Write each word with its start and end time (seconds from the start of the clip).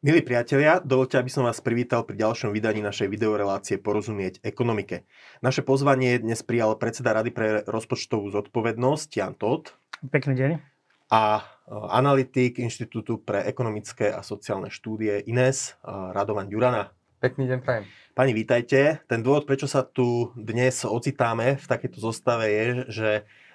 Milí 0.00 0.24
priatelia, 0.24 0.80
dovolte, 0.80 1.20
aby 1.20 1.28
som 1.28 1.44
vás 1.44 1.60
privítal 1.60 2.08
pri 2.08 2.16
ďalšom 2.24 2.56
vydaní 2.56 2.80
našej 2.80 3.04
videorelácie 3.12 3.76
Porozumieť 3.76 4.40
ekonomike. 4.40 5.04
Naše 5.44 5.60
pozvanie 5.60 6.16
dnes 6.16 6.40
prijal 6.40 6.72
predseda 6.80 7.12
Rady 7.12 7.28
pre 7.28 7.60
rozpočtovú 7.68 8.32
zodpovednosť 8.32 9.08
Jan 9.12 9.36
Todt. 9.36 9.76
Pekný 10.00 10.40
deň. 10.40 10.50
A 11.12 11.20
e, 11.36 11.42
analytik 11.92 12.56
Inštitútu 12.64 13.20
pre 13.20 13.44
ekonomické 13.44 14.08
a 14.08 14.24
sociálne 14.24 14.72
štúdie 14.72 15.20
INES, 15.28 15.76
e, 15.84 15.92
Radovan 16.16 16.48
Ďurana. 16.48 16.96
Pekný 17.20 17.52
deň, 17.52 17.58
prajem. 17.60 17.84
Pani, 18.16 18.32
vítajte. 18.32 19.04
Ten 19.04 19.20
dôvod, 19.20 19.44
prečo 19.44 19.68
sa 19.68 19.84
tu 19.84 20.32
dnes 20.32 20.80
ocitáme 20.80 21.60
v 21.60 21.66
takejto 21.68 22.00
zostave 22.00 22.48
je, 22.48 22.64
že 22.88 23.10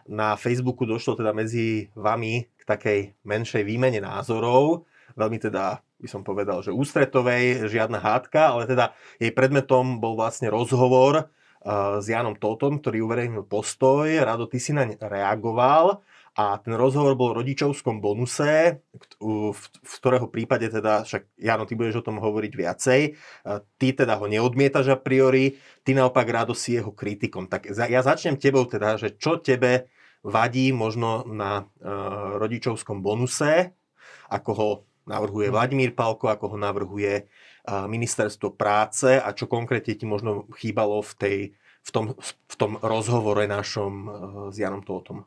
na 0.05 0.37
Facebooku 0.37 0.85
došlo 0.85 1.17
teda 1.17 1.33
medzi 1.33 1.89
vami 1.97 2.45
k 2.53 2.61
takej 2.69 3.17
menšej 3.25 3.65
výmene 3.65 3.97
názorov, 3.97 4.85
veľmi 5.17 5.41
teda 5.41 5.81
by 5.99 6.07
som 6.11 6.21
povedal, 6.27 6.59
že 6.59 6.75
ústretovej, 6.75 7.71
žiadna 7.71 8.03
hádka, 8.03 8.51
ale 8.55 8.67
teda 8.67 8.91
jej 9.15 9.31
predmetom 9.31 10.03
bol 10.03 10.19
vlastne 10.19 10.51
rozhovor 10.51 11.27
uh, 11.27 11.97
s 12.03 12.05
Janom 12.11 12.35
Totom, 12.35 12.83
ktorý 12.83 13.07
uverejnil 13.07 13.47
postoj. 13.47 14.05
Rado, 14.21 14.45
ty 14.51 14.59
si 14.59 14.75
naň 14.75 14.99
reagoval 14.99 16.03
a 16.35 16.59
ten 16.59 16.75
rozhovor 16.75 17.15
bol 17.15 17.31
o 17.31 17.39
rodičovskom 17.39 18.03
bonuse, 18.03 18.83
v, 19.23 19.55
ktorého 19.87 20.27
prípade 20.27 20.67
teda, 20.67 21.07
však 21.07 21.39
Jano, 21.39 21.63
ty 21.63 21.79
budeš 21.79 22.03
o 22.03 22.07
tom 22.11 22.19
hovoriť 22.19 22.53
viacej, 22.53 23.01
uh, 23.47 23.63
ty 23.79 23.95
teda 23.95 24.19
ho 24.19 24.27
neodmietaš 24.27 24.91
a 24.91 24.99
priori, 24.99 25.55
ty 25.87 25.95
naopak 25.95 26.27
Rado 26.27 26.51
si 26.51 26.75
jeho 26.75 26.91
kritikom. 26.91 27.47
Tak 27.47 27.71
ja 27.71 28.03
začnem 28.03 28.35
tebou 28.35 28.67
teda, 28.67 28.99
že 28.99 29.15
čo 29.15 29.39
tebe 29.39 29.87
vadí 30.27 30.75
možno 30.75 31.23
na 31.23 31.63
uh, 31.63 32.35
rodičovskom 32.35 32.99
bonuse, 32.99 33.71
ako 34.27 34.51
ho 34.51 34.69
navrhuje 35.05 35.49
mhm. 35.49 35.53
Vladimír 35.53 35.91
Palko, 35.93 36.29
ako 36.29 36.55
ho 36.55 36.57
navrhuje 36.57 37.25
ministerstvo 37.65 38.53
práce 38.53 39.17
a 39.17 39.33
čo 39.33 39.49
konkrétne 39.49 39.97
ti 39.97 40.05
možno 40.05 40.45
chýbalo 40.53 41.01
v, 41.01 41.13
tej, 41.17 41.37
v, 41.81 41.89
tom, 41.89 42.13
v 42.21 42.55
tom 42.57 42.77
rozhovore 42.77 43.41
našom 43.49 43.93
e, 43.93 44.07
s 44.53 44.55
Janom 44.61 44.85
Tótom? 44.85 45.25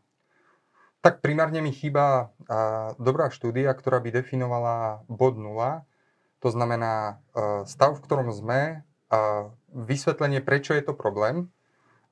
Tak 1.02 1.22
primárne 1.22 1.62
mi 1.62 1.70
chýba 1.70 2.34
dobrá 2.98 3.30
štúdia, 3.30 3.70
ktorá 3.70 4.02
by 4.02 4.18
definovala 4.18 5.06
bod 5.06 5.38
nula, 5.38 5.86
to 6.38 6.50
znamená 6.50 7.22
e, 7.34 7.66
stav, 7.66 7.98
v 7.98 8.02
ktorom 8.06 8.30
sme, 8.30 8.86
vysvetlenie, 9.72 10.44
prečo 10.44 10.76
je 10.76 10.84
to 10.84 10.92
problém 10.92 11.48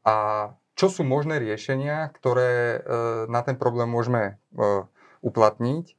a 0.01 0.49
čo 0.77 0.93
sú 0.93 1.05
možné 1.05 1.41
riešenia, 1.41 2.09
ktoré 2.13 2.53
e, 2.53 2.79
na 3.29 3.41
ten 3.45 3.57
problém 3.57 3.89
môžeme 3.89 4.41
uplatniť 5.25 5.96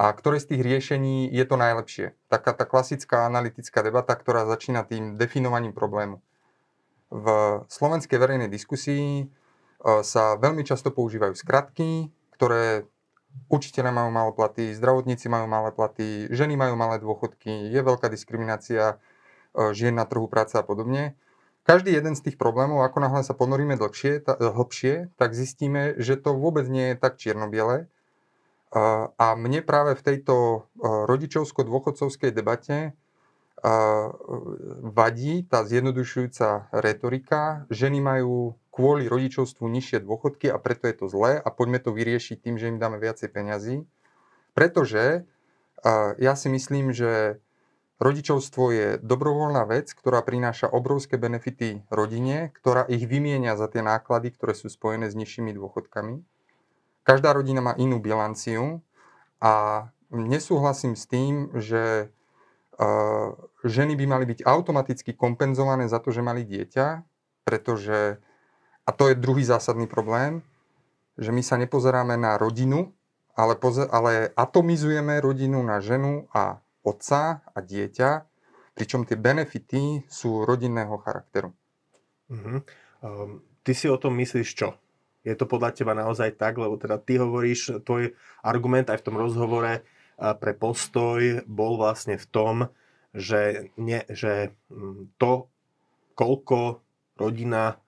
a 0.00 0.08
ktoré 0.16 0.40
z 0.40 0.56
tých 0.56 0.64
riešení 0.64 1.28
je 1.28 1.44
to 1.44 1.60
najlepšie. 1.60 2.16
Taká 2.32 2.56
tá 2.56 2.64
klasická 2.64 3.28
analytická 3.28 3.84
debata, 3.84 4.16
ktorá 4.16 4.48
začína 4.48 4.88
tým 4.88 5.20
definovaním 5.20 5.76
problému. 5.76 6.24
V 7.12 7.26
slovenskej 7.68 8.16
verejnej 8.16 8.48
diskusii 8.48 9.04
e, 9.20 9.24
sa 10.00 10.40
veľmi 10.40 10.64
často 10.64 10.88
používajú 10.88 11.36
skratky, 11.36 12.08
ktoré 12.32 12.88
učiteľe 13.52 13.92
majú 13.92 14.08
malé 14.08 14.32
platy, 14.32 14.72
zdravotníci 14.72 15.28
majú 15.28 15.44
malé 15.44 15.68
platy, 15.68 16.32
ženy 16.32 16.56
majú 16.56 16.80
malé 16.80 16.96
dôchodky, 16.96 17.68
je 17.68 17.80
veľká 17.84 18.08
diskriminácia 18.08 18.96
e, 19.52 19.74
žien 19.76 19.92
na 19.92 20.08
trhu 20.08 20.24
práce 20.32 20.56
a 20.56 20.64
podobne. 20.64 21.12
Každý 21.68 21.92
jeden 21.92 22.16
z 22.16 22.24
tých 22.24 22.40
problémov, 22.40 22.88
ako 22.88 23.04
náhle 23.04 23.20
sa 23.20 23.36
ponoríme 23.36 23.76
dlhšie, 23.76 24.24
tá, 24.24 24.32
hlbšie, 24.40 25.12
tak 25.20 25.36
zistíme, 25.36 25.92
že 26.00 26.16
to 26.16 26.32
vôbec 26.32 26.64
nie 26.72 26.94
je 26.94 26.96
tak 26.96 27.20
čierno-biele, 27.20 27.92
a 28.70 29.26
mne 29.34 29.66
práve 29.66 29.98
v 29.98 30.04
tejto 30.06 30.66
rodičovsko-dôchodcovskej 30.80 32.30
debate 32.30 32.94
vadí 34.80 35.44
tá 35.44 35.66
zjednodušujúca 35.66 36.72
retorika. 36.72 37.66
Ženy 37.68 37.98
majú 38.00 38.56
kvôli 38.72 39.10
rodičovstvu 39.10 39.68
nižšie 39.68 40.00
dôchodky 40.06 40.48
a 40.48 40.56
preto 40.56 40.86
je 40.86 40.94
to 40.96 41.06
zlé 41.10 41.36
a 41.36 41.48
poďme 41.50 41.82
to 41.82 41.90
vyriešiť 41.92 42.40
tým, 42.40 42.56
že 42.56 42.70
im 42.70 42.80
dáme 42.80 42.96
viacej 43.02 43.28
peňazí. 43.28 43.84
Pretože 44.56 45.28
ja 46.16 46.34
si 46.38 46.48
myslím, 46.48 46.94
že 46.94 47.42
rodičovstvo 48.00 48.64
je 48.72 48.88
dobrovoľná 49.02 49.68
vec, 49.68 49.92
ktorá 49.92 50.24
prináša 50.24 50.72
obrovské 50.72 51.20
benefity 51.20 51.84
rodine, 51.92 52.54
ktorá 52.56 52.88
ich 52.88 53.04
vymienia 53.04 53.60
za 53.60 53.68
tie 53.68 53.84
náklady, 53.84 54.32
ktoré 54.32 54.56
sú 54.56 54.72
spojené 54.72 55.12
s 55.12 55.18
nižšími 55.18 55.52
dôchodkami. 55.52 56.24
Každá 57.02 57.32
rodina 57.32 57.64
má 57.64 57.72
inú 57.80 57.98
bilanciu 57.98 58.84
a 59.40 59.86
nesúhlasím 60.12 60.98
s 60.98 61.08
tým, 61.08 61.48
že 61.56 62.12
uh, 62.76 63.28
ženy 63.64 63.96
by 63.96 64.04
mali 64.06 64.24
byť 64.28 64.44
automaticky 64.44 65.16
kompenzované 65.16 65.88
za 65.88 66.02
to, 66.02 66.12
že 66.12 66.24
mali 66.24 66.44
dieťa, 66.44 67.02
pretože, 67.44 68.20
a 68.84 68.90
to 68.92 69.10
je 69.10 69.18
druhý 69.18 69.44
zásadný 69.46 69.88
problém, 69.88 70.44
že 71.20 71.32
my 71.32 71.42
sa 71.44 71.60
nepozeráme 71.60 72.16
na 72.16 72.40
rodinu, 72.40 72.92
ale, 73.36 73.56
pozer, 73.56 73.88
ale 73.92 74.32
atomizujeme 74.36 75.20
rodinu 75.20 75.60
na 75.60 75.80
ženu 75.80 76.28
a 76.32 76.60
otca 76.80 77.44
a 77.44 77.58
dieťa, 77.60 78.24
pričom 78.72 79.04
tie 79.04 79.20
benefity 79.20 80.08
sú 80.08 80.48
rodinného 80.48 80.96
charakteru. 81.04 81.52
Uh-huh. 82.32 82.64
Um, 83.04 83.44
ty 83.60 83.76
si 83.76 83.84
o 83.92 84.00
tom 84.00 84.16
myslíš 84.16 84.48
čo? 84.56 84.79
Je 85.20 85.36
to 85.36 85.44
podľa 85.44 85.76
teba 85.76 85.92
naozaj 85.92 86.36
tak? 86.40 86.56
Lebo 86.56 86.80
teda 86.80 86.96
ty 86.96 87.20
hovoríš, 87.20 87.84
tvoj 87.84 88.16
argument 88.40 88.88
aj 88.88 89.00
v 89.00 89.06
tom 89.06 89.16
rozhovore 89.20 89.84
pre 90.16 90.52
postoj 90.52 91.44
bol 91.48 91.80
vlastne 91.80 92.20
v 92.20 92.26
tom, 92.28 92.54
že, 93.16 93.72
nie, 93.80 94.04
že 94.12 94.54
mm, 94.70 95.16
to, 95.18 95.48
koľko 96.14 96.84
rodina 97.16 97.80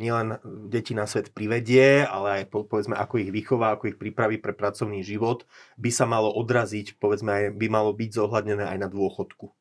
nielen 0.00 0.40
deti 0.72 0.96
na 0.96 1.04
svet 1.04 1.36
privedie, 1.36 2.00
ale 2.00 2.40
aj 2.40 2.44
po, 2.48 2.64
povedzme, 2.64 2.96
ako 2.96 3.20
ich 3.20 3.28
vychová, 3.28 3.76
ako 3.76 3.92
ich 3.92 4.00
pripraví 4.00 4.40
pre 4.40 4.56
pracovný 4.56 5.04
život, 5.04 5.44
by 5.76 5.92
sa 5.92 6.08
malo 6.08 6.32
odraziť, 6.32 6.96
povedzme, 6.96 7.28
aj, 7.28 7.44
by 7.52 7.66
malo 7.68 7.92
byť 7.92 8.10
zohľadnené 8.16 8.64
aj 8.64 8.78
na 8.80 8.88
dôchodku. 8.88 9.52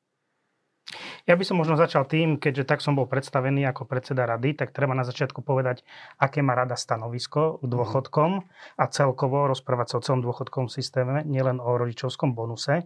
Ja 1.24 1.40
by 1.40 1.44
som 1.48 1.56
možno 1.56 1.80
začal 1.80 2.04
tým, 2.04 2.36
keďže 2.36 2.68
tak 2.68 2.84
som 2.84 3.00
bol 3.00 3.08
predstavený 3.08 3.64
ako 3.72 3.88
predseda 3.88 4.28
rady, 4.28 4.60
tak 4.60 4.76
treba 4.76 4.92
na 4.92 5.08
začiatku 5.08 5.40
povedať, 5.40 5.88
aké 6.20 6.44
má 6.44 6.52
rada 6.52 6.76
stanovisko 6.76 7.64
k 7.64 7.66
mhm. 7.66 7.72
dôchodkom 7.72 8.32
a 8.76 8.84
celkovo 8.92 9.48
rozprávať 9.48 9.88
sa 9.88 9.96
o 10.00 10.04
celom 10.04 10.20
dôchodkovom 10.20 10.68
systéme, 10.68 11.24
nielen 11.24 11.64
o 11.64 11.80
rodičovskom 11.80 12.36
bonuse. 12.36 12.84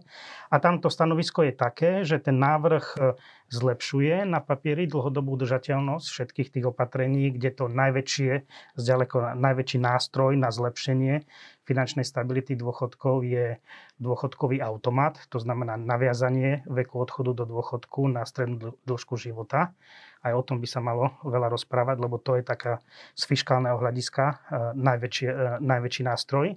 A 0.54 0.56
tamto 0.62 0.86
stanovisko 0.86 1.50
je 1.50 1.54
také, 1.58 1.90
že 2.06 2.22
ten 2.22 2.38
návrh 2.38 3.18
zlepšuje 3.48 4.28
na 4.28 4.44
papieri 4.44 4.84
dlhodobú 4.84 5.40
udržateľnosť 5.40 6.06
všetkých 6.06 6.48
tých 6.52 6.66
opatrení, 6.68 7.32
kde 7.32 7.50
to 7.52 7.64
najväčšie, 7.68 8.32
zďaleko 8.76 9.36
najväčší 9.36 9.78
nástroj 9.80 10.36
na 10.36 10.52
zlepšenie 10.52 11.24
finančnej 11.68 12.04
stability 12.08 12.56
dôchodkov 12.56 13.28
je 13.28 13.60
dôchodkový 14.00 14.64
automat, 14.64 15.20
to 15.28 15.36
znamená 15.36 15.76
naviazanie 15.76 16.64
veku 16.64 16.96
odchodu 17.04 17.36
do 17.36 17.44
dôchodku 17.44 18.08
na 18.08 18.24
strednú 18.24 18.72
dĺžku 18.88 19.20
života. 19.20 19.76
Aj 20.22 20.34
o 20.34 20.42
tom 20.42 20.58
by 20.58 20.68
sa 20.68 20.82
malo 20.82 21.14
veľa 21.22 21.48
rozprávať, 21.52 21.96
lebo 22.02 22.18
to 22.18 22.34
je 22.38 22.42
taká 22.42 22.82
z 23.14 23.22
fiskálneho 23.22 23.78
hľadiska 23.78 24.24
e, 24.26 24.34
najväčší, 24.74 25.26
e, 25.26 25.34
najväčší 25.62 26.02
nástroj. 26.02 26.46
E, 26.52 26.56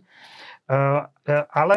ale 1.51 1.75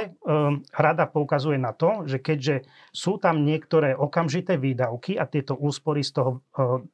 rada 0.73 1.05
poukazuje 1.11 1.59
na 1.61 1.75
to, 1.75 2.09
že 2.09 2.23
keďže 2.23 2.65
sú 2.95 3.21
tam 3.21 3.43
niektoré 3.45 3.93
okamžité 3.93 4.57
výdavky 4.57 5.19
a 5.19 5.29
tieto 5.29 5.59
úspory 5.59 6.01
z 6.01 6.17
toho 6.17 6.31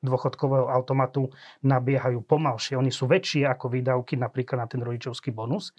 dôchodkového 0.00 0.66
automatu 0.66 1.30
nabiehajú 1.62 2.24
pomalšie, 2.24 2.74
oni 2.74 2.90
sú 2.90 3.06
väčšie 3.06 3.46
ako 3.46 3.70
výdavky 3.70 4.18
napríklad 4.18 4.64
na 4.64 4.66
ten 4.66 4.80
rodičovský 4.82 5.30
bonus, 5.30 5.76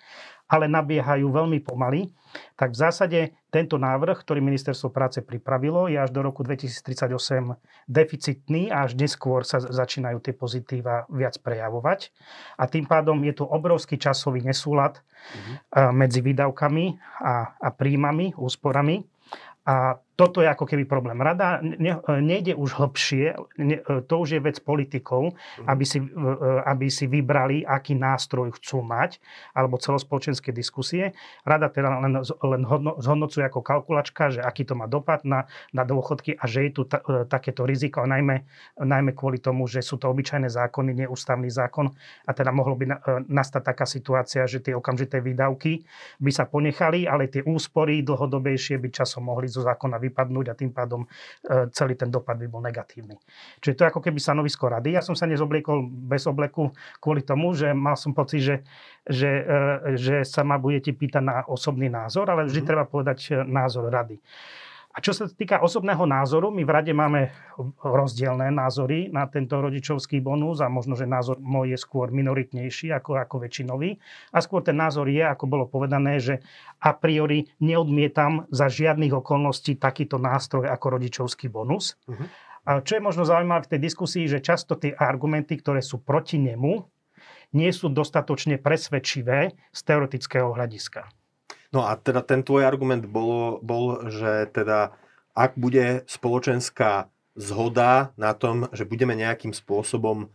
ale 0.51 0.67
nabiehajú 0.67 1.31
veľmi 1.31 1.63
pomaly, 1.63 2.11
tak 2.59 2.75
v 2.75 2.77
zásade 2.83 3.19
tento 3.47 3.79
návrh, 3.79 4.19
ktorý 4.19 4.43
ministerstvo 4.43 4.91
práce 4.91 5.23
pripravilo, 5.23 5.87
je 5.87 5.95
až 5.95 6.11
do 6.11 6.19
roku 6.19 6.43
2038 6.43 7.55
deficitný 7.87 8.67
a 8.67 8.87
až 8.87 8.99
neskôr 8.99 9.47
sa 9.47 9.63
začínajú 9.63 10.19
tie 10.19 10.35
pozitíva 10.35 11.07
viac 11.07 11.39
prejavovať. 11.39 12.11
A 12.59 12.67
tým 12.67 12.83
pádom 12.83 13.19
je 13.23 13.31
tu 13.35 13.43
obrovský 13.47 13.95
časový 13.95 14.43
nesúlad 14.43 14.99
mm-hmm. 14.99 15.55
medzi 15.95 16.19
výdavkami 16.19 16.99
a, 17.23 17.55
a 17.55 17.69
príjmami, 17.71 18.35
úsporami. 18.35 19.07
A 19.63 19.99
toto 20.15 20.43
je 20.43 20.47
ako 20.51 20.67
keby 20.67 20.85
problém. 20.85 21.17
Rada 21.17 21.63
ne, 21.63 21.97
nejde 22.21 22.53
už 22.53 22.77
hlbšie, 22.77 23.33
ne, 23.57 23.77
to 24.05 24.13
už 24.21 24.37
je 24.37 24.39
vec 24.43 24.57
politikov, 24.59 25.31
Mhm. 25.31 25.65
aby 25.67 25.85
si, 25.85 25.99
aby 26.65 26.87
si 26.91 27.05
vybrali, 27.07 27.65
aký 27.65 27.95
nástroj 27.97 28.53
chcú 28.59 28.85
mať, 28.85 29.17
alebo 29.55 29.81
celospoločenské 29.81 30.53
diskusie. 30.53 31.13
Rada 31.47 31.71
teda 31.71 32.01
len, 32.01 32.21
len 32.21 32.61
hodno, 32.67 32.97
zhodnocuje 33.01 33.45
ako 33.47 33.61
kalkulačka, 33.63 34.29
že 34.29 34.41
aký 34.43 34.67
to 34.67 34.77
má 34.77 34.85
dopad 34.85 35.23
na, 35.23 35.49
na 35.73 35.83
dôchodky 35.87 36.37
a 36.37 36.43
že 36.45 36.67
je 36.67 36.71
tu 36.71 36.83
ta, 36.85 37.01
e, 37.01 37.25
takéto 37.25 37.65
riziko, 37.65 38.05
najmä, 38.05 38.43
najmä 38.77 39.11
kvôli 39.17 39.41
tomu, 39.41 39.65
že 39.65 39.81
sú 39.81 39.97
to 39.97 40.09
obyčajné 40.11 40.51
zákony, 40.51 41.05
neústavný 41.05 41.49
zákon 41.49 41.91
a 42.27 42.31
teda 42.31 42.51
mohlo 42.53 42.75
by 42.77 42.85
na, 42.85 42.97
e, 43.01 43.25
nastať 43.27 43.61
taká 43.63 43.85
situácia, 43.87 44.45
že 44.45 44.61
tie 44.61 44.75
okamžité 44.75 45.23
výdavky 45.23 45.83
by 46.21 46.31
sa 46.31 46.45
ponechali, 46.45 47.07
ale 47.07 47.27
tie 47.31 47.41
úspory 47.41 48.03
dlhodobejšie 48.05 48.77
by 48.77 48.89
časom 48.91 49.27
mohli 49.27 49.47
zo 49.47 49.63
zákona 49.63 49.97
vypadnúť 50.11 50.51
a 50.51 50.53
tým 50.53 50.75
pádom 50.75 51.07
e, 51.07 51.07
celý 51.71 51.95
ten 51.95 52.11
dopad 52.11 52.35
by 52.35 52.51
bol 52.51 52.59
negatívny. 52.59 53.15
Čiže 53.63 53.73
to 53.79 53.81
je 53.87 53.91
ako 53.95 54.01
keby 54.03 54.19
stanovisko 54.19 54.67
rady. 54.67 54.93
Ja 54.93 55.01
som 55.01 55.15
sa 55.15 55.23
nezobliekol 55.23 55.87
bez 55.87 56.27
obleku 56.27 56.75
kvôli 56.99 57.23
tomu, 57.23 57.55
že 57.55 57.71
mal 57.71 57.95
som 57.95 58.11
pocit, 58.11 58.43
že, 58.43 58.55
že, 59.07 59.31
e, 59.31 59.55
že 59.95 60.27
sa 60.27 60.43
ma 60.43 60.59
budete 60.59 60.91
pýtať 60.91 61.23
na 61.23 61.47
osobný 61.47 61.87
názor, 61.87 62.27
ale 62.27 62.45
vždy 62.45 62.61
Mhm. 62.61 62.67
treba 62.67 62.83
povedať 62.83 63.19
e, 63.31 63.47
názor 63.47 63.87
rady. 63.87 64.19
A 64.91 64.99
čo 64.99 65.15
sa 65.15 65.23
týka 65.27 65.63
osobného 65.63 66.03
názoru, 66.03 66.51
my 66.51 66.67
v 66.67 66.71
rade 66.71 66.91
máme 66.91 67.31
rozdielne 67.79 68.51
názory 68.51 69.07
na 69.07 69.23
tento 69.31 69.55
rodičovský 69.63 70.19
bonus 70.19 70.59
a 70.59 70.67
možno, 70.67 70.99
že 70.99 71.07
názor 71.07 71.39
môj 71.39 71.75
je 71.75 71.79
skôr 71.79 72.11
minoritnejší 72.11 72.91
ako, 72.91 73.15
ako 73.15 73.47
väčšinový. 73.47 73.95
A 74.35 74.37
skôr 74.43 74.59
ten 74.59 74.75
názor 74.75 75.07
je, 75.07 75.23
ako 75.23 75.47
bolo 75.47 75.65
povedané, 75.71 76.19
že 76.19 76.43
a 76.83 76.91
priori 76.91 77.47
neodmietam 77.63 78.51
za 78.51 78.67
žiadnych 78.67 79.15
okolností 79.15 79.79
takýto 79.79 80.19
nástroj 80.19 80.67
ako 80.67 80.99
rodičovský 80.99 81.47
bonus. 81.47 81.95
Mhm. 82.11 82.25
A 82.61 82.77
čo 82.85 82.99
je 82.99 83.01
možno 83.01 83.25
zaujímavé 83.25 83.65
v 83.65 83.71
tej 83.73 83.81
diskusii, 83.89 84.29
že 84.29 84.43
často 84.43 84.77
tie 84.77 84.93
argumenty, 84.93 85.57
ktoré 85.57 85.81
sú 85.81 85.97
proti 85.97 86.37
nemu, 86.37 86.85
nie 87.57 87.71
sú 87.73 87.89
dostatočne 87.89 88.61
presvedčivé 88.61 89.57
z 89.73 89.79
teoretického 89.81 90.53
hľadiska. 90.53 91.20
No 91.71 91.87
a 91.87 91.95
teda 91.95 92.19
ten 92.19 92.43
tvoj 92.43 92.67
argument 92.67 93.07
bol, 93.07 93.63
bol, 93.63 94.11
že 94.11 94.51
teda 94.51 94.91
ak 95.31 95.55
bude 95.55 96.03
spoločenská 96.07 97.07
zhoda 97.39 98.11
na 98.19 98.35
tom, 98.35 98.67
že 98.75 98.83
budeme 98.83 99.15
nejakým 99.15 99.55
spôsobom 99.55 100.27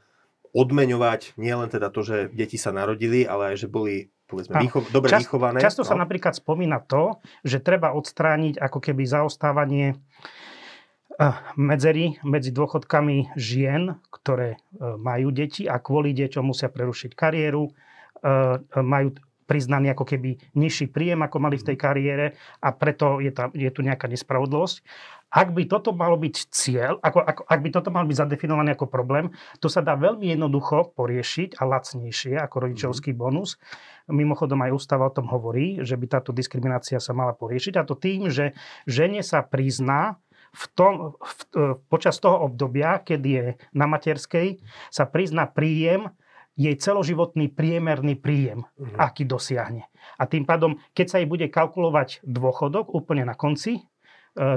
odmeňovať 0.56 1.36
nielen 1.36 1.68
teda 1.68 1.92
to, 1.92 2.00
že 2.00 2.16
deti 2.32 2.56
sa 2.56 2.72
narodili, 2.72 3.28
ale 3.28 3.52
aj, 3.52 3.56
že 3.60 3.68
boli 3.68 4.08
povedzme, 4.26 4.56
výcho- 4.58 4.88
dobre 4.90 5.12
Čas- 5.12 5.28
vychované. 5.28 5.60
Často 5.60 5.84
sa 5.86 5.94
no. 5.94 6.02
napríklad 6.02 6.34
spomína 6.34 6.82
to, 6.82 7.20
že 7.46 7.62
treba 7.62 7.94
odstrániť 7.94 8.56
ako 8.58 8.78
keby 8.80 9.04
zaostávanie 9.04 9.94
eh, 9.94 11.36
medzery 11.60 12.18
medzi 12.26 12.50
dôchodkami 12.50 13.36
žien, 13.38 14.00
ktoré 14.10 14.56
eh, 14.56 14.96
majú 14.98 15.28
deti 15.30 15.68
a 15.70 15.78
kvôli 15.78 16.16
deťom 16.16 16.48
musia 16.48 16.72
prerušiť 16.72 17.12
kariéru, 17.14 17.68
eh, 17.68 18.58
majú 18.80 19.14
priznaný 19.46 19.94
ako 19.94 20.04
keby 20.04 20.36
nižší 20.58 20.90
príjem, 20.90 21.22
ako 21.22 21.38
mali 21.38 21.56
v 21.56 21.66
tej 21.72 21.76
kariére 21.78 22.26
a 22.60 22.74
preto 22.74 23.22
je, 23.22 23.30
tam, 23.30 23.54
je 23.54 23.70
tu 23.70 23.80
nejaká 23.80 24.10
nespravodlosť. 24.10 24.82
Ak 25.26 25.50
by 25.50 25.66
toto 25.66 25.90
malo 25.90 26.14
byť 26.14 26.36
cieľ, 26.54 27.02
ako, 27.02 27.18
ako, 27.18 27.42
ak 27.50 27.60
by 27.60 27.68
toto 27.74 27.90
malo 27.90 28.06
byť 28.06 28.18
zadefinované 28.24 28.78
ako 28.78 28.86
problém, 28.86 29.34
to 29.58 29.66
sa 29.66 29.82
dá 29.82 29.98
veľmi 29.98 30.30
jednoducho 30.30 30.94
poriešiť 30.94 31.58
a 31.58 31.66
lacnejšie 31.66 32.38
ako 32.38 32.56
rodičovský 32.70 33.10
bonus. 33.10 33.58
Mimochodom 34.06 34.62
aj 34.62 34.74
ústava 34.74 35.10
o 35.10 35.14
tom 35.14 35.26
hovorí, 35.26 35.82
že 35.82 35.98
by 35.98 36.06
táto 36.06 36.30
diskriminácia 36.30 37.02
sa 37.02 37.10
mala 37.10 37.34
poriešiť 37.34 37.74
a 37.74 37.82
to 37.82 37.98
tým, 37.98 38.30
že 38.30 38.54
žene 38.86 39.18
sa 39.26 39.42
prizná 39.42 40.22
v 40.56 40.64
tom, 40.72 40.92
v, 41.20 41.74
počas 41.90 42.16
toho 42.22 42.46
obdobia, 42.46 43.02
keď 43.02 43.20
je 43.20 43.44
na 43.76 43.84
materskej, 43.90 44.62
sa 44.88 45.04
prizná 45.04 45.44
príjem, 45.50 46.08
jej 46.56 46.74
celoživotný 46.74 47.52
priemerný 47.52 48.16
príjem, 48.16 48.64
Mhm. 48.80 48.96
aký 48.96 49.28
dosiahne. 49.28 49.84
A 50.16 50.24
tým 50.24 50.48
pádom, 50.48 50.80
keď 50.96 51.06
sa 51.06 51.16
jej 51.20 51.28
bude 51.28 51.46
kalkulovať 51.46 52.24
dôchodok 52.24 52.90
úplne 52.90 53.28
na 53.28 53.36
konci, 53.36 53.76
e, 53.76 53.82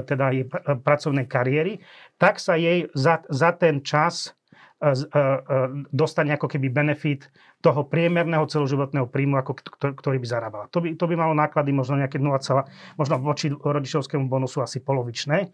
teda 0.04 0.32
jej 0.32 0.44
pr- 0.48 0.80
pracovnej 0.80 1.28
kariéry, 1.28 1.80
tak 2.16 2.40
sa 2.40 2.56
jej 2.56 2.88
za, 2.96 3.20
za 3.28 3.52
ten 3.52 3.84
čas 3.84 4.28
e, 4.28 4.30
e, 4.30 4.32
e, 4.32 4.39
dostane 5.92 6.32
ako 6.32 6.48
keby 6.48 6.72
benefit 6.72 7.28
toho 7.60 7.84
priemerného 7.84 8.48
celoživotného 8.48 9.04
príjmu, 9.12 9.36
ako 9.36 9.52
ktorý 9.76 10.16
by 10.16 10.26
zarábala. 10.26 10.64
To 10.72 10.80
by, 10.80 10.96
to 10.96 11.04
by 11.04 11.14
malo 11.20 11.36
náklady 11.36 11.68
možno 11.76 12.00
nejaké 12.00 12.16
0, 12.16 12.40
možno 12.96 13.14
voči 13.20 13.52
rodičovskému 13.52 14.24
bonusu 14.32 14.64
asi 14.64 14.80
polovičné. 14.80 15.52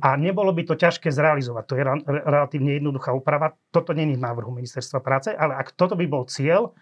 A 0.00 0.16
nebolo 0.16 0.56
by 0.56 0.64
to 0.64 0.74
ťažké 0.80 1.12
zrealizovať. 1.12 1.64
To 1.68 1.74
je 1.76 1.84
relatívne 2.08 2.72
jednoduchá 2.80 3.12
úprava. 3.12 3.52
Toto 3.68 3.92
je 3.92 4.00
v 4.00 4.16
návrhu 4.16 4.48
ministerstva 4.56 5.04
práce, 5.04 5.28
ale 5.28 5.60
ak 5.60 5.76
toto 5.76 5.92
by 5.92 6.08
bol 6.08 6.24
cieľ, 6.24 6.72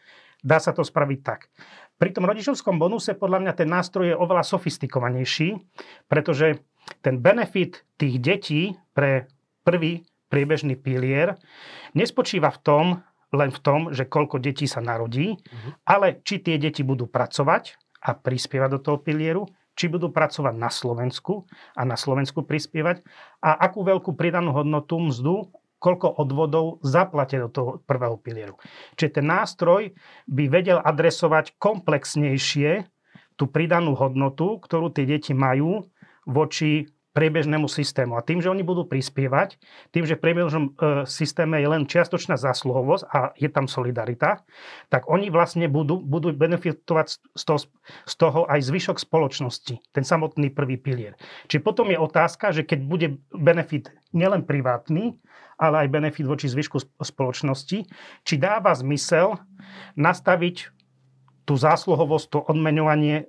dá 0.46 0.62
sa 0.62 0.70
to 0.70 0.86
spraviť 0.86 1.20
tak. 1.26 1.50
Pri 1.98 2.14
tom 2.14 2.24
rodičovskom 2.24 2.78
bonuse 2.78 3.12
podľa 3.18 3.44
mňa 3.44 3.52
ten 3.58 3.68
nástroj 3.68 4.14
je 4.14 4.16
oveľa 4.16 4.46
sofistikovanejší, 4.46 5.58
pretože 6.06 6.62
ten 7.04 7.18
benefit 7.20 7.84
tých 8.00 8.16
detí 8.22 8.62
pre 8.94 9.28
prvý 9.66 10.06
priebežný 10.30 10.78
pilier 10.78 11.34
nespočíva 11.92 12.54
v 12.54 12.58
tom, 12.62 12.84
len 13.30 13.50
v 13.50 13.60
tom, 13.62 13.80
že 13.90 14.06
koľko 14.06 14.38
detí 14.38 14.66
sa 14.66 14.80
narodí, 14.80 15.34
Mhm. 15.36 15.70
ale 15.86 16.18
či 16.22 16.38
tie 16.38 16.56
deti 16.56 16.82
budú 16.82 17.06
pracovať 17.06 17.76
a 18.00 18.14
prispievať 18.16 18.70
do 18.74 18.80
toho 18.80 18.98
pilieru, 18.98 19.44
či 19.76 19.86
budú 19.86 20.10
pracovať 20.10 20.54
na 20.56 20.68
Slovensku 20.68 21.46
a 21.72 21.86
na 21.86 21.94
Slovensku 21.94 22.42
prispievať 22.42 23.00
a 23.40 23.54
akú 23.54 23.86
veľkú 23.86 24.12
pridanú 24.18 24.50
hodnotu 24.52 24.98
mzdu, 24.98 25.50
koľko 25.80 26.20
odvodov 26.20 26.76
zaplatia 26.84 27.40
do 27.40 27.48
toho 27.48 27.70
prvého 27.88 28.20
pilieru. 28.20 28.60
Čiže 29.00 29.20
ten 29.20 29.26
nástroj 29.30 29.96
by 30.28 30.44
vedel 30.52 30.76
adresovať 30.76 31.56
komplexnejšie 31.56 32.84
tú 33.40 33.48
pridanú 33.48 33.96
hodnotu, 33.96 34.60
ktorú 34.60 34.92
tie 34.92 35.08
deti 35.08 35.32
majú 35.32 35.88
voči 36.28 36.84
priebežnému 37.10 37.66
systému. 37.66 38.14
A 38.14 38.22
tým, 38.22 38.38
že 38.38 38.50
oni 38.50 38.62
budú 38.62 38.86
prispievať, 38.86 39.58
tým, 39.90 40.06
že 40.06 40.14
v 40.14 40.22
priebežnom 40.22 40.64
e, 40.70 40.72
systéme 41.10 41.58
je 41.58 41.66
len 41.66 41.82
čiastočná 41.82 42.38
zásluhovosť 42.38 43.04
a 43.10 43.18
je 43.34 43.50
tam 43.50 43.66
solidarita, 43.66 44.46
tak 44.86 45.10
oni 45.10 45.26
vlastne 45.26 45.66
budú, 45.66 45.98
budú 45.98 46.30
benefitovať 46.30 47.18
z 47.34 47.42
toho, 47.42 47.58
z 48.06 48.14
toho 48.14 48.40
aj 48.46 48.62
zvyšok 48.62 49.02
spoločnosti, 49.02 49.82
ten 49.90 50.04
samotný 50.06 50.54
prvý 50.54 50.78
pilier. 50.78 51.18
Čiže 51.50 51.66
potom 51.66 51.90
je 51.90 51.98
otázka, 51.98 52.54
že 52.54 52.62
keď 52.62 52.78
bude 52.86 53.08
benefit 53.34 53.90
nielen 54.14 54.46
privátny, 54.46 55.18
ale 55.58 55.86
aj 55.86 55.92
benefit 55.92 56.24
voči 56.30 56.46
zvyšku 56.46 56.78
sp- 56.78 56.94
spoločnosti, 57.02 57.78
či 58.22 58.34
dáva 58.38 58.70
zmysel 58.72 59.34
nastaviť 59.98 60.72
tú 61.42 61.58
zásluhovosť, 61.58 62.26
to 62.30 62.38
odmeňovanie 62.46 63.26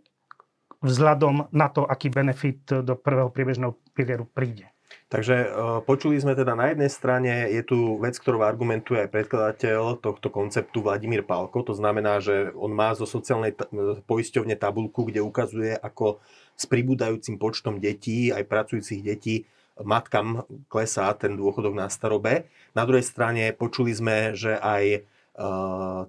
vzhľadom 0.81 1.53
na 1.53 1.67
to, 1.69 1.85
aký 1.85 2.09
benefit 2.09 2.81
do 2.81 2.93
prvého 2.97 3.29
priebežného 3.29 3.77
pilieru 3.93 4.25
príde. 4.25 4.69
Takže 5.11 5.35
e, 5.43 5.47
počuli 5.83 6.19
sme 6.19 6.35
teda 6.35 6.55
na 6.55 6.71
jednej 6.71 6.91
strane, 6.91 7.47
je 7.51 7.63
tu 7.63 7.99
vec, 7.99 8.15
ktorú 8.15 8.43
argumentuje 8.43 9.03
aj 9.03 9.11
predkladateľ 9.11 9.99
tohto 9.99 10.27
konceptu 10.31 10.83
Vladimír 10.83 11.23
Pálko. 11.27 11.63
To 11.67 11.75
znamená, 11.75 12.23
že 12.23 12.51
on 12.55 12.71
má 12.71 12.95
zo 12.95 13.03
sociálnej 13.03 13.55
ta- 13.55 13.67
e, 13.71 13.99
poisťovne 14.03 14.55
tabulku, 14.55 15.07
kde 15.07 15.19
ukazuje, 15.19 15.75
ako 15.75 16.23
s 16.55 16.63
pribúdajúcim 16.63 17.35
počtom 17.35 17.79
detí, 17.83 18.31
aj 18.31 18.47
pracujúcich 18.47 19.01
detí, 19.03 19.47
matkám 19.79 20.47
klesá 20.71 21.11
ten 21.15 21.35
dôchodok 21.35 21.73
na 21.75 21.87
starobe. 21.91 22.47
Na 22.71 22.87
druhej 22.87 23.03
strane 23.03 23.51
počuli 23.51 23.91
sme, 23.91 24.31
že 24.31 24.55
aj 24.59 25.07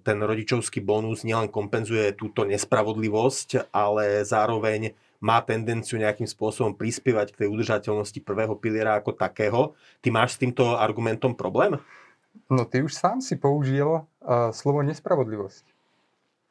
ten 0.05 0.19
rodičovský 0.21 0.85
bonus 0.85 1.25
nielen 1.25 1.49
kompenzuje 1.49 2.13
túto 2.13 2.45
nespravodlivosť, 2.45 3.73
ale 3.73 4.27
zároveň 4.29 4.93
má 5.23 5.39
tendenciu 5.41 6.03
nejakým 6.03 6.27
spôsobom 6.27 6.75
prispievať 6.75 7.31
k 7.31 7.47
tej 7.47 7.49
udržateľnosti 7.49 8.19
prvého 8.27 8.59
piliera 8.59 8.99
ako 8.99 9.15
takého. 9.15 9.79
Ty 10.03 10.11
máš 10.11 10.35
s 10.35 10.43
týmto 10.43 10.75
argumentom 10.75 11.39
problém? 11.39 11.79
No 12.51 12.67
ty 12.67 12.83
už 12.83 12.91
sám 12.91 13.23
si 13.23 13.39
použil 13.39 13.87
uh, 13.87 14.51
slovo 14.51 14.83
nespravodlivosť. 14.83 15.65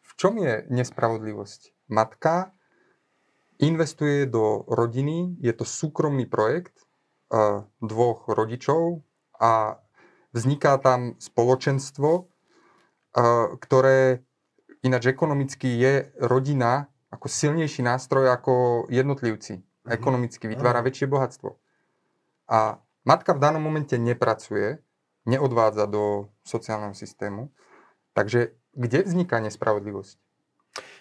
V 0.01 0.11
čom 0.15 0.39
je 0.39 0.63
nespravodlivosť? 0.71 1.91
Matka 1.91 2.55
investuje 3.59 4.23
do 4.23 4.63
rodiny, 4.71 5.35
je 5.43 5.51
to 5.51 5.67
súkromný 5.67 6.23
projekt 6.23 6.87
uh, 7.27 7.67
dvoch 7.83 8.31
rodičov 8.31 9.03
a 9.35 9.83
vzniká 10.31 10.79
tam 10.79 11.19
spoločenstvo, 11.19 12.30
ktoré 13.59 14.23
ináč 14.81 15.11
ekonomicky 15.11 15.67
je 15.67 15.93
rodina 16.19 16.89
ako 17.11 17.27
silnejší 17.27 17.83
nástroj 17.83 18.31
ako 18.31 18.85
jednotlivci. 18.87 19.61
Mhm. 19.61 19.91
Ekonomicky 19.91 20.45
vytvára 20.47 20.79
väčšie 20.79 21.11
bohatstvo. 21.11 21.59
A 22.51 22.79
matka 23.03 23.35
v 23.35 23.41
danom 23.43 23.63
momente 23.63 23.95
nepracuje, 23.95 24.79
neodvádza 25.27 25.85
do 25.85 26.31
sociálneho 26.43 26.95
systému. 26.97 27.53
Takže 28.11 28.57
kde 28.75 29.07
vzniká 29.07 29.39
nespravodlivosť? 29.39 30.17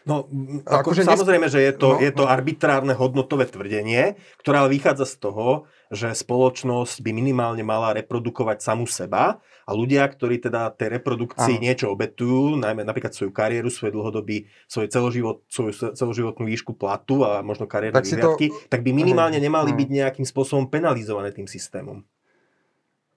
No, 0.02 0.26
ako, 0.66 0.90
akože 0.90 1.06
samozrejme, 1.06 1.46
že 1.46 1.62
je 1.62 1.72
to, 1.76 1.88
no, 1.94 2.02
je 2.02 2.10
to 2.10 2.24
no. 2.26 2.30
arbitrárne 2.30 2.90
hodnotové 2.96 3.46
tvrdenie, 3.46 4.18
ktoré 4.42 4.56
ale 4.64 4.72
vychádza 4.72 5.06
z 5.06 5.16
toho, 5.22 5.70
že 5.90 6.14
spoločnosť 6.14 7.02
by 7.02 7.10
minimálne 7.10 7.66
mala 7.66 7.90
reprodukovať 7.98 8.62
samú 8.62 8.86
seba 8.86 9.42
a 9.66 9.70
ľudia, 9.74 10.06
ktorí 10.06 10.38
teda 10.38 10.70
tej 10.70 11.02
reprodukcii 11.02 11.58
ano. 11.58 11.64
niečo 11.66 11.90
obetujú, 11.90 12.54
najmä 12.62 12.86
napríklad 12.86 13.10
svoju 13.10 13.34
kariéru, 13.34 13.66
svoj 13.74 13.90
dlhodobý, 13.98 14.46
svoj 14.70 14.86
celoživot, 14.86 15.42
svoju 15.50 15.98
celoživotnú 15.98 16.46
výšku 16.46 16.78
platu 16.78 17.26
a 17.26 17.42
možno 17.42 17.66
kariérne 17.66 17.98
tak 17.98 18.06
vyhliadky, 18.06 18.54
to... 18.54 18.70
tak 18.70 18.86
by 18.86 18.90
minimálne 18.94 19.42
nemali 19.42 19.74
byť 19.74 19.88
nejakým 19.90 20.26
spôsobom 20.30 20.70
penalizované 20.70 21.34
tým 21.34 21.50
systémom. 21.50 22.06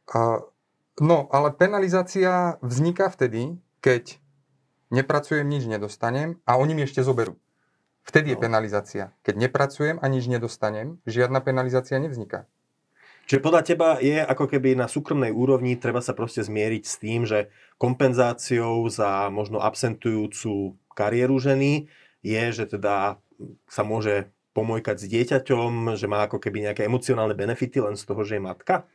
Uh, 0.09 0.41
no, 0.97 1.29
ale 1.29 1.53
penalizácia 1.53 2.57
vzniká 2.65 3.13
vtedy, 3.13 3.61
keď 3.85 4.17
nepracujem, 4.89 5.45
nič 5.45 5.69
nedostanem 5.69 6.41
a 6.49 6.57
oni 6.57 6.73
mi 6.73 6.89
ešte 6.89 7.05
zoberú. 7.05 7.37
Vtedy 8.01 8.33
je 8.33 8.37
no. 8.37 8.43
penalizácia. 8.49 9.13
Keď 9.21 9.47
nepracujem 9.47 9.97
a 10.01 10.05
nič 10.09 10.25
nedostanem, 10.25 10.99
žiadna 11.05 11.39
penalizácia 11.39 12.01
nevzniká. 12.01 12.49
Čiže 13.23 13.39
podľa 13.39 13.61
teba 13.63 13.89
je 14.03 14.19
ako 14.19 14.51
keby 14.51 14.75
na 14.75 14.91
súkromnej 14.91 15.31
úrovni 15.31 15.79
treba 15.79 16.03
sa 16.03 16.11
proste 16.11 16.43
zmieriť 16.43 16.83
s 16.83 16.95
tým, 16.99 17.23
že 17.23 17.47
kompenzáciou 17.79 18.83
za 18.91 19.31
možno 19.31 19.63
absentujúcu 19.63 20.75
kariéru 20.91 21.39
ženy 21.39 21.87
je, 22.19 22.43
že 22.51 22.67
teda 22.67 23.17
sa 23.67 23.83
môže 23.87 24.31
pomojkať 24.53 24.95
s 25.01 25.05
dieťaťom, 25.09 25.97
že 25.97 26.05
má 26.05 26.27
ako 26.27 26.37
keby 26.37 26.69
nejaké 26.69 26.85
emocionálne 26.85 27.33
benefity 27.33 27.81
len 27.81 27.97
z 27.97 28.03
toho, 28.05 28.21
že 28.21 28.37
je 28.37 28.43
matka? 28.43 28.85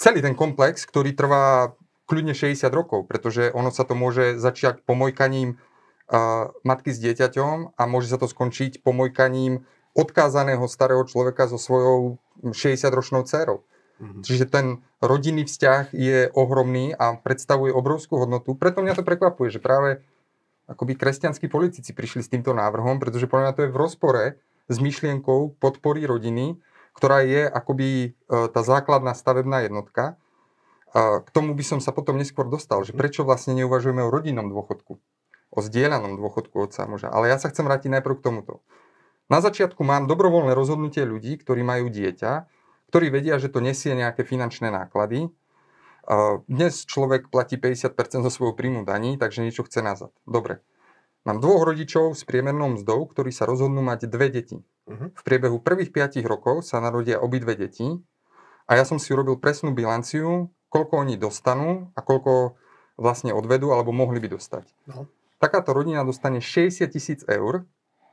Celý 0.00 0.24
ten 0.24 0.38
komplex, 0.38 0.86
ktorý 0.88 1.12
trvá 1.12 1.76
kľudne 2.08 2.32
60 2.32 2.72
rokov, 2.72 3.04
pretože 3.04 3.52
ono 3.52 3.68
sa 3.68 3.84
to 3.84 3.92
môže 3.92 4.40
začať 4.40 4.80
pomojkaním 4.88 5.60
uh, 6.08 6.48
matky 6.64 6.94
s 6.94 6.98
dieťaťom 7.04 7.76
a 7.76 7.82
môže 7.84 8.08
sa 8.08 8.16
to 8.16 8.24
skončiť 8.24 8.80
pomojkaním 8.80 9.68
odkázaného 9.92 10.64
starého 10.70 11.04
človeka 11.04 11.50
so 11.50 11.60
svojou 11.60 12.16
60-ročnou 12.44 13.26
dcerou. 13.26 13.66
Mm-hmm. 13.98 14.22
Čiže 14.22 14.44
ten 14.46 14.66
rodinný 15.02 15.42
vzťah 15.42 15.90
je 15.90 16.30
ohromný 16.30 16.94
a 16.94 17.18
predstavuje 17.18 17.74
obrovskú 17.74 18.22
hodnotu. 18.22 18.54
Preto 18.54 18.82
mňa 18.82 18.94
to 18.94 19.02
prekvapuje, 19.02 19.50
že 19.50 19.58
práve 19.58 20.06
akoby 20.70 20.94
kresťanskí 20.94 21.50
politici 21.50 21.90
prišli 21.90 22.22
s 22.22 22.30
týmto 22.30 22.54
návrhom, 22.54 23.02
pretože 23.02 23.26
podľa 23.26 23.42
mňa 23.50 23.54
to 23.56 23.64
je 23.66 23.72
v 23.74 23.80
rozpore 23.80 24.24
s 24.68 24.76
myšlienkou 24.78 25.58
podpory 25.58 26.04
rodiny, 26.04 26.60
ktorá 26.94 27.24
je 27.24 27.48
akoby 27.48 27.88
e, 27.88 28.08
tá 28.28 28.60
základná 28.62 29.16
stavebná 29.16 29.66
jednotka 29.66 30.20
a 30.92 31.20
k 31.20 31.28
tomu 31.30 31.52
by 31.52 31.64
som 31.64 31.80
sa 31.84 31.92
potom 31.92 32.16
neskôr 32.16 32.48
dostal, 32.48 32.80
že 32.84 32.96
prečo 32.96 33.24
vlastne 33.24 33.52
neuvažujeme 33.56 34.00
o 34.04 34.12
rodinnom 34.12 34.48
dôchodku, 34.48 34.96
o 35.52 35.58
zdieľanom 35.60 36.16
dôchodku 36.16 36.56
otca 36.56 36.84
a 36.84 36.90
muža. 36.90 37.08
Ale 37.12 37.28
ja 37.28 37.36
sa 37.36 37.52
chcem 37.52 37.64
vrátiť 37.68 37.92
najprv 37.92 38.14
k 38.20 38.24
tomuto. 38.24 38.64
Na 39.28 39.44
začiatku 39.44 39.84
mám 39.84 40.08
dobrovoľné 40.08 40.56
rozhodnutie 40.56 41.04
ľudí, 41.04 41.36
ktorí 41.36 41.60
majú 41.60 41.92
dieťa, 41.92 42.48
ktorí 42.88 43.12
vedia, 43.12 43.36
že 43.36 43.52
to 43.52 43.60
nesie 43.60 43.92
nejaké 43.92 44.24
finančné 44.24 44.72
náklady. 44.72 45.28
Dnes 46.48 46.88
človek 46.88 47.28
platí 47.28 47.60
50% 47.60 48.24
zo 48.24 48.30
svojho 48.32 48.56
príjmu 48.56 48.88
daní, 48.88 49.20
takže 49.20 49.44
niečo 49.44 49.68
chce 49.68 49.84
nazad. 49.84 50.08
Dobre. 50.24 50.64
Mám 51.28 51.44
dvoch 51.44 51.68
rodičov 51.68 52.16
s 52.16 52.24
priemernou 52.24 52.80
mzdou, 52.80 53.04
ktorí 53.04 53.28
sa 53.28 53.44
rozhodnú 53.44 53.84
mať 53.84 54.08
dve 54.08 54.32
deti. 54.32 54.64
Uh-huh. 54.88 55.12
V 55.12 55.20
priebehu 55.20 55.60
prvých 55.60 55.92
5 55.92 56.24
rokov 56.24 56.64
sa 56.64 56.80
narodia 56.80 57.20
obidve 57.20 57.52
deti 57.52 58.00
a 58.64 58.80
ja 58.80 58.88
som 58.88 58.96
si 58.96 59.12
urobil 59.12 59.36
presnú 59.36 59.76
bilanciu, 59.76 60.48
koľko 60.72 61.04
oni 61.04 61.20
dostanú 61.20 61.92
a 61.92 62.00
koľko 62.00 62.56
vlastne 62.96 63.36
odvedú 63.36 63.76
alebo 63.76 63.92
mohli 63.92 64.24
by 64.24 64.40
dostať. 64.40 64.72
No. 64.88 65.04
Takáto 65.36 65.76
rodina 65.76 66.00
dostane 66.00 66.40
60 66.40 66.88
tisíc 66.88 67.20
eur 67.28 67.68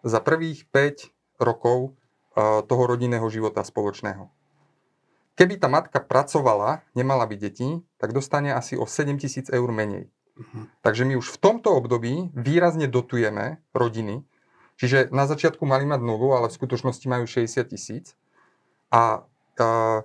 za 0.06 0.22
prvých 0.22 0.70
5 0.70 1.42
rokov 1.42 1.98
uh, 2.38 2.62
toho 2.62 2.84
rodinného 2.86 3.26
života 3.34 3.66
spoločného. 3.66 4.30
Keby 5.36 5.60
tá 5.60 5.68
matka 5.68 6.00
pracovala, 6.00 6.86
nemala 6.96 7.28
by 7.28 7.36
deti, 7.36 7.84
tak 8.00 8.16
dostane 8.16 8.56
asi 8.56 8.80
o 8.80 8.88
7 8.88 9.20
tisíc 9.20 9.52
eur 9.52 9.68
menej. 9.68 10.08
Uh-huh. 10.40 10.70
Takže 10.80 11.04
my 11.04 11.20
už 11.20 11.36
v 11.36 11.42
tomto 11.42 11.76
období 11.76 12.32
výrazne 12.32 12.88
dotujeme 12.88 13.60
rodiny, 13.76 14.24
čiže 14.80 15.12
na 15.12 15.28
začiatku 15.28 15.68
mali 15.68 15.84
mať 15.84 16.00
nulu, 16.00 16.32
ale 16.38 16.48
v 16.48 16.56
skutočnosti 16.56 17.06
majú 17.12 17.26
60 17.28 17.68
tisíc. 17.68 18.16
A 18.94 19.28
uh, 19.60 20.00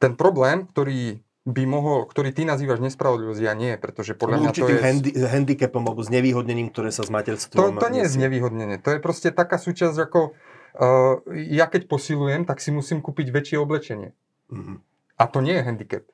ten 0.00 0.16
problém, 0.16 0.64
ktorý 0.64 1.20
by 1.44 1.64
mohol, 1.68 2.08
ktorý 2.08 2.32
ty 2.32 2.48
nazývaš 2.48 2.80
nespravodlivosť, 2.80 3.40
ja 3.44 3.52
nie, 3.52 3.76
pretože 3.76 4.16
podľa 4.16 4.36
mňa 4.40 4.50
to 4.56 4.64
je... 4.64 4.80
Handi- 4.80 5.12
handicapom 5.12 5.84
alebo 5.84 6.00
znevýhodnením, 6.00 6.72
ktoré 6.72 6.88
sa 6.88 7.04
s 7.04 7.12
materstvom... 7.12 7.76
To, 7.76 7.84
to 7.84 7.88
nie 7.92 8.08
je 8.08 8.10
znevýhodnenie, 8.16 8.80
to 8.80 8.96
je 8.96 8.98
proste 9.04 9.28
taká 9.28 9.60
súčasť 9.60 9.98
ako 10.08 10.32
uh, 10.32 11.20
ja 11.30 11.68
keď 11.68 11.84
posilujem, 11.84 12.48
tak 12.48 12.64
si 12.64 12.72
musím 12.72 13.04
kúpiť 13.04 13.28
väčšie 13.28 13.56
oblečenie. 13.60 14.16
Mm-hmm. 14.48 14.76
A 15.20 15.24
to 15.28 15.38
nie 15.44 15.54
je 15.54 15.62
handicap. 15.62 16.04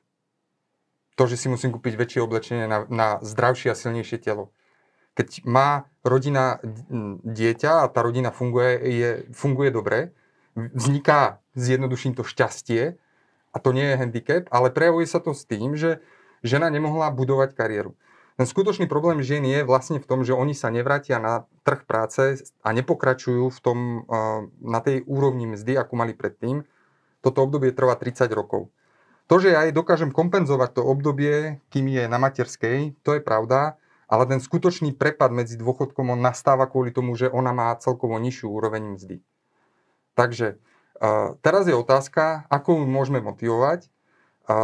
To, 1.15 1.23
že 1.27 1.39
si 1.39 1.47
musím 1.47 1.71
kúpiť 1.75 1.95
väčšie 1.95 2.19
oblečenie 2.23 2.65
na, 2.67 2.83
na 2.87 3.07
zdravšie 3.23 3.71
a 3.71 3.75
silnejšie 3.75 4.19
telo. 4.19 4.51
Keď 5.15 5.43
má 5.43 5.91
rodina 6.03 6.63
dieťa 7.23 7.83
a 7.83 7.91
tá 7.91 7.99
rodina 7.99 8.31
funguje, 8.31 8.79
je, 8.79 9.11
funguje 9.35 9.69
dobre, 9.71 10.15
vzniká, 10.55 11.43
zjednoduším 11.55 12.15
to, 12.15 12.23
šťastie, 12.23 12.95
a 13.51 13.57
to 13.59 13.75
nie 13.75 13.83
je 13.83 13.99
handicap, 13.99 14.43
ale 14.49 14.71
prejavuje 14.71 15.07
sa 15.07 15.19
to 15.19 15.35
s 15.35 15.43
tým, 15.43 15.75
že 15.75 15.99
žena 16.41 16.71
nemohla 16.71 17.11
budovať 17.11 17.53
kariéru. 17.53 17.93
Ten 18.39 18.47
skutočný 18.49 18.89
problém 18.89 19.21
žien 19.21 19.45
je 19.45 19.61
vlastne 19.61 20.01
v 20.01 20.07
tom, 20.07 20.25
že 20.25 20.33
oni 20.33 20.57
sa 20.57 20.73
nevrátia 20.73 21.21
na 21.21 21.45
trh 21.61 21.85
práce 21.85 22.41
a 22.65 22.69
nepokračujú 22.73 23.53
v 23.53 23.59
tom, 23.61 23.77
na 24.63 24.79
tej 24.81 25.05
úrovni 25.05 25.45
mzdy, 25.51 25.77
ako 25.77 25.93
mali 25.93 26.17
predtým. 26.17 26.65
Toto 27.21 27.45
obdobie 27.45 27.69
trvá 27.69 27.93
30 27.93 28.31
rokov. 28.33 28.73
To, 29.29 29.37
že 29.37 29.53
ja 29.53 29.67
jej 29.67 29.75
dokážem 29.75 30.09
kompenzovať 30.09 30.79
to 30.79 30.81
obdobie, 30.81 31.61
kým 31.69 31.85
je 31.91 32.03
na 32.09 32.17
materskej, 32.17 32.97
to 33.05 33.15
je 33.15 33.21
pravda, 33.21 33.77
ale 34.09 34.25
ten 34.25 34.41
skutočný 34.41 34.97
prepad 34.97 35.29
medzi 35.31 35.55
dôchodkom 35.55 36.09
on 36.11 36.19
nastáva 36.19 36.65
kvôli 36.65 36.89
tomu, 36.91 37.13
že 37.13 37.29
ona 37.29 37.53
má 37.53 37.71
celkovo 37.77 38.17
nižšiu 38.17 38.47
úroveň 38.49 38.97
mzdy. 38.97 39.23
Takže 40.17 40.57
teraz 41.41 41.65
je 41.65 41.73
otázka, 41.73 42.45
ako 42.47 42.81
ju 42.81 42.85
môžeme 42.85 43.19
motivovať. 43.25 43.89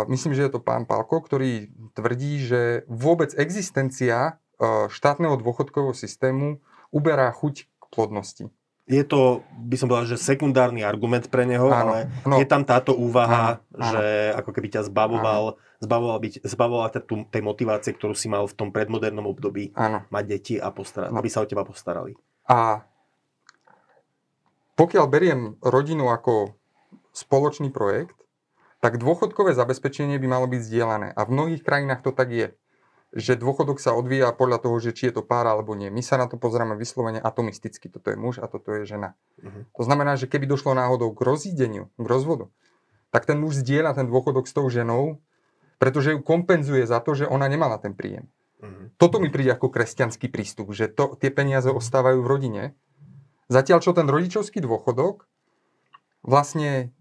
myslím, 0.08 0.38
že 0.38 0.46
je 0.46 0.52
to 0.54 0.62
pán 0.62 0.86
Palko, 0.86 1.18
ktorý 1.22 1.74
tvrdí, 1.98 2.46
že 2.46 2.62
vôbec 2.86 3.34
existencia 3.34 4.38
e, 4.62 4.92
štátneho 4.92 5.38
dôchodkového 5.42 5.98
systému 5.98 6.62
uberá 6.94 7.34
chuť 7.34 7.66
k 7.66 7.86
plodnosti. 7.90 8.46
Je 8.88 9.04
to, 9.04 9.44
by 9.68 9.76
som 9.76 9.92
povedal, 9.92 10.16
že 10.16 10.24
sekundárny 10.24 10.80
argument 10.80 11.28
pre 11.28 11.44
neho, 11.44 11.68
áno, 11.68 11.92
ale 11.92 11.98
no, 12.24 12.40
je 12.40 12.48
tam 12.48 12.64
táto 12.64 12.96
úvaha, 12.96 13.60
áno, 13.76 13.84
že 13.84 14.32
áno. 14.32 14.40
ako 14.40 14.50
keby 14.56 14.68
ťa 14.80 14.88
zbavoval, 14.88 15.60
zbavoval, 15.84 16.18
byť, 16.24 16.34
zbavoval 16.48 16.88
tej 17.28 17.42
motivácie, 17.44 17.92
ktorú 17.92 18.16
si 18.16 18.32
mal 18.32 18.48
v 18.48 18.56
tom 18.56 18.72
predmodernom 18.72 19.28
období 19.28 19.76
áno. 19.76 20.08
mať 20.08 20.24
deti 20.24 20.56
a 20.56 20.72
postarať, 20.72 21.12
no. 21.12 21.20
aby 21.20 21.28
sa 21.28 21.44
o 21.44 21.50
teba 21.50 21.68
postarali. 21.68 22.16
A 22.48 22.88
pokiaľ 24.78 25.06
beriem 25.10 25.42
rodinu 25.66 26.14
ako 26.14 26.54
spoločný 27.12 27.74
projekt, 27.74 28.14
tak 28.78 29.02
dôchodkové 29.02 29.58
zabezpečenie 29.58 30.22
by 30.22 30.28
malo 30.30 30.46
byť 30.46 30.62
zdieľané. 30.62 31.08
A 31.18 31.22
v 31.26 31.34
mnohých 31.34 31.66
krajinách 31.66 32.06
to 32.06 32.14
tak 32.14 32.30
je. 32.30 32.48
Že 33.16 33.42
dôchodok 33.42 33.82
sa 33.82 33.98
odvíja 33.98 34.30
podľa 34.38 34.62
toho, 34.62 34.78
že 34.78 34.94
či 34.94 35.10
je 35.10 35.18
to 35.18 35.24
pár 35.26 35.50
alebo 35.50 35.74
nie. 35.74 35.90
My 35.90 36.06
sa 36.06 36.22
na 36.22 36.30
to 36.30 36.38
pozeráme 36.38 36.78
vyslovene 36.78 37.18
atomisticky. 37.18 37.90
Toto 37.90 38.14
je 38.14 38.18
muž 38.20 38.38
a 38.38 38.46
toto 38.46 38.70
je 38.78 38.86
žena. 38.86 39.18
Uh-huh. 39.42 39.66
To 39.82 39.82
znamená, 39.82 40.14
že 40.14 40.30
keby 40.30 40.46
došlo 40.46 40.78
náhodou 40.78 41.10
k 41.18 41.26
rozídeniu, 41.26 41.90
k 41.98 42.06
rozvodu, 42.06 42.54
tak 43.10 43.26
ten 43.26 43.42
muž 43.42 43.58
zdieľa 43.66 43.98
ten 43.98 44.06
dôchodok 44.06 44.46
s 44.46 44.54
tou 44.54 44.70
ženou, 44.70 45.18
pretože 45.82 46.14
ju 46.14 46.20
kompenzuje 46.22 46.86
za 46.86 47.02
to, 47.02 47.18
že 47.18 47.26
ona 47.26 47.50
nemala 47.50 47.82
ten 47.82 47.98
príjem. 47.98 48.30
Uh-huh. 48.62 48.94
Toto 49.02 49.18
mi 49.18 49.34
príde 49.34 49.58
ako 49.58 49.74
kresťanský 49.74 50.30
prístup, 50.30 50.70
že 50.76 50.86
to, 50.86 51.18
tie 51.18 51.34
peniaze 51.34 51.72
ostávajú 51.72 52.22
v 52.22 52.30
rodine 52.30 52.64
Zatiaľ, 53.48 53.80
čo 53.80 53.96
ten 53.96 54.08
rodičovský 54.08 54.60
dôchodok, 54.60 55.24
vlastne 56.24 56.92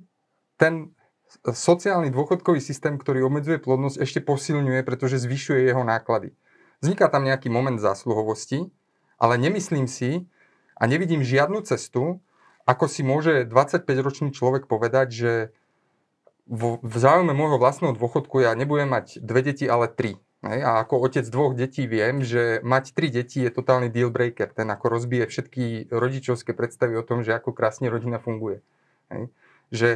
ten 0.57 0.95
sociálny 1.43 2.15
dôchodkový 2.15 2.63
systém, 2.63 2.97
ktorý 2.97 3.27
obmedzuje 3.27 3.59
plodnosť, 3.59 3.99
ešte 3.99 4.21
posilňuje, 4.23 4.87
pretože 4.87 5.23
zvyšuje 5.27 5.67
jeho 5.67 5.83
náklady. 5.83 6.33
Vzniká 6.81 7.11
tam 7.11 7.27
nejaký 7.27 7.51
moment 7.51 7.83
zásluhovosti, 7.83 8.71
ale 9.19 9.41
nemyslím 9.41 9.91
si 9.91 10.31
a 10.77 10.87
nevidím 10.87 11.25
žiadnu 11.25 11.65
cestu, 11.67 12.23
ako 12.67 12.85
si 12.91 13.03
môže 13.07 13.47
25-ročný 13.47 14.35
človek 14.35 14.67
povedať, 14.67 15.09
že 15.11 15.33
v, 16.47 16.79
v 16.79 16.95
záujme 16.95 17.35
môjho 17.35 17.59
vlastného 17.59 17.95
dôchodku 17.95 18.43
ja 18.43 18.55
nebudem 18.55 18.91
mať 18.91 19.19
dve 19.23 19.51
deti, 19.51 19.67
ale 19.67 19.91
tri. 19.91 20.19
Hej, 20.47 20.63
a 20.63 20.71
ako 20.87 21.03
otec 21.11 21.27
dvoch 21.27 21.59
detí 21.59 21.91
viem, 21.91 22.23
že 22.23 22.63
mať 22.63 22.95
tri 22.95 23.11
deti 23.11 23.43
je 23.43 23.51
totálny 23.51 23.91
deal 23.91 24.15
breaker. 24.15 24.55
Ten 24.55 24.71
ako 24.71 24.87
rozbije 24.95 25.27
všetky 25.27 25.91
rodičovské 25.91 26.55
predstavy 26.55 26.95
o 26.95 27.03
tom, 27.03 27.27
že 27.27 27.35
ako 27.35 27.51
krásne 27.51 27.91
rodina 27.91 28.23
funguje. 28.23 28.63
Hej. 29.11 29.23
Že 29.75 29.89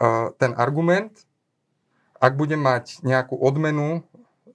uh, 0.00 0.32
ten 0.40 0.56
argument, 0.56 1.12
ak 2.16 2.40
budem 2.40 2.60
mať 2.60 3.04
nejakú 3.04 3.36
odmenu 3.36 4.04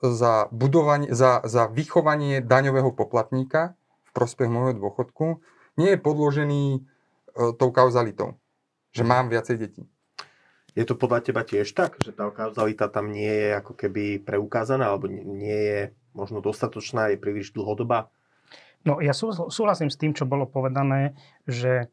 za, 0.01 0.50
budovanie, 0.50 1.09
za, 1.13 1.41
za 1.45 1.69
vychovanie 1.69 2.41
daňového 2.41 2.93
poplatníka 2.93 3.74
v 4.05 4.09
prospech 4.13 4.50
môjho 4.50 4.77
dôchodku, 4.77 5.41
nie 5.75 5.95
je 5.95 6.00
podložený 6.00 6.63
e, 6.71 6.79
tou 7.59 7.69
kauzalitou, 7.71 8.39
že 8.95 9.03
mám 9.03 9.27
viacej 9.27 9.55
detí. 9.59 9.83
Je 10.75 10.84
to 10.84 11.00
podľa 11.00 11.32
teba 11.32 11.48
tiež 11.48 11.72
tak, 11.72 11.96
že 12.03 12.12
tá 12.12 12.27
kauzalita 12.27 12.91
tam 12.91 13.15
nie 13.15 13.32
je 13.32 13.50
ako 13.55 13.74
keby 13.79 14.20
preukázaná, 14.20 14.91
alebo 14.91 15.08
nie 15.08 15.55
je 15.55 15.79
možno 16.12 16.44
dostatočná, 16.44 17.15
je 17.15 17.17
príliš 17.20 17.55
dlhodobá? 17.55 18.12
No 18.84 19.00
ja 19.00 19.15
súhlasím 19.15 19.89
s 19.89 19.98
tým, 19.98 20.13
čo 20.13 20.29
bolo 20.29 20.46
povedané, 20.46 21.17
že 21.50 21.74
e, 21.79 21.86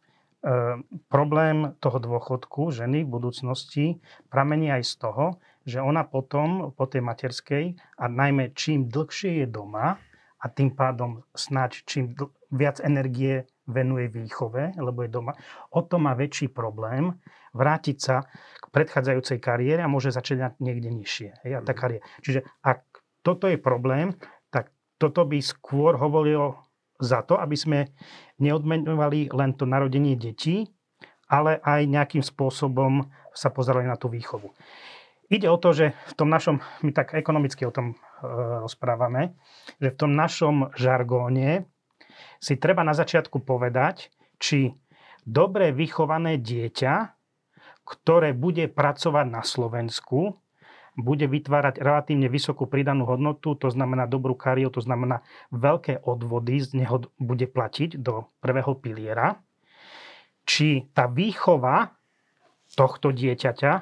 problém 1.09 1.73
toho 1.81 1.97
dôchodku 1.97 2.69
ženy 2.75 3.07
v 3.07 3.13
budúcnosti 3.17 3.85
pramení 4.29 4.69
aj 4.75 4.83
z 4.85 4.95
toho, 5.01 5.27
že 5.63 5.79
ona 5.79 6.03
potom 6.03 6.75
po 6.75 6.85
tej 6.91 7.01
materskej 7.07 7.65
a 7.97 8.05
najmä 8.11 8.53
čím 8.53 8.91
dlhšie 8.91 9.41
je 9.41 9.47
doma 9.47 9.97
a 10.43 10.47
tým 10.51 10.75
pádom 10.75 11.23
snáď 11.33 11.87
čím 11.87 12.13
dl- 12.19 12.35
viac 12.51 12.83
energie 12.85 13.47
venuje 13.65 14.11
výchove, 14.11 14.75
lebo 14.77 15.07
je 15.07 15.11
doma, 15.11 15.33
o 15.73 15.81
to 15.81 15.97
má 15.97 16.13
väčší 16.13 16.51
problém 16.51 17.15
vrátiť 17.53 17.97
sa 18.01 18.25
k 18.59 18.65
predchádzajúcej 18.73 19.39
kariére 19.39 19.85
a 19.85 19.93
môže 19.93 20.13
začať 20.13 20.57
niekde 20.59 20.89
nižšie. 20.93 21.45
Hej, 21.47 21.65
tá 21.65 21.73
mhm. 21.73 21.79
kariéra. 21.79 22.05
Čiže 22.25 22.41
ak 22.65 22.81
toto 23.23 23.47
je 23.47 23.61
problém, 23.61 24.17
tak 24.51 24.75
toto 24.99 25.23
by 25.25 25.39
skôr 25.39 25.95
hovorilo 25.97 26.59
za 27.03 27.23
to, 27.27 27.39
aby 27.39 27.57
sme 27.59 27.79
neodmenovali 28.39 29.31
len 29.35 29.55
to 29.59 29.67
narodenie 29.67 30.15
detí, 30.15 30.71
ale 31.27 31.59
aj 31.63 31.89
nejakým 31.89 32.23
spôsobom 32.23 33.09
sa 33.33 33.49
pozerali 33.49 33.89
na 33.89 33.97
tú 33.97 34.13
výchovu. 34.13 34.53
Ide 35.33 35.49
o 35.49 35.57
to, 35.57 35.73
že 35.73 35.97
v 35.97 36.15
tom 36.15 36.29
našom, 36.29 36.61
my 36.85 36.93
tak 36.93 37.17
ekonomicky 37.17 37.65
o 37.65 37.73
tom 37.73 37.97
e, 37.97 37.97
rozprávame, 38.69 39.33
že 39.81 39.89
v 39.89 39.97
tom 39.97 40.13
našom 40.13 40.69
žargóne 40.77 41.65
si 42.37 42.61
treba 42.61 42.85
na 42.85 42.93
začiatku 42.93 43.41
povedať, 43.41 44.13
či 44.37 44.77
dobre 45.25 45.73
vychované 45.73 46.37
dieťa 46.37 47.22
ktoré 47.83 48.33
bude 48.33 48.71
pracovať 48.71 49.27
na 49.29 49.43
Slovensku, 49.43 50.39
bude 50.93 51.25
vytvárať 51.25 51.81
relatívne 51.81 52.29
vysokú 52.29 52.69
pridanú 52.69 53.09
hodnotu, 53.09 53.57
to 53.57 53.73
znamená 53.73 54.05
dobrú 54.05 54.37
kariéru, 54.37 54.77
to 54.77 54.85
znamená 54.85 55.25
veľké 55.49 56.05
odvody 56.05 56.61
z 56.61 56.85
neho 56.85 57.01
bude 57.17 57.49
platiť 57.49 57.97
do 57.97 58.29
prvého 58.45 58.77
piliera. 58.77 59.41
Či 60.45 60.93
tá 60.93 61.09
výchova 61.09 61.97
tohto 62.77 63.09
dieťaťa 63.09 63.73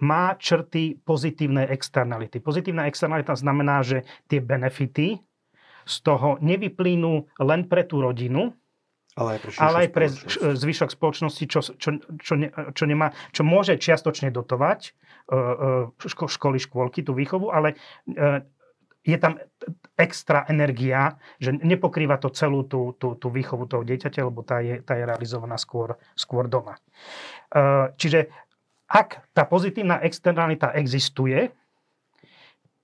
má 0.00 0.32
črty 0.40 0.96
pozitívnej 1.04 1.68
externality. 1.68 2.40
Pozitívna 2.40 2.88
externalita 2.88 3.36
znamená, 3.36 3.84
že 3.84 4.08
tie 4.32 4.40
benefity 4.40 5.20
z 5.84 5.94
toho 6.00 6.40
nevyplynú 6.40 7.28
len 7.36 7.68
pre 7.68 7.84
tú 7.84 8.00
rodinu, 8.00 8.56
ale 9.18 9.36
aj 9.36 9.40
pre, 9.42 9.50
ale 9.58 9.76
aj 9.86 9.88
pre 9.90 10.06
spoločnosť. 10.06 10.58
zvyšok 10.60 10.90
spoločnosti, 10.94 11.44
čo, 11.50 11.60
čo, 11.74 11.88
čo, 11.98 12.34
ne, 12.38 12.48
čo, 12.74 12.84
nemá, 12.86 13.10
čo 13.34 13.42
môže 13.42 13.74
čiastočne 13.74 14.30
dotovať 14.30 14.80
uh, 15.30 15.90
ško, 15.98 16.30
školy, 16.30 16.58
škôlky, 16.62 17.02
tú 17.02 17.18
výchovu, 17.18 17.50
ale 17.50 17.74
uh, 18.14 18.44
je 19.00 19.16
tam 19.16 19.40
extra 19.96 20.44
energia, 20.48 21.16
že 21.40 21.56
nepokrýva 21.56 22.20
to 22.20 22.28
celú 22.30 22.68
tú, 22.68 22.92
tú, 23.00 23.16
tú 23.16 23.32
výchovu 23.32 23.64
toho 23.64 23.80
dieťaťa, 23.80 24.20
lebo 24.28 24.44
tá 24.44 24.60
je, 24.60 24.84
tá 24.84 24.92
je 24.92 25.08
realizovaná 25.08 25.56
skôr, 25.56 25.96
skôr 26.12 26.52
doma. 26.52 26.76
Čiže 27.96 28.28
ak 28.90 29.32
tá 29.32 29.48
pozitívna 29.48 30.04
externalita 30.04 30.76
existuje, 30.76 31.48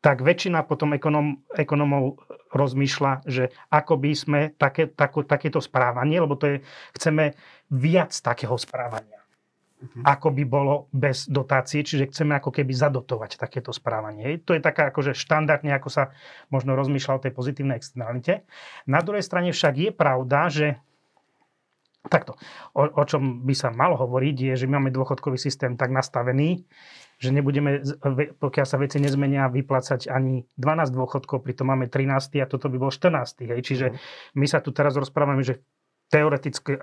tak 0.07 0.23
väčšina 0.23 0.63
potom 0.63 0.95
ekonom, 0.95 1.43
ekonomov 1.51 2.23
rozmýšľa, 2.55 3.27
že 3.27 3.51
ako 3.75 3.99
by 3.99 4.11
sme 4.15 4.41
také, 4.55 4.87
tako, 4.87 5.27
takéto 5.27 5.59
správanie, 5.59 6.23
lebo 6.23 6.39
to 6.39 6.47
je, 6.47 6.57
chceme 6.95 7.35
viac 7.75 8.15
takého 8.15 8.55
správania, 8.55 9.19
uh-huh. 9.19 10.07
ako 10.07 10.31
by 10.31 10.45
bolo 10.47 10.87
bez 10.95 11.27
dotácie, 11.27 11.83
čiže 11.83 12.15
chceme 12.15 12.39
ako 12.39 12.55
keby 12.55 12.71
zadotovať 12.71 13.35
takéto 13.35 13.75
správanie. 13.75 14.39
To 14.47 14.55
je 14.55 14.63
taká 14.63 14.95
akože 14.95 15.19
štandardne, 15.19 15.75
ako 15.75 15.91
sa 15.91 16.15
možno 16.55 16.79
rozmýšľa 16.79 17.19
o 17.19 17.25
tej 17.27 17.33
pozitívnej 17.35 17.83
externalite. 17.83 18.47
Na 18.87 19.03
druhej 19.03 19.27
strane 19.27 19.51
však 19.51 19.75
je 19.75 19.91
pravda, 19.91 20.41
že 20.47 20.69
Takto, 22.07 22.39
o, 22.71 22.87
o 22.87 23.03
čom 23.03 23.43
by 23.43 23.51
sa 23.51 23.75
malo 23.75 23.99
hovoriť, 23.99 24.37
je, 24.39 24.53
že 24.63 24.71
máme 24.71 24.95
dôchodkový 24.95 25.43
systém 25.43 25.75
tak 25.75 25.91
nastavený, 25.91 26.63
že 27.17 27.33
nebudeme, 27.33 27.81
pokiaľ 28.37 28.67
sa 28.69 28.77
veci 28.77 29.01
nezmenia, 29.01 29.49
vyplácať 29.49 30.13
ani 30.13 30.45
12 30.61 30.93
dôchodkov, 30.93 31.41
pritom 31.41 31.73
máme 31.73 31.89
13 31.89 32.45
a 32.45 32.47
toto 32.47 32.69
by 32.69 32.77
bol 32.77 32.93
14. 32.93 33.49
Hej. 33.49 33.61
Čiže 33.65 33.87
mhm. 33.93 33.97
my 34.37 34.47
sa 34.47 34.61
tu 34.61 34.71
teraz 34.77 34.93
rozprávame, 34.97 35.41
že 35.41 35.65
teoreticky 36.13 36.77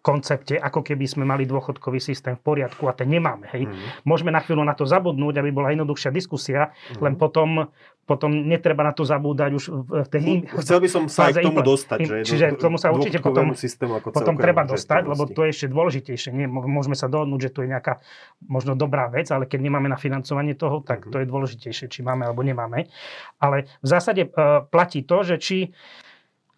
koncepte, 0.00 0.56
ako 0.56 0.80
keby 0.80 1.04
sme 1.04 1.28
mali 1.28 1.44
dôchodkový 1.44 2.00
systém 2.00 2.32
v 2.32 2.42
poriadku 2.42 2.88
a 2.88 2.96
ten 2.96 3.08
nemáme. 3.08 3.44
Hej. 3.52 3.68
Mm. 3.68 3.76
Môžeme 4.08 4.32
na 4.32 4.40
chvíľu 4.40 4.64
na 4.64 4.72
to 4.72 4.88
zabudnúť, 4.88 5.44
aby 5.44 5.52
bola 5.52 5.76
jednoduchšia 5.76 6.08
diskusia, 6.08 6.72
mm. 6.72 7.04
len 7.04 7.14
potom, 7.20 7.68
potom 8.08 8.32
netreba 8.32 8.80
na 8.80 8.96
to 8.96 9.04
zabúdať 9.04 9.50
už 9.52 9.64
v 9.68 10.08
tej... 10.08 10.22
Chcel 10.64 10.80
by 10.80 10.88
som 10.88 11.04
sa 11.12 11.28
aj 11.28 11.44
k 11.44 11.52
tomu 11.52 11.60
dostať. 11.60 11.98
Že 12.00 12.16
čiže 12.24 12.46
k 12.56 12.60
tomu 12.60 12.80
sa 12.80 12.96
určite 12.96 13.20
potom, 13.20 13.52
systému 13.52 14.00
ako 14.00 14.16
potom 14.16 14.40
treba 14.40 14.64
dostať, 14.64 15.02
lebo 15.04 15.28
to 15.28 15.44
je 15.44 15.50
ešte 15.52 15.66
dôležitejšie. 15.68 16.30
Nie, 16.32 16.48
môžeme 16.48 16.96
sa 16.96 17.04
dohodnúť, 17.12 17.40
že 17.46 17.50
to 17.52 17.60
je 17.60 17.68
nejaká 17.68 18.00
možno 18.48 18.72
dobrá 18.72 19.12
vec, 19.12 19.28
ale 19.28 19.44
keď 19.44 19.60
nemáme 19.60 19.92
na 19.92 20.00
financovanie 20.00 20.56
toho, 20.56 20.80
tak 20.80 21.04
mm. 21.04 21.12
to 21.12 21.16
je 21.20 21.26
dôležitejšie, 21.28 21.86
či 21.92 22.00
máme 22.00 22.24
alebo 22.24 22.40
nemáme. 22.40 22.88
Ale 23.36 23.68
v 23.84 23.86
zásade 23.86 24.32
uh, 24.32 24.64
platí 24.64 25.04
to, 25.04 25.28
že 25.28 25.36
či 25.36 25.58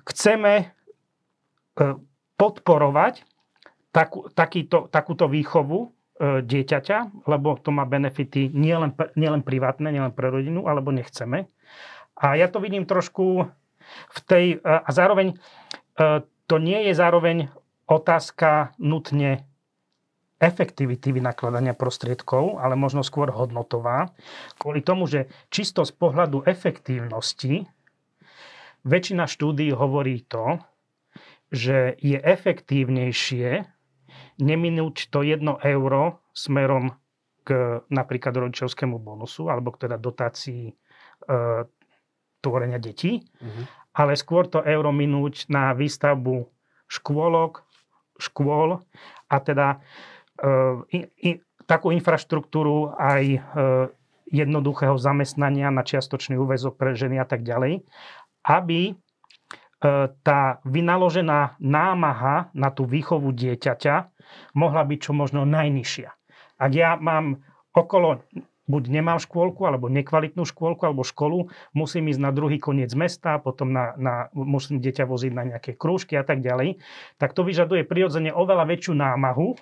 chceme 0.06 0.70
uh, 0.70 1.98
podporovať 2.38 3.31
takú, 3.92 4.26
takýto, 4.32 4.88
takúto 4.88 5.28
výchovu 5.28 5.78
e, 5.84 5.88
dieťaťa, 6.42 7.28
lebo 7.28 7.60
to 7.60 7.70
má 7.70 7.84
benefity 7.84 8.48
nielen, 8.50 8.96
nielen 9.14 9.44
privátne, 9.44 9.92
nielen 9.92 10.16
pre 10.16 10.32
rodinu, 10.32 10.66
alebo 10.66 10.90
nechceme. 10.90 11.46
A 12.16 12.34
ja 12.34 12.48
to 12.48 12.58
vidím 12.58 12.88
trošku 12.88 13.46
v 14.08 14.18
tej... 14.24 14.44
E, 14.58 14.64
a 14.64 14.90
zároveň 14.90 15.36
e, 16.00 16.24
to 16.48 16.56
nie 16.56 16.88
je 16.90 16.92
zároveň 16.96 17.52
otázka 17.86 18.72
nutne 18.80 19.44
efektivity 20.42 21.14
vynakladania 21.14 21.76
prostriedkov, 21.76 22.58
ale 22.58 22.74
možno 22.74 23.06
skôr 23.06 23.30
hodnotová, 23.30 24.10
kvôli 24.58 24.82
tomu, 24.82 25.06
že 25.06 25.30
čisto 25.54 25.86
z 25.86 25.94
pohľadu 25.94 26.42
efektívnosti 26.42 27.70
väčšina 28.82 29.30
štúdí 29.30 29.70
hovorí 29.70 30.26
to, 30.26 30.58
že 31.52 31.94
je 32.02 32.18
efektívnejšie 32.18 33.70
neminúť 34.40 35.08
to 35.10 35.22
jedno 35.22 35.58
euro 35.62 36.22
smerom 36.32 36.94
k 37.42 37.82
napríklad 37.90 38.34
rodičovskému 38.38 39.02
bonusu 39.02 39.50
alebo 39.50 39.74
k 39.74 39.86
teda 39.88 39.98
dotácii 39.98 40.70
e, 40.70 40.74
tvorenia 42.42 42.78
detí, 42.78 43.22
mm-hmm. 43.22 43.64
ale 43.98 44.14
skôr 44.14 44.46
to 44.46 44.62
euro 44.62 44.94
minúť 44.94 45.50
na 45.50 45.74
výstavbu 45.74 46.46
škôlok, 46.86 47.66
škôl 48.18 48.78
a 49.26 49.36
teda 49.42 49.78
e, 50.38 50.48
in, 50.94 51.04
in, 51.18 51.36
takú 51.66 51.90
infraštruktúru 51.90 52.94
aj 52.94 53.24
e, 53.26 53.38
jednoduchého 54.32 54.96
zamestnania 54.96 55.68
na 55.68 55.84
čiastočný 55.84 56.40
úvezok 56.40 56.78
pre 56.78 56.96
ženy 56.96 57.20
a 57.20 57.26
tak 57.26 57.44
ďalej, 57.44 57.84
aby 58.46 58.96
tá 60.22 60.62
vynaložená 60.62 61.58
námaha 61.58 62.54
na 62.54 62.70
tú 62.70 62.86
výchovu 62.86 63.34
dieťaťa 63.34 63.94
mohla 64.54 64.82
byť 64.86 64.98
čo 65.02 65.12
možno 65.12 65.42
najnižšia. 65.42 66.10
Ak 66.62 66.70
ja 66.70 66.94
mám 66.94 67.42
okolo, 67.74 68.22
buď 68.70 68.82
nemám 68.88 69.18
škôlku, 69.18 69.66
alebo 69.66 69.90
nekvalitnú 69.90 70.46
škôlku, 70.46 70.86
alebo 70.86 71.02
školu, 71.02 71.50
musím 71.74 72.14
ísť 72.14 72.20
na 72.22 72.30
druhý 72.30 72.62
koniec 72.62 72.94
mesta, 72.94 73.42
potom 73.42 73.74
na, 73.74 73.98
na, 73.98 74.14
musím 74.32 74.78
dieťa 74.78 75.02
voziť 75.02 75.32
na 75.34 75.42
nejaké 75.50 75.74
krúžky 75.74 76.14
a 76.14 76.22
tak 76.22 76.40
ďalej, 76.46 76.78
tak 77.18 77.34
to 77.34 77.42
vyžaduje 77.42 77.82
prirodzene 77.82 78.30
oveľa 78.30 78.70
väčšiu 78.70 78.94
námahu, 78.94 79.58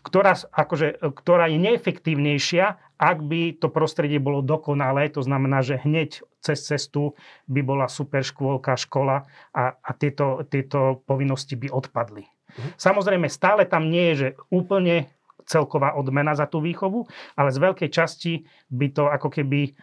ktorá, 0.00 0.38
akože, 0.38 1.02
ktorá 1.02 1.50
je 1.50 1.58
neefektívnejšia, 1.60 2.78
ak 2.96 3.18
by 3.22 3.56
to 3.60 3.68
prostredie 3.68 4.16
bolo 4.16 4.40
dokonalé, 4.40 5.12
to 5.12 5.20
znamená, 5.20 5.60
že 5.60 5.80
hneď 5.80 6.24
cez 6.40 6.64
cestu 6.64 7.12
by 7.48 7.60
bola 7.60 7.86
super 7.86 8.24
škôlka, 8.24 8.76
škola 8.76 9.28
a, 9.52 9.76
a 9.76 9.90
tieto, 9.92 10.44
tieto 10.48 11.04
povinnosti 11.04 11.56
by 11.56 11.68
odpadli. 11.72 12.24
Mhm. 12.56 12.68
Samozrejme, 12.80 13.28
stále 13.28 13.68
tam 13.68 13.92
nie 13.92 14.12
je, 14.12 14.14
že 14.16 14.28
úplne 14.48 15.12
celková 15.46 15.94
odmena 15.94 16.34
za 16.34 16.50
tú 16.50 16.58
výchovu, 16.58 17.06
ale 17.38 17.54
z 17.54 17.58
veľkej 17.62 17.90
časti 17.92 18.42
by 18.66 18.86
to 18.90 19.06
ako 19.06 19.30
keby 19.30 19.78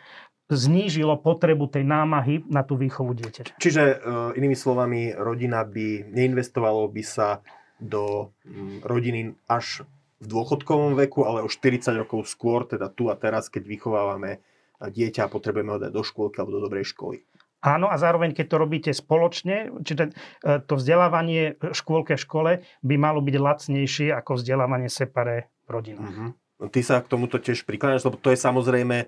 znížilo 0.51 1.15
potrebu 1.23 1.71
tej 1.71 1.87
námahy 1.87 2.43
na 2.51 2.67
tú 2.67 2.75
výchovu 2.75 3.15
dieťaťa. 3.15 3.57
Čiže 3.57 3.83
e, 3.83 3.95
inými 4.35 4.59
slovami, 4.59 5.15
rodina 5.15 5.63
by 5.63 6.11
neinvestovalo 6.11 6.91
by 6.91 7.03
sa 7.03 7.39
do 7.79 8.35
mm, 8.43 8.83
rodiny 8.83 9.33
až 9.47 9.87
v 10.23 10.27
dôchodkovom 10.31 10.95
veku, 10.95 11.27
ale 11.27 11.43
o 11.43 11.51
40 11.51 11.83
rokov 11.99 12.31
skôr, 12.31 12.63
teda 12.63 12.87
tu 12.87 13.11
a 13.11 13.15
teraz, 13.19 13.51
keď 13.51 13.67
vychovávame 13.67 14.39
dieťa 14.79 15.27
a 15.27 15.31
potrebujeme 15.31 15.75
ho 15.75 15.79
dať 15.79 15.91
do 15.91 16.03
škôlky 16.03 16.39
alebo 16.39 16.55
do 16.55 16.63
dobrej 16.63 16.95
školy. 16.95 17.23
Áno, 17.63 17.87
a 17.87 17.95
zároveň, 17.95 18.35
keď 18.35 18.45
to 18.51 18.57
robíte 18.59 18.91
spoločne, 18.91 19.71
čiže 19.87 20.11
e, 20.11 20.59
to 20.67 20.75
vzdelávanie 20.75 21.55
škôlke 21.63 22.19
v 22.19 22.23
škole 22.23 22.51
by 22.83 22.95
malo 22.99 23.23
byť 23.23 23.35
lacnejšie 23.39 24.07
ako 24.11 24.35
vzdelávanie 24.35 24.91
separé 24.91 25.47
v 25.63 25.69
rodinách. 25.71 26.11
Uh-huh. 26.11 26.31
Ty 26.67 26.79
sa 26.83 26.99
k 26.99 27.07
tomuto 27.07 27.39
tiež 27.39 27.63
prikláňaš, 27.63 28.03
lebo 28.03 28.19
to 28.19 28.35
je 28.35 28.39
samozrejme 28.39 28.97
e, 28.99 29.07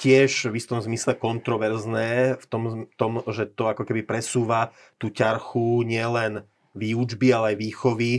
tiež 0.00 0.48
v 0.48 0.56
istom 0.56 0.80
zmysle 0.80 1.20
kontroverzné 1.20 2.40
v 2.40 2.44
tom, 2.48 2.88
tom, 2.96 3.20
že 3.28 3.44
to 3.52 3.68
ako 3.68 3.84
keby 3.84 4.08
presúva 4.08 4.72
tú 4.96 5.12
ťarchu 5.12 5.84
nielen 5.84 6.48
výučby, 6.72 7.28
ale 7.28 7.52
aj 7.52 7.56
výchovy 7.60 8.12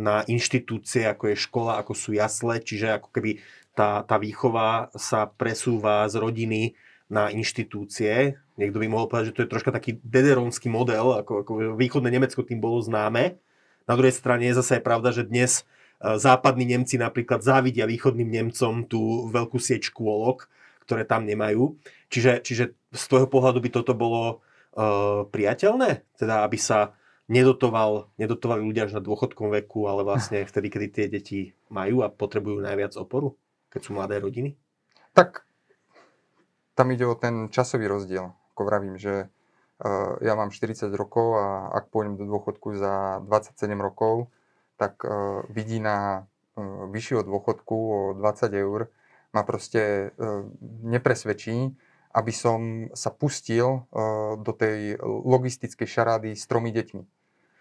na 0.00 0.24
inštitúcie, 0.24 1.04
ako 1.04 1.30
je 1.30 1.36
škola, 1.36 1.76
ako 1.76 1.92
sú 1.92 2.16
jasle, 2.16 2.56
čiže 2.64 2.96
ako 2.96 3.12
keby 3.12 3.44
tá, 3.76 4.00
tá 4.08 4.16
výchova 4.16 4.88
sa 4.96 5.28
presúva 5.28 6.08
z 6.08 6.16
rodiny 6.16 6.62
na 7.12 7.28
inštitúcie. 7.28 8.40
Niekto 8.56 8.80
by 8.80 8.86
mohol 8.88 9.06
povedať, 9.12 9.34
že 9.34 9.36
to 9.36 9.42
je 9.44 9.52
troška 9.52 9.70
taký 9.74 10.00
dederonský 10.00 10.72
model, 10.72 11.20
ako, 11.20 11.32
ako 11.44 11.52
východné 11.76 12.08
Nemecko 12.08 12.40
tým 12.40 12.62
bolo 12.62 12.80
známe. 12.80 13.36
Na 13.84 13.94
druhej 13.98 14.16
strane 14.16 14.48
je 14.48 14.56
zase 14.56 14.80
aj 14.80 14.86
pravda, 14.86 15.10
že 15.12 15.26
dnes 15.26 15.62
e, 16.00 16.16
západní 16.16 16.64
Nemci 16.70 16.96
napríklad 16.96 17.42
závidia 17.42 17.84
východným 17.84 18.30
Nemcom 18.30 18.86
tú 18.86 19.26
veľkú 19.28 19.58
sieť 19.58 19.90
škôlok, 19.90 20.46
ktoré 20.86 21.02
tam 21.02 21.26
nemajú. 21.26 21.76
Čiže, 22.10 22.46
čiže 22.46 22.64
z 22.94 23.04
toho 23.06 23.26
pohľadu 23.30 23.62
by 23.62 23.70
toto 23.70 23.94
bolo 23.94 24.42
uh, 24.74 25.22
priateľné? 25.30 26.02
Teda 26.18 26.42
aby 26.42 26.58
sa 26.58 26.98
nedotoval, 27.30 28.10
nedotovali 28.18 28.66
ľudia 28.66 28.90
až 28.90 28.98
na 28.98 29.02
dôchodkom 29.06 29.54
veku, 29.54 29.86
ale 29.86 30.02
vlastne 30.02 30.42
vtedy, 30.42 30.66
kedy 30.66 30.86
tie 30.90 31.06
deti 31.06 31.40
majú 31.70 32.02
a 32.02 32.10
potrebujú 32.10 32.58
najviac 32.58 32.98
oporu, 32.98 33.38
keď 33.70 33.80
sú 33.86 33.90
mladé 33.94 34.18
rodiny? 34.18 34.58
Tak 35.14 35.46
tam 36.74 36.90
ide 36.90 37.06
o 37.06 37.14
ten 37.14 37.46
časový 37.54 37.86
rozdiel. 37.86 38.34
Ako 38.52 38.66
vravím, 38.66 38.98
že 38.98 39.30
uh, 39.30 40.18
ja 40.18 40.34
mám 40.34 40.50
40 40.50 40.90
rokov 40.98 41.38
a 41.38 41.70
ak 41.70 41.94
pôjdem 41.94 42.18
do 42.18 42.26
dôchodku 42.26 42.74
za 42.74 43.22
27 43.22 43.78
rokov, 43.78 44.26
tak 44.74 44.98
uh, 45.06 45.46
vidí 45.54 45.78
na 45.78 46.26
uh, 46.58 46.90
vyššieho 46.90 47.22
dôchodku 47.22 47.76
o 47.78 48.00
20 48.18 48.50
eur 48.58 48.90
ma 49.30 49.46
proste 49.46 50.10
uh, 50.18 50.42
nepresvedčí, 50.82 51.78
aby 52.10 52.32
som 52.34 52.90
sa 52.90 53.14
pustil 53.14 53.86
do 54.42 54.50
tej 54.50 54.98
logistickej 55.06 55.86
šarády 55.86 56.34
s 56.34 56.42
tromi 56.50 56.74
deťmi. 56.74 57.19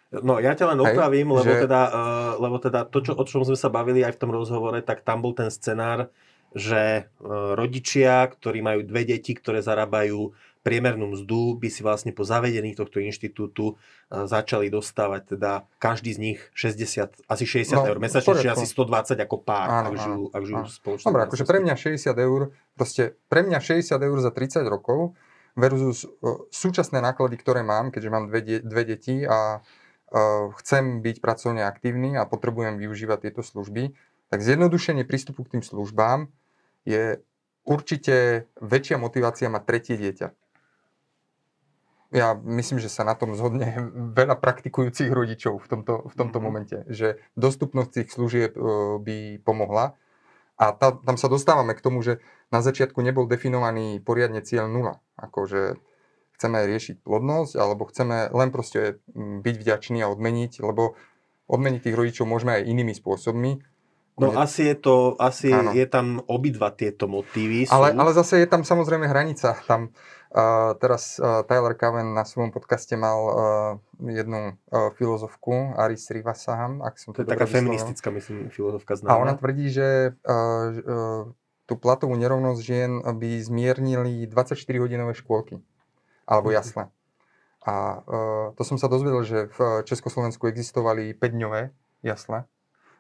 No 0.09 0.41
ja 0.41 0.57
ťa 0.57 0.73
len 0.73 0.79
opravím, 0.81 1.37
lebo, 1.37 1.45
že... 1.45 1.69
teda, 1.69 1.81
uh, 1.85 2.31
lebo 2.41 2.57
teda 2.57 2.89
to, 2.89 3.05
čo, 3.05 3.13
o 3.13 3.23
čom 3.29 3.45
sme 3.45 3.53
sa 3.53 3.69
bavili 3.69 4.01
aj 4.01 4.17
v 4.17 4.21
tom 4.25 4.31
rozhovore, 4.33 4.81
tak 4.81 5.05
tam 5.05 5.21
bol 5.21 5.37
ten 5.37 5.53
scenár, 5.53 6.09
že 6.53 7.05
e, 7.05 7.29
rodičia, 7.53 8.25
ktorí 8.25 8.65
majú 8.65 8.81
dve 8.81 9.05
deti, 9.05 9.37
ktoré 9.37 9.61
zarábajú 9.61 10.33
priemernú 10.65 11.15
mzdu, 11.15 11.55
by 11.61 11.69
si 11.71 11.85
vlastne 11.85 12.11
po 12.11 12.25
zavedení 12.25 12.73
tohto 12.73 12.99
inštitútu 12.99 13.73
e, 14.09 14.25
začali 14.25 14.73
dostávať 14.73 15.37
teda 15.37 15.69
každý 15.77 16.17
z 16.17 16.19
nich 16.19 16.39
60, 16.57 17.29
asi 17.29 17.45
60 17.45 17.77
no, 17.77 17.85
eur 17.85 17.97
mesačne, 18.01 18.33
čiže 18.41 18.53
asi 18.57 18.65
120 18.65 19.13
ako 19.21 19.37
pár, 19.45 19.67
áno, 19.69 19.93
ak 19.93 19.95
žijú, 20.01 20.23
ak 20.33 20.43
žijú 20.43 20.63
spoločne. 20.73 21.05
Dobre, 21.05 21.21
akože 21.29 21.45
pre 21.45 21.59
mňa 21.61 21.75
60 21.77 22.17
eur, 22.17 22.41
proste 22.73 23.03
pre 23.29 23.41
mňa 23.45 23.59
60 23.61 23.93
eur 24.01 24.17
za 24.17 24.31
30 24.33 24.65
rokov 24.65 25.13
versus 25.53 26.05
uh, 26.05 26.49
súčasné 26.49 26.97
náklady, 26.97 27.37
ktoré 27.37 27.61
mám, 27.61 27.93
keďže 27.93 28.09
mám 28.09 28.25
dve, 28.25 28.41
de- 28.41 28.63
dve 28.65 28.83
deti 28.89 29.21
a 29.21 29.61
uh, 29.61 29.78
chcem 30.57 31.05
byť 31.05 31.21
pracovne 31.21 31.61
aktívny 31.65 32.17
a 32.17 32.25
potrebujem 32.25 32.81
využívať 32.81 33.29
tieto 33.29 33.41
služby, 33.45 33.93
tak 34.29 34.45
zjednodušenie 34.45 35.05
prístupu 35.05 35.45
k 35.45 35.57
tým 35.57 35.63
službám 35.65 36.29
je 36.85 37.21
určite 37.65 38.49
väčšia 38.57 38.97
motivácia 38.97 39.49
mať 39.49 39.63
tretie 39.65 39.95
dieťa. 39.97 40.27
Ja 42.09 42.33
myslím, 42.33 42.81
že 42.81 42.89
sa 42.89 43.05
na 43.05 43.13
tom 43.13 43.37
zhodne 43.37 43.69
veľa 44.17 44.37
praktikujúcich 44.41 45.13
rodičov 45.13 45.61
v 45.61 45.67
tomto, 45.69 45.93
v 46.09 46.13
tomto 46.17 46.37
mm-hmm. 46.37 46.45
momente, 46.45 46.77
že 46.89 47.21
dostupnosť 47.37 47.89
tých 48.01 48.09
služieb 48.09 48.53
e, 48.57 48.61
by 49.01 49.17
pomohla. 49.45 49.93
A 50.59 50.75
tá, 50.75 50.91
tam 50.91 51.15
sa 51.15 51.31
dostávame 51.31 51.71
k 51.71 51.85
tomu, 51.85 52.03
že 52.03 52.19
na 52.51 52.59
začiatku 52.59 52.99
nebol 52.99 53.29
definovaný 53.29 54.01
poriadne 54.03 54.43
cieľ 54.43 54.67
nula. 54.67 54.99
Akože 55.15 55.79
chceme 56.39 56.63
riešiť 56.63 57.03
plodnosť, 57.03 57.59
alebo 57.59 57.83
chceme 57.91 58.31
len 58.31 58.49
proste 58.55 59.03
byť 59.19 59.55
vďační 59.59 60.07
a 60.07 60.07
odmeniť, 60.07 60.63
lebo 60.63 60.95
odmeniť 61.51 61.83
tých 61.83 61.97
rodičov 61.99 62.23
môžeme 62.23 62.55
aj 62.55 62.63
inými 62.63 62.95
spôsobmi. 62.95 63.59
No 64.19 64.35
asi 64.35 64.71
je 64.71 64.75
to, 64.75 65.15
asi 65.15 65.51
ano. 65.51 65.71
je 65.71 65.87
tam 65.87 66.19
obidva 66.27 66.75
tieto 66.75 67.07
motívy. 67.07 67.67
Sú. 67.67 67.71
Ale, 67.71 67.95
ale 67.95 68.11
zase 68.11 68.43
je 68.43 68.47
tam 68.51 68.67
samozrejme 68.67 69.07
hranica. 69.07 69.55
Tam 69.63 69.95
uh, 69.95 70.75
teraz 70.75 71.15
uh, 71.23 71.47
Tyler 71.47 71.71
Cowen 71.79 72.11
na 72.11 72.27
svojom 72.27 72.51
podcaste 72.51 72.99
mal 72.99 73.19
uh, 73.23 73.33
jednu 74.03 74.59
uh, 74.59 74.91
filozofku, 74.99 75.71
Aris 75.79 76.11
Rivasaham, 76.11 76.83
ak 76.83 76.99
som 76.99 77.15
to, 77.15 77.23
to 77.23 77.31
je 77.31 77.31
taká 77.31 77.47
feministická, 77.47 78.11
myslím, 78.11 78.51
filozofka 78.51 78.99
známa. 78.99 79.15
A 79.15 79.21
ona 79.23 79.33
tvrdí, 79.39 79.71
že 79.71 80.19
uh, 80.27 80.35
uh, 80.35 81.23
tú 81.63 81.79
platovú 81.79 82.19
nerovnosť 82.19 82.59
žien 82.59 82.91
by 82.99 83.39
zmiernili 83.39 84.27
24-hodinové 84.27 85.15
škôlky. 85.15 85.63
Alebo 86.29 86.53
mhm. 86.53 86.55
jasle. 86.55 86.83
A 87.65 87.73
uh, 88.05 88.47
to 88.55 88.61
som 88.61 88.77
sa 88.77 88.85
dozvedel, 88.85 89.25
že 89.25 89.39
v 89.51 89.83
Československu 89.83 90.45
existovali 90.47 91.17
5-dňové 91.17 91.73
jasle 92.05 92.45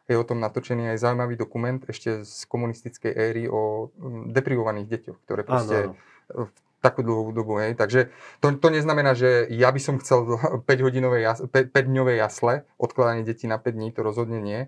je 0.09 0.17
o 0.17 0.25
tom 0.25 0.41
natočený 0.41 0.89
aj 0.97 1.05
zaujímavý 1.05 1.37
dokument 1.37 1.77
ešte 1.85 2.25
z 2.25 2.41
komunistickej 2.49 3.13
éry 3.13 3.45
o 3.45 3.93
deprivovaných 4.33 4.89
deťoch, 4.89 5.17
ktoré 5.21 5.45
proste 5.45 5.93
v 6.33 6.49
takú 6.81 7.05
dlhú 7.05 7.29
dobu. 7.29 7.61
Hej. 7.61 7.77
Takže 7.77 8.09
to, 8.41 8.57
to 8.57 8.67
neznamená, 8.73 9.13
že 9.13 9.45
ja 9.53 9.69
by 9.69 9.77
som 9.77 10.01
chcel 10.01 10.25
5-hodinové, 10.67 11.21
5-dňové 11.53 12.17
jasle, 12.17 12.65
odkladanie 12.81 13.21
detí 13.21 13.45
na 13.45 13.61
5 13.61 13.69
dní, 13.69 13.93
to 13.93 14.01
rozhodne 14.01 14.41
nie. 14.41 14.65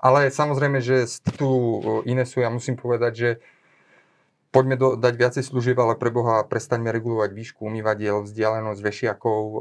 Ale 0.00 0.32
samozrejme, 0.32 0.80
že 0.80 1.04
z 1.04 1.20
titulu 1.28 2.00
Inesu 2.08 2.40
ja 2.40 2.48
musím 2.48 2.80
povedať, 2.80 3.12
že 3.12 3.30
poďme 4.50 4.76
do, 4.76 4.88
dať 4.98 5.14
viacej 5.14 5.44
služieb, 5.46 5.78
ale 5.78 5.94
pre 5.94 6.10
Boha 6.10 6.42
prestaňme 6.42 6.90
regulovať 6.90 7.30
výšku 7.30 7.66
umývadiel, 7.66 8.26
vzdialenosť 8.26 8.80
vešiakov, 8.82 9.40
e, 9.40 9.56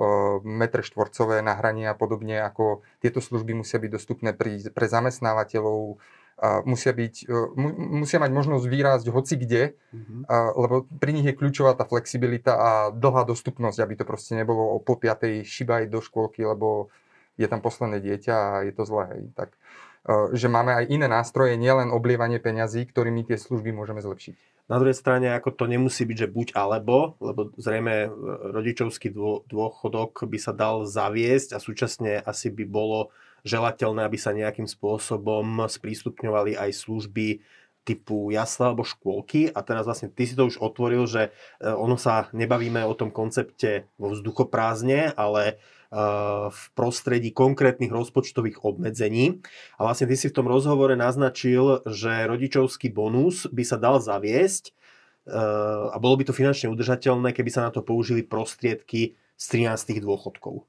metre 0.46 0.82
štvorcové 0.82 1.46
nahranie 1.46 1.90
a 1.90 1.96
podobne, 1.98 2.42
ako 2.42 2.82
tieto 3.02 3.22
služby 3.22 3.54
musia 3.54 3.78
byť 3.78 3.92
dostupné 3.94 4.34
pri, 4.34 4.74
pre 4.74 4.86
zamestnávateľov, 4.90 6.02
a 6.40 6.64
musia, 6.64 6.96
byť, 6.96 7.16
e, 7.28 7.36
mu, 7.60 7.70
musia 8.00 8.16
mať 8.16 8.32
možnosť 8.32 8.66
výrásť 8.66 9.06
hoci 9.12 9.36
kde, 9.36 9.76
mm-hmm. 9.76 10.22
lebo 10.56 10.88
pri 10.88 11.12
nich 11.12 11.28
je 11.28 11.36
kľúčová 11.36 11.76
tá 11.76 11.84
flexibilita 11.84 12.56
a 12.56 12.70
dlhá 12.96 13.28
dostupnosť, 13.28 13.84
aby 13.84 13.94
to 14.00 14.08
proste 14.08 14.40
nebolo 14.40 14.72
o 14.72 14.80
po 14.80 14.96
piatej 14.96 15.44
šibaj 15.44 15.92
do 15.92 16.00
škôlky, 16.00 16.48
lebo 16.48 16.88
je 17.36 17.48
tam 17.48 17.60
posledné 17.60 18.00
dieťa 18.00 18.36
a 18.36 18.52
je 18.68 18.74
to 18.76 18.84
zlé. 18.88 19.32
Tak, 19.36 19.52
e, 19.52 19.89
že 20.34 20.48
máme 20.50 20.74
aj 20.74 20.86
iné 20.90 21.06
nástroje, 21.06 21.54
nielen 21.54 21.94
oblievanie 21.94 22.42
peňazí, 22.42 22.90
ktorými 22.90 23.30
tie 23.30 23.38
služby 23.38 23.70
môžeme 23.70 24.02
zlepšiť. 24.02 24.50
Na 24.70 24.78
druhej 24.78 24.94
strane, 24.94 25.34
ako 25.34 25.50
to 25.58 25.66
nemusí 25.66 26.06
byť, 26.06 26.18
že 26.18 26.30
buď 26.30 26.48
alebo, 26.54 27.18
lebo 27.18 27.50
zrejme 27.58 28.06
e, 28.06 28.10
rodičovský 28.54 29.10
dôchodok 29.50 30.30
by 30.30 30.38
sa 30.38 30.54
dal 30.54 30.86
zaviesť 30.86 31.58
a 31.58 31.60
súčasne 31.62 32.22
asi 32.22 32.54
by 32.54 32.70
bolo 32.70 33.10
želateľné, 33.42 34.06
aby 34.06 34.18
sa 34.22 34.30
nejakým 34.30 34.70
spôsobom 34.70 35.66
sprístupňovali 35.66 36.54
aj 36.54 36.86
služby 36.86 37.42
typu 37.82 38.30
jasla 38.30 38.70
alebo 38.70 38.86
škôlky 38.86 39.50
a 39.50 39.66
teraz 39.66 39.90
vlastne 39.90 40.14
ty 40.14 40.30
si 40.30 40.38
to 40.38 40.46
už 40.46 40.62
otvoril, 40.62 41.10
že 41.10 41.34
e, 41.58 41.66
ono 41.66 41.98
sa 41.98 42.30
nebavíme 42.38 42.86
o 42.86 42.94
tom 42.94 43.10
koncepte 43.10 43.90
vo 43.98 44.14
vzduchoprázdne, 44.14 45.18
ale 45.18 45.58
v 46.54 46.64
prostredí 46.78 47.34
konkrétnych 47.34 47.90
rozpočtových 47.90 48.62
obmedzení. 48.62 49.42
A 49.82 49.90
vlastne 49.90 50.06
ty 50.06 50.14
si 50.14 50.30
v 50.30 50.38
tom 50.38 50.46
rozhovore 50.46 50.94
naznačil, 50.94 51.82
že 51.90 52.30
rodičovský 52.30 52.94
bonus 52.94 53.50
by 53.50 53.64
sa 53.66 53.82
dal 53.82 53.98
zaviesť 53.98 54.70
e, 54.70 54.72
a 55.90 55.98
bolo 55.98 56.22
by 56.22 56.30
to 56.30 56.38
finančne 56.38 56.70
udržateľné, 56.70 57.34
keby 57.34 57.50
sa 57.50 57.66
na 57.66 57.74
to 57.74 57.82
použili 57.82 58.22
prostriedky 58.22 59.18
z 59.34 59.46
13 59.66 59.98
dôchodkov. 60.06 60.62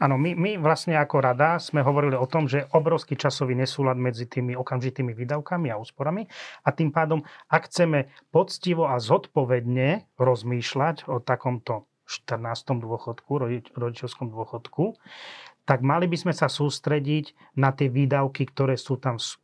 Áno, 0.00 0.16
my, 0.16 0.32
my 0.32 0.56
vlastne 0.62 0.96
ako 0.96 1.20
rada 1.20 1.60
sme 1.60 1.84
hovorili 1.84 2.16
o 2.16 2.24
tom, 2.24 2.48
že 2.48 2.64
obrovský 2.72 3.20
časový 3.20 3.52
nesúlad 3.52 4.00
medzi 4.00 4.24
tými 4.24 4.56
okamžitými 4.56 5.12
výdavkami 5.12 5.68
a 5.68 5.76
úsporami 5.76 6.24
a 6.64 6.68
tým 6.72 6.88
pádom, 6.88 7.20
ak 7.52 7.68
chceme 7.68 8.08
poctivo 8.32 8.88
a 8.88 8.96
zodpovedne 8.96 10.08
rozmýšľať 10.16 11.10
o 11.10 11.20
takomto 11.20 11.89
14. 12.10 12.82
dôchodku, 12.82 13.30
rodičovskom 13.78 14.34
dôchodku, 14.34 14.98
tak 15.62 15.86
mali 15.86 16.10
by 16.10 16.18
sme 16.18 16.34
sa 16.34 16.50
sústrediť 16.50 17.54
na 17.54 17.70
tie 17.70 17.86
výdavky, 17.86 18.50
ktoré 18.50 18.74
sú 18.74 18.98
tam 18.98 19.22
v 19.22 19.30
e, 19.30 19.38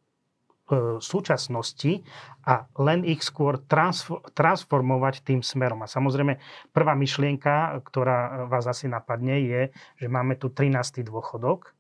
súčasnosti 0.99 2.03
a 2.43 2.67
len 2.83 3.07
ich 3.07 3.23
skôr 3.23 3.63
transformovať 4.35 5.23
tým 5.23 5.47
smerom. 5.47 5.87
A 5.87 5.89
samozrejme, 5.89 6.43
prvá 6.75 6.99
myšlienka, 6.99 7.79
ktorá 7.87 8.51
vás 8.51 8.67
asi 8.67 8.91
napadne, 8.91 9.39
je, 9.47 9.63
že 10.03 10.07
máme 10.11 10.35
tu 10.35 10.51
13. 10.51 11.07
dôchodok, 11.07 11.71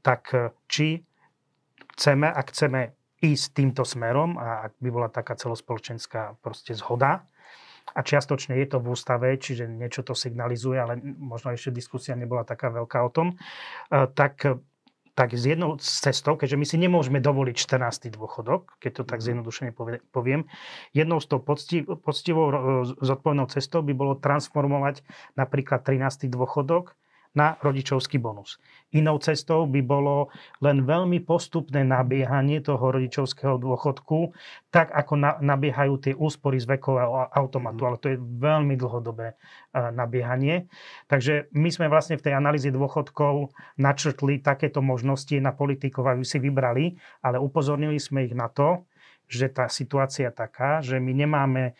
tak 0.00 0.32
e, 0.32 0.56
či 0.72 1.04
chceme, 1.92 2.32
ak 2.32 2.48
chceme 2.48 2.96
ísť 3.22 3.46
týmto 3.54 3.84
smerom 3.86 4.34
a 4.40 4.66
ak 4.66 4.72
by 4.82 4.88
bola 4.88 5.08
taká 5.12 5.38
celospoločenská 5.38 6.42
proste 6.42 6.74
zhoda, 6.74 7.28
a 7.92 8.00
čiastočne 8.00 8.56
je 8.56 8.66
to 8.70 8.78
v 8.78 8.86
ústave, 8.94 9.34
čiže 9.36 9.68
niečo 9.68 10.06
to 10.06 10.14
signalizuje, 10.16 10.78
ale 10.78 10.96
možno 11.02 11.52
ešte 11.52 11.74
diskusia 11.74 12.16
nebola 12.16 12.46
taká 12.46 12.72
veľká 12.72 12.98
o 13.04 13.10
tom, 13.12 13.28
e, 13.90 14.06
tak 14.12 14.62
tak 15.12 15.36
z 15.36 15.56
jednou 15.56 15.76
cestou, 15.76 16.40
keďže 16.40 16.56
my 16.56 16.66
si 16.66 16.76
nemôžeme 16.80 17.20
dovoliť 17.20 17.52
14. 17.52 18.08
dôchodok, 18.16 18.80
keď 18.80 18.92
to 18.96 19.02
tak 19.04 19.20
mhm. 19.20 19.24
zjednodušene 19.28 19.70
poviem, 20.08 20.48
jednou 20.96 21.20
z 21.20 21.26
tou 21.28 21.38
poctivou 22.00 22.48
zodpovednou 22.96 23.46
cestou 23.52 23.84
by 23.84 23.92
bolo 23.92 24.16
transformovať 24.16 25.04
napríklad 25.36 25.84
13. 25.84 26.32
dôchodok 26.32 26.96
na 27.32 27.56
rodičovský 27.64 28.20
bonus. 28.20 28.60
Inou 28.92 29.16
cestou 29.16 29.64
by 29.64 29.80
bolo 29.80 30.28
len 30.60 30.84
veľmi 30.84 31.24
postupné 31.24 31.80
nabiehanie 31.80 32.60
toho 32.60 32.92
rodičovského 32.92 33.56
dôchodku, 33.56 34.36
tak 34.68 34.92
ako 34.92 35.16
na, 35.16 35.40
nabiehajú 35.40 35.94
tie 35.96 36.12
úspory 36.12 36.60
z 36.60 36.68
vekového 36.76 37.32
automatu. 37.32 37.84
Mhm. 37.84 37.88
Ale 37.88 37.96
to 37.96 38.08
je 38.12 38.18
veľmi 38.20 38.74
dlhodobé 38.76 39.32
uh, 39.32 39.88
nabiehanie. 39.88 40.68
Takže 41.08 41.48
my 41.56 41.68
sme 41.72 41.88
vlastne 41.88 42.20
v 42.20 42.24
tej 42.28 42.34
analýze 42.36 42.68
dôchodkov 42.68 43.56
načrtli 43.80 44.44
takéto 44.44 44.84
možnosti 44.84 45.32
na 45.40 45.56
politikov, 45.56 46.12
aby 46.12 46.24
si 46.28 46.36
vybrali, 46.36 47.00
ale 47.24 47.40
upozornili 47.40 47.96
sme 47.96 48.28
ich 48.28 48.36
na 48.36 48.52
to, 48.52 48.84
že 49.32 49.48
tá 49.48 49.64
situácia 49.72 50.28
je 50.28 50.36
taká, 50.36 50.84
že 50.84 51.00
my 51.00 51.12
nemáme 51.16 51.72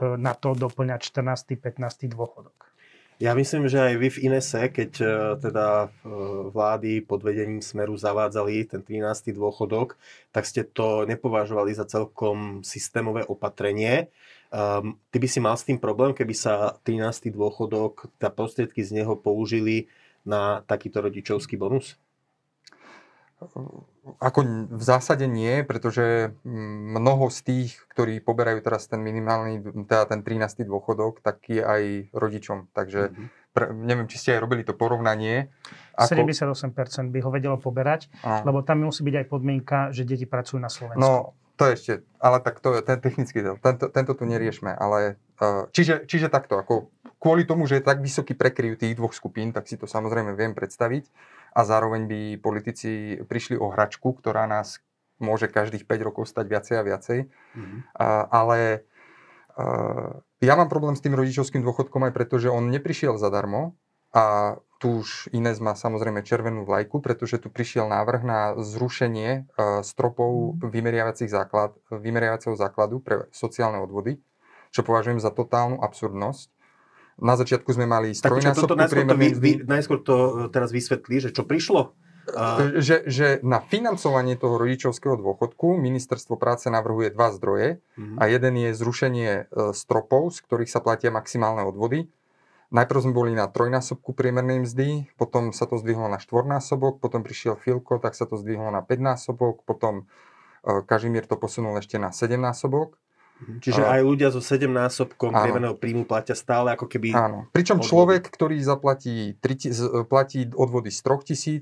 na 0.00 0.32
to 0.32 0.56
doplňať 0.56 1.12
14. 1.12 1.60
15. 1.60 2.08
dôchodok. 2.08 2.73
Ja 3.24 3.32
myslím, 3.32 3.72
že 3.72 3.80
aj 3.80 3.94
vy 3.96 4.08
v 4.12 4.22
Inese, 4.28 4.68
keď 4.68 4.90
e, 5.00 5.06
teda 5.40 5.88
e, 5.88 6.12
vlády 6.52 7.00
pod 7.00 7.24
vedením 7.24 7.64
Smeru 7.64 7.96
zavádzali 7.96 8.68
ten 8.68 8.84
13. 8.84 9.32
dôchodok, 9.32 9.96
tak 10.28 10.44
ste 10.44 10.60
to 10.60 11.08
nepovažovali 11.08 11.72
za 11.72 11.88
celkom 11.88 12.60
systémové 12.60 13.24
opatrenie. 13.24 14.12
Um, 14.52 15.00
ty 15.08 15.16
by 15.16 15.28
si 15.32 15.40
mal 15.40 15.56
s 15.56 15.64
tým 15.64 15.80
problém, 15.80 16.12
keby 16.12 16.36
sa 16.36 16.76
13. 16.84 17.32
dôchodok, 17.32 18.12
tá 18.20 18.28
prostriedky 18.28 18.84
z 18.84 19.00
neho 19.00 19.16
použili 19.16 19.88
na 20.28 20.60
takýto 20.68 21.00
rodičovský 21.00 21.56
bonus? 21.56 21.96
Ako 24.20 24.40
v 24.68 24.82
zásade 24.84 25.24
nie, 25.24 25.64
pretože 25.64 26.36
mnoho 26.44 27.32
z 27.32 27.38
tých, 27.44 27.70
ktorí 27.92 28.20
poberajú 28.20 28.60
teraz 28.60 28.84
ten 28.88 29.00
minimálny, 29.00 29.84
teda 29.88 30.08
ten 30.08 30.20
13. 30.20 30.64
dôchodok, 30.64 31.24
tak 31.24 31.44
je 31.48 31.64
aj 31.64 32.12
rodičom. 32.12 32.68
Takže 32.76 33.12
mm-hmm. 33.12 33.26
pre, 33.56 33.64
neviem, 33.72 34.06
či 34.08 34.16
ste 34.20 34.36
aj 34.36 34.40
robili 34.44 34.62
to 34.64 34.76
porovnanie. 34.76 35.48
Ako... 35.96 36.20
78% 36.26 37.14
by 37.14 37.18
ho 37.22 37.30
vedelo 37.32 37.56
poberať, 37.56 38.12
a. 38.26 38.44
lebo 38.44 38.60
tam 38.60 38.84
musí 38.84 39.00
byť 39.06 39.14
aj 39.24 39.26
podmienka, 39.30 39.78
že 39.94 40.04
deti 40.04 40.26
pracujú 40.28 40.58
na 40.58 40.68
Slovensku. 40.68 41.00
No, 41.00 41.36
to 41.54 41.64
ešte, 41.70 42.02
ale 42.18 42.42
tak 42.42 42.58
to 42.58 42.74
je 42.74 42.82
ten 42.82 42.98
technický 42.98 43.38
del. 43.38 43.56
Tento, 43.62 43.86
tento 43.86 44.12
tu 44.18 44.26
neriešme, 44.26 44.74
ale 44.74 45.22
uh, 45.38 45.70
čiže, 45.70 46.06
čiže 46.10 46.26
takto, 46.26 46.58
ako 46.58 46.90
kvôli 47.22 47.46
tomu, 47.46 47.64
že 47.70 47.78
je 47.78 47.86
tak 47.86 48.02
vysoký 48.02 48.34
prekryv 48.34 48.76
tých 48.76 48.98
dvoch 48.98 49.14
skupín, 49.14 49.54
tak 49.54 49.70
si 49.70 49.78
to 49.78 49.86
samozrejme 49.86 50.34
viem 50.34 50.52
predstaviť 50.52 51.08
a 51.54 51.62
zároveň 51.62 52.10
by 52.10 52.20
politici 52.42 53.22
prišli 53.22 53.54
o 53.54 53.70
hračku, 53.70 54.18
ktorá 54.18 54.50
nás 54.50 54.82
môže 55.22 55.46
každých 55.46 55.86
5 55.86 56.06
rokov 56.10 56.26
stať 56.26 56.46
viacej 56.50 56.74
a 56.74 56.82
viacej. 56.82 57.18
Mm-hmm. 57.30 57.80
A, 57.94 58.06
ale 58.28 58.58
a, 59.54 59.64
ja 60.42 60.54
mám 60.58 60.66
problém 60.66 60.98
s 60.98 61.04
tým 61.06 61.14
rodičovským 61.14 61.62
dôchodkom 61.62 62.02
aj 62.10 62.12
preto, 62.12 62.36
že 62.42 62.50
on 62.50 62.66
neprišiel 62.68 63.14
zadarmo 63.16 63.78
a 64.14 64.56
tu 64.78 65.02
už 65.02 65.32
Ines 65.34 65.58
má 65.64 65.72
samozrejme 65.74 66.20
červenú 66.22 66.62
vlajku, 66.62 67.00
pretože 67.00 67.40
tu 67.42 67.48
prišiel 67.50 67.88
návrh 67.88 68.22
na 68.22 68.40
zrušenie 68.60 69.50
stropov 69.82 70.60
mhm. 70.60 70.70
vymeriavacích 70.70 71.30
základ, 71.30 71.74
vymeriavacieho 71.90 72.54
základu 72.54 73.02
pre 73.02 73.26
sociálne 73.34 73.82
odvody, 73.82 74.22
čo 74.70 74.86
považujem 74.86 75.18
za 75.18 75.34
totálnu 75.34 75.82
absurdnosť. 75.82 76.54
Na 77.14 77.38
začiatku 77.38 77.70
sme 77.70 77.86
mali 77.86 78.10
strojnásobku 78.10 78.74
priemernej 78.74 79.38
vy, 79.38 79.38
vy, 79.38 79.52
Najskôr 79.70 80.02
to 80.02 80.14
e, 80.14 80.30
teraz 80.50 80.74
vysvetlí, 80.74 81.22
že 81.22 81.30
čo 81.30 81.46
prišlo? 81.46 81.94
A... 82.34 82.74
Že, 82.74 83.06
že 83.06 83.26
na 83.46 83.62
financovanie 83.62 84.34
toho 84.34 84.58
rodičovského 84.58 85.14
dôchodku 85.14 85.78
ministerstvo 85.78 86.34
práce 86.34 86.66
navrhuje 86.66 87.14
dva 87.14 87.30
zdroje 87.30 87.78
mm-hmm. 87.94 88.18
a 88.18 88.22
jeden 88.26 88.54
je 88.66 88.70
zrušenie 88.74 89.30
e, 89.30 89.42
stropov, 89.78 90.34
z 90.34 90.42
ktorých 90.42 90.70
sa 90.74 90.82
platia 90.82 91.14
maximálne 91.14 91.62
odvody. 91.62 92.10
Najprv 92.74 93.06
sme 93.06 93.14
boli 93.14 93.32
na 93.38 93.46
trojnásobku 93.46 94.18
priemernej 94.18 94.66
mzdy, 94.66 95.06
potom 95.14 95.54
sa 95.54 95.70
to 95.70 95.78
zdvihlo 95.78 96.10
na 96.10 96.18
štvornásobok, 96.18 96.98
potom 96.98 97.22
prišiel 97.22 97.54
Filko, 97.54 98.02
tak 98.02 98.18
sa 98.18 98.26
to 98.26 98.34
zdvihlo 98.34 98.66
na 98.74 98.82
5 98.82 98.98
násobok, 98.98 99.62
potom 99.62 100.10
e, 100.66 100.82
Kažimír 100.82 101.22
to 101.30 101.38
posunul 101.38 101.78
ešte 101.78 102.02
na 102.02 102.10
7 102.10 102.34
násobok. 102.34 102.98
Mhm. 103.46 103.62
Čiže 103.62 103.82
aj 103.82 104.00
ľudia 104.02 104.28
so 104.34 104.42
7 104.42 104.66
násobkom 104.66 105.30
priemerného 105.30 105.78
príjmu 105.78 106.02
platia 106.02 106.34
stále 106.34 106.74
ako 106.74 106.90
keby... 106.90 107.14
Áno. 107.14 107.46
Pričom 107.54 107.78
odvody. 107.78 107.90
človek, 107.94 108.22
ktorý 108.26 108.56
zaplatí 108.58 109.38
3, 109.38 110.10
platí 110.10 110.50
odvody 110.50 110.90
z 110.90 110.98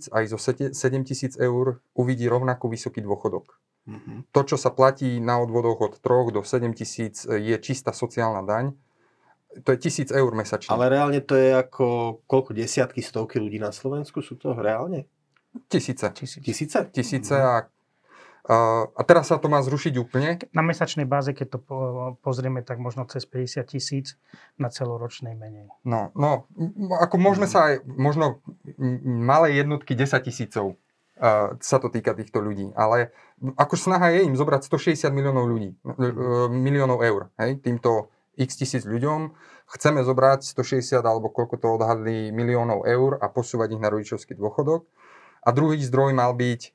3000 0.09 0.17
aj 0.17 0.25
zo 0.33 0.39
7000 0.41 1.37
eur, 1.37 1.81
uvidí 1.93 2.25
rovnako 2.25 2.73
vysoký 2.73 3.05
dôchodok. 3.05 3.61
Mm-hmm. 3.85 4.33
To, 4.33 4.41
čo 4.49 4.57
sa 4.57 4.73
platí 4.73 5.21
na 5.21 5.45
odvodoch 5.45 5.81
od 5.81 5.95
3 6.01 6.33
do 6.33 6.41
7 6.41 6.73
tisíc, 6.73 7.29
je 7.29 7.57
čistá 7.61 7.93
sociálna 7.93 8.45
daň. 8.49 8.73
To 9.53 9.69
je 9.73 9.79
tisíc 9.79 10.09
eur 10.09 10.33
mesačne. 10.33 10.73
Ale 10.73 10.89
reálne 10.89 11.21
to 11.21 11.37
je 11.37 11.53
ako 11.53 12.19
koľko 12.25 12.57
desiatky, 12.57 13.05
stovky 13.05 13.37
ľudí 13.37 13.61
na 13.61 13.69
Slovensku? 13.69 14.25
Sú 14.25 14.41
to 14.41 14.57
reálne? 14.57 15.05
Tisíce. 15.69 16.09
Tisíce? 16.17 16.41
Tisíce, 16.41 16.79
Tisíce 16.89 17.37
mm-hmm. 17.37 17.69
a 17.69 17.71
a 18.99 19.01
teraz 19.07 19.31
sa 19.31 19.39
to 19.39 19.47
má 19.47 19.63
zrušiť 19.63 19.95
úplne? 20.03 20.35
Na 20.51 20.67
mesačnej 20.67 21.07
báze, 21.07 21.31
keď 21.31 21.47
to 21.47 21.59
pozrieme, 22.27 22.67
tak 22.67 22.83
možno 22.83 23.07
cez 23.07 23.23
50 23.23 23.63
tisíc 23.71 24.19
na 24.59 24.67
celoročnej 24.67 25.39
menej. 25.39 25.71
No, 25.87 26.11
no, 26.19 26.51
ako 26.99 27.23
môžeme 27.23 27.47
sa 27.47 27.71
aj, 27.71 27.87
možno 27.87 28.43
malé 29.07 29.63
jednotky 29.63 29.95
10 29.95 30.27
tisícov 30.27 30.75
uh, 30.75 31.55
sa 31.63 31.79
to 31.79 31.87
týka 31.87 32.19
týchto 32.19 32.43
ľudí, 32.43 32.75
ale 32.75 33.15
ako 33.55 33.79
snaha 33.79 34.11
je 34.11 34.27
im 34.27 34.35
zobrať 34.35 34.67
160 34.67 35.15
miliónov 35.15 35.47
ľudí, 35.47 35.79
uh, 35.87 36.51
miliónov 36.51 36.99
eur, 37.07 37.31
hej, 37.39 37.63
týmto 37.63 38.11
x 38.37 38.57
tisíc 38.57 38.85
ľuďom, 38.89 39.33
chceme 39.73 40.01
zobrať 40.05 40.45
160 40.45 41.01
alebo 41.05 41.29
koľko 41.33 41.57
to 41.61 41.69
odhadli 41.81 42.33
miliónov 42.33 42.85
eur 42.89 43.21
a 43.21 43.29
posúvať 43.29 43.77
ich 43.77 43.83
na 43.83 43.93
rodičovský 43.93 44.37
dôchodok. 44.37 44.89
A 45.43 45.51
druhý 45.51 45.81
zdroj 45.83 46.15
mal 46.15 46.33
byť 46.37 46.73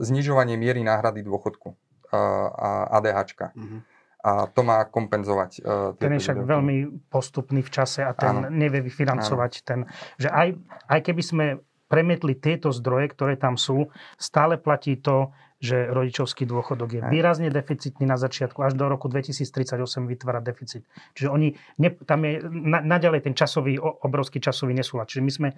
znižovanie 0.00 0.56
miery 0.58 0.82
náhrady 0.82 1.22
dôchodku 1.22 1.76
a 2.10 2.90
ADHčka. 2.98 3.54
Mm-hmm. 3.54 3.80
A 4.20 4.52
to 4.52 4.60
má 4.60 4.84
kompenzovať. 4.84 5.64
Uh, 5.64 5.96
ten 5.96 6.12
je 6.12 6.20
však 6.20 6.44
veľmi 6.44 7.08
postupný 7.08 7.64
v 7.64 7.70
čase 7.72 8.04
a 8.04 8.12
ten 8.12 8.44
Áno. 8.44 8.52
nevie 8.52 8.84
vyfinancovať 8.84 9.52
Áno. 9.56 9.64
ten. 9.64 9.80
Že 10.20 10.28
aj, 10.28 10.48
aj 10.92 11.00
keby 11.08 11.22
sme 11.24 11.46
premietli 11.88 12.36
tieto 12.36 12.68
zdroje, 12.68 13.16
ktoré 13.16 13.40
tam 13.40 13.56
sú, 13.56 13.88
stále 14.20 14.60
platí 14.60 15.00
to, 15.00 15.32
že 15.60 15.92
rodičovský 15.92 16.48
dôchodok 16.48 16.88
je 16.96 17.00
výrazne 17.12 17.52
deficitný 17.52 18.08
na 18.08 18.16
začiatku, 18.16 18.64
až 18.64 18.72
do 18.72 18.88
roku 18.88 19.12
2038 19.12 19.76
vytvára 20.08 20.40
deficit. 20.40 20.88
Čiže 21.12 21.28
oni, 21.28 21.52
ne, 21.76 21.92
tam 22.08 22.24
je 22.24 22.40
na, 22.48 22.80
naďalej 22.80 23.28
ten 23.28 23.36
časový, 23.36 23.76
obrovský 23.76 24.40
časový 24.40 24.72
nesúlad. 24.72 25.12
Čiže 25.12 25.20
my 25.20 25.32
sme, 25.32 25.48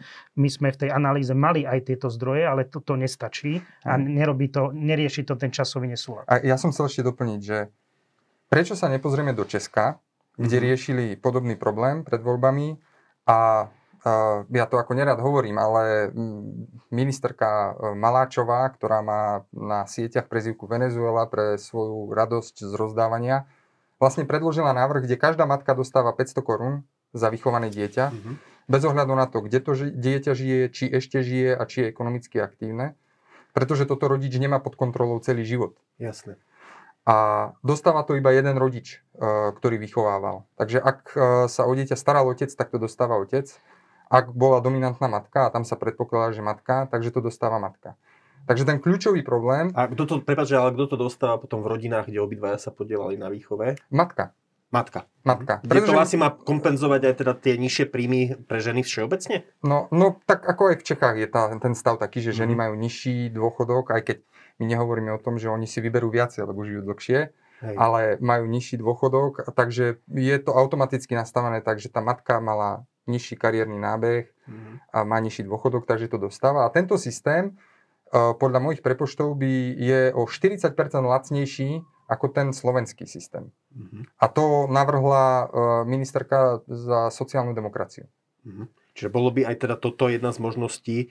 my 0.43 0.49
sme 0.51 0.69
v 0.75 0.79
tej 0.83 0.91
analýze 0.91 1.31
mali 1.39 1.63
aj 1.63 1.87
tieto 1.87 2.11
zdroje, 2.11 2.43
ale 2.43 2.67
toto 2.67 2.99
nestačí 2.99 3.63
a 3.87 3.95
nerobí 3.95 4.51
to, 4.51 4.75
nerieši 4.75 5.23
to 5.23 5.39
ten 5.39 5.55
časový 5.55 5.87
nesúlad. 5.87 6.27
A 6.27 6.43
ja 6.43 6.59
som 6.59 6.75
chcel 6.75 6.91
ešte 6.91 7.07
doplniť, 7.07 7.41
že 7.41 7.71
prečo 8.51 8.75
sa 8.75 8.91
nepozrieme 8.91 9.31
do 9.31 9.47
Česka, 9.47 10.03
kde 10.35 10.51
mm-hmm. 10.51 10.67
riešili 10.67 11.05
podobný 11.15 11.55
problém 11.55 12.03
pred 12.03 12.19
voľbami 12.19 12.75
a 13.31 13.71
ja 14.51 14.67
to 14.67 14.83
ako 14.83 14.99
nerad 14.99 15.23
hovorím, 15.23 15.63
ale 15.63 16.11
mm, 16.11 16.91
ministerka 16.91 17.47
e, 17.47 17.95
Maláčová, 17.95 18.67
ktorá 18.75 18.99
má 18.99 19.47
na 19.55 19.87
sieťach 19.87 20.27
prezivku 20.27 20.67
Venezuela 20.67 21.23
pre 21.31 21.55
svoju 21.55 22.11
radosť 22.11 22.67
z 22.67 22.73
rozdávania, 22.75 23.47
vlastne 24.03 24.27
predložila 24.27 24.75
návrh, 24.75 25.07
kde 25.07 25.23
každá 25.23 25.47
matka 25.47 25.79
dostáva 25.79 26.11
500 26.11 26.43
korún 26.43 26.75
za 27.15 27.31
vychované 27.31 27.71
dieťa, 27.71 28.05
mm-hmm. 28.11 28.35
bez 28.67 28.83
ohľadu 28.83 29.15
na 29.15 29.31
to, 29.31 29.39
kde 29.47 29.59
to 29.63 29.73
ži- 29.79 29.95
dieťa 29.95 30.33
žije, 30.35 30.63
či 30.75 30.85
ešte 30.91 31.23
žije 31.23 31.55
a 31.55 31.63
či 31.71 31.87
je 31.87 31.91
ekonomicky 31.95 32.43
aktívne, 32.43 32.99
pretože 33.55 33.87
toto 33.87 34.11
rodič 34.11 34.35
nemá 34.35 34.59
pod 34.59 34.75
kontrolou 34.75 35.23
celý 35.23 35.47
život. 35.47 35.79
Jasne. 36.03 36.43
A 37.07 37.51
dostáva 37.63 38.03
to 38.03 38.19
iba 38.19 38.35
jeden 38.35 38.59
rodič, 38.59 38.99
e, 39.15 39.55
ktorý 39.55 39.79
vychovával. 39.79 40.43
Takže 40.59 40.83
ak 40.83 40.99
sa 41.47 41.71
o 41.71 41.73
dieťa 41.79 41.95
staral 41.95 42.27
otec, 42.27 42.51
tak 42.51 42.75
to 42.75 42.83
dostáva 42.83 43.15
otec 43.23 43.47
ak 44.13 44.37
bola 44.37 44.61
dominantná 44.61 45.09
matka 45.09 45.49
a 45.49 45.53
tam 45.53 45.65
sa 45.65 45.81
predpokladá, 45.81 46.37
že 46.37 46.45
matka, 46.45 46.85
takže 46.93 47.17
to 47.17 47.25
dostáva 47.25 47.57
matka. 47.57 47.97
Takže 48.45 48.69
ten 48.69 48.77
kľúčový 48.77 49.25
problém... 49.25 49.73
A 49.73 49.89
kto 49.89 50.05
to, 50.05 50.15
prepáč, 50.21 50.53
ale 50.53 50.75
kto 50.77 50.85
to 50.93 50.97
dostáva 51.09 51.41
potom 51.41 51.65
v 51.65 51.73
rodinách, 51.73 52.11
kde 52.11 52.21
obidvaja 52.21 52.59
sa 52.59 52.75
podielali 52.75 53.17
na 53.17 53.33
výchove? 53.33 53.81
Matka. 53.89 54.37
Matka. 54.73 55.05
Matka. 55.23 55.61
Kde 55.63 55.69
Pretože... 55.69 55.93
to 55.93 56.01
asi 56.01 56.17
má 56.17 56.33
kompenzovať 56.33 57.01
aj 57.13 57.15
teda 57.23 57.33
tie 57.37 57.55
nižšie 57.61 57.93
príjmy 57.93 58.21
pre 58.49 58.59
ženy 58.59 58.81
všeobecne? 58.83 59.45
No, 59.61 59.87
no 59.93 60.17
tak 60.25 60.43
ako 60.49 60.73
aj 60.73 60.77
v 60.81 60.87
Čechách 60.89 61.17
je 61.21 61.29
tá, 61.29 61.53
ten 61.61 61.77
stav 61.77 62.01
taký, 62.01 62.25
že 62.25 62.33
ženy 62.33 62.57
mm. 62.57 62.61
majú 62.61 62.75
nižší 62.81 63.31
dôchodok, 63.31 63.93
aj 63.93 64.03
keď 64.03 64.17
my 64.59 64.65
nehovoríme 64.73 65.13
o 65.13 65.21
tom, 65.21 65.37
že 65.37 65.53
oni 65.53 65.69
si 65.69 65.85
vyberú 65.85 66.09
viacej, 66.09 66.49
lebo 66.49 66.65
žijú 66.65 66.89
dlhšie, 66.89 67.19
Hej. 67.63 67.77
ale 67.77 68.01
majú 68.25 68.49
nižší 68.49 68.81
dôchodok, 68.81 69.53
takže 69.53 70.01
je 70.09 70.37
to 70.41 70.57
automaticky 70.57 71.13
nastavené 71.15 71.61
tak, 71.61 71.77
že 71.77 71.93
tá 71.93 72.01
matka 72.01 72.41
mala 72.41 72.89
nižší 73.07 73.35
kariérny 73.35 73.79
nábeh 73.79 74.31
mm. 74.47 74.95
a 74.95 74.99
má 75.03 75.19
nižší 75.19 75.43
dôchodok, 75.47 75.87
takže 75.87 76.13
to 76.13 76.19
dostáva. 76.23 76.67
A 76.67 76.73
tento 76.75 76.95
systém 77.01 77.59
podľa 78.13 78.61
mojich 78.61 78.85
prepočtov 78.85 79.41
by 79.41 79.53
je 79.73 80.01
o 80.13 80.29
40% 80.29 80.77
lacnejší 81.01 81.81
ako 82.13 82.29
ten 82.29 82.53
slovenský 82.53 83.09
systém. 83.09 83.49
Mm-hmm. 83.73 84.21
A 84.21 84.27
to 84.29 84.69
navrhla 84.69 85.25
e, 85.25 85.47
ministerka 85.89 86.61
za 86.69 87.09
sociálnu 87.09 87.57
demokraciu. 87.57 88.05
Mm-hmm. 88.45 88.67
Čiže 88.93 89.09
bolo 89.09 89.33
by 89.33 89.49
aj 89.49 89.57
teda 89.65 89.81
toto 89.81 90.13
jedna 90.13 90.29
z 90.29 90.45
možností, 90.45 90.99
e, 91.01 91.09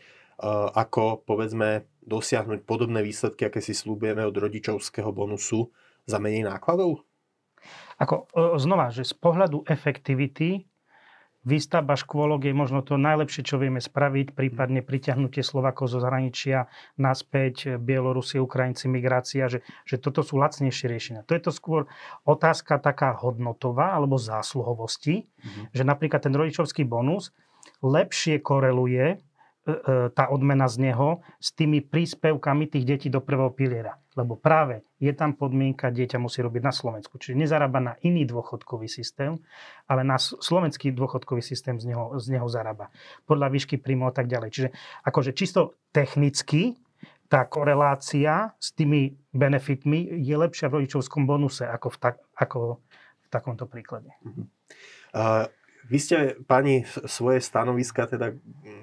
ako 0.78 1.26
povedzme 1.26 1.90
dosiahnuť 2.06 2.70
podobné 2.70 3.02
výsledky, 3.02 3.50
aké 3.50 3.66
si 3.66 3.74
slúbujeme 3.74 4.22
od 4.22 4.38
rodičovského 4.38 5.10
bonusu 5.10 5.74
za 6.06 6.22
menej 6.22 6.46
nákladov? 6.46 7.02
Ako, 7.98 8.30
e, 8.30 8.62
znova, 8.62 8.94
že 8.94 9.10
z 9.10 9.18
pohľadu 9.18 9.66
efektivity 9.66 10.70
Výstavba 11.42 11.98
škôlok 11.98 12.46
je 12.46 12.54
možno 12.54 12.86
to 12.86 13.02
najlepšie, 13.02 13.42
čo 13.42 13.58
vieme 13.58 13.82
spraviť, 13.82 14.38
prípadne 14.38 14.86
priťahnutie 14.86 15.42
Slovakov 15.42 15.90
zo 15.90 15.98
zahraničia 15.98 16.70
naspäť, 17.02 17.82
Bielorusi, 17.82 18.38
Ukrajinci, 18.38 18.86
migrácia, 18.86 19.50
že, 19.50 19.66
že 19.90 19.98
toto 19.98 20.22
sú 20.22 20.38
lacnejšie 20.38 20.86
riešenia. 20.86 21.26
To 21.26 21.34
je 21.34 21.42
to 21.42 21.50
skôr 21.50 21.90
otázka 22.30 22.78
taká 22.78 23.18
hodnotová 23.18 23.98
alebo 23.98 24.22
zásluhovosti, 24.22 25.26
mm-hmm. 25.26 25.74
že 25.74 25.82
napríklad 25.82 26.22
ten 26.22 26.34
rodičovský 26.38 26.86
bonus 26.86 27.34
lepšie 27.82 28.38
koreluje 28.46 29.18
tá 30.18 30.26
odmena 30.34 30.66
z 30.66 30.90
neho 30.90 31.22
s 31.38 31.54
tými 31.54 31.86
príspevkami 31.86 32.66
tých 32.66 32.86
detí 32.86 33.08
do 33.14 33.22
prvého 33.22 33.54
piliera. 33.54 34.02
Lebo 34.18 34.36
práve 34.36 34.84
je 34.98 35.14
tam 35.14 35.38
podmienka, 35.38 35.94
dieťa 35.94 36.18
musí 36.18 36.42
robiť 36.42 36.62
na 36.66 36.74
Slovensku. 36.74 37.22
Čiže 37.22 37.38
nezarába 37.38 37.80
na 37.80 37.94
iný 38.02 38.26
dôchodkový 38.26 38.90
systém, 38.90 39.38
ale 39.86 40.02
na 40.02 40.18
slovenský 40.20 40.92
dôchodkový 40.92 41.46
systém 41.46 41.78
z 41.78 41.94
neho, 41.94 42.18
z 42.18 42.36
neho 42.36 42.50
zarába. 42.50 42.90
Podľa 43.30 43.48
výšky 43.54 43.78
príjmu 43.78 44.10
a 44.10 44.14
tak 44.14 44.28
ďalej. 44.28 44.50
Čiže 44.50 44.70
akože 45.06 45.32
čisto 45.38 45.78
technicky 45.94 46.82
tá 47.32 47.48
korelácia 47.48 48.52
s 48.60 48.76
tými 48.76 49.16
benefitmi 49.32 50.20
je 50.20 50.36
lepšia 50.36 50.68
v 50.68 50.84
rodičovskom 50.84 51.24
bonuse 51.24 51.64
ako 51.64 51.88
v, 51.88 51.98
tak, 52.04 52.16
ako 52.36 52.84
v 53.24 53.28
takomto 53.32 53.64
príklade. 53.70 54.12
Uh-huh. 54.28 54.44
Uh, 55.16 55.48
vy 55.92 56.00
ste, 56.00 56.18
pani, 56.48 56.88
svoje 56.88 57.44
stanoviska 57.44 58.08
teda 58.08 58.32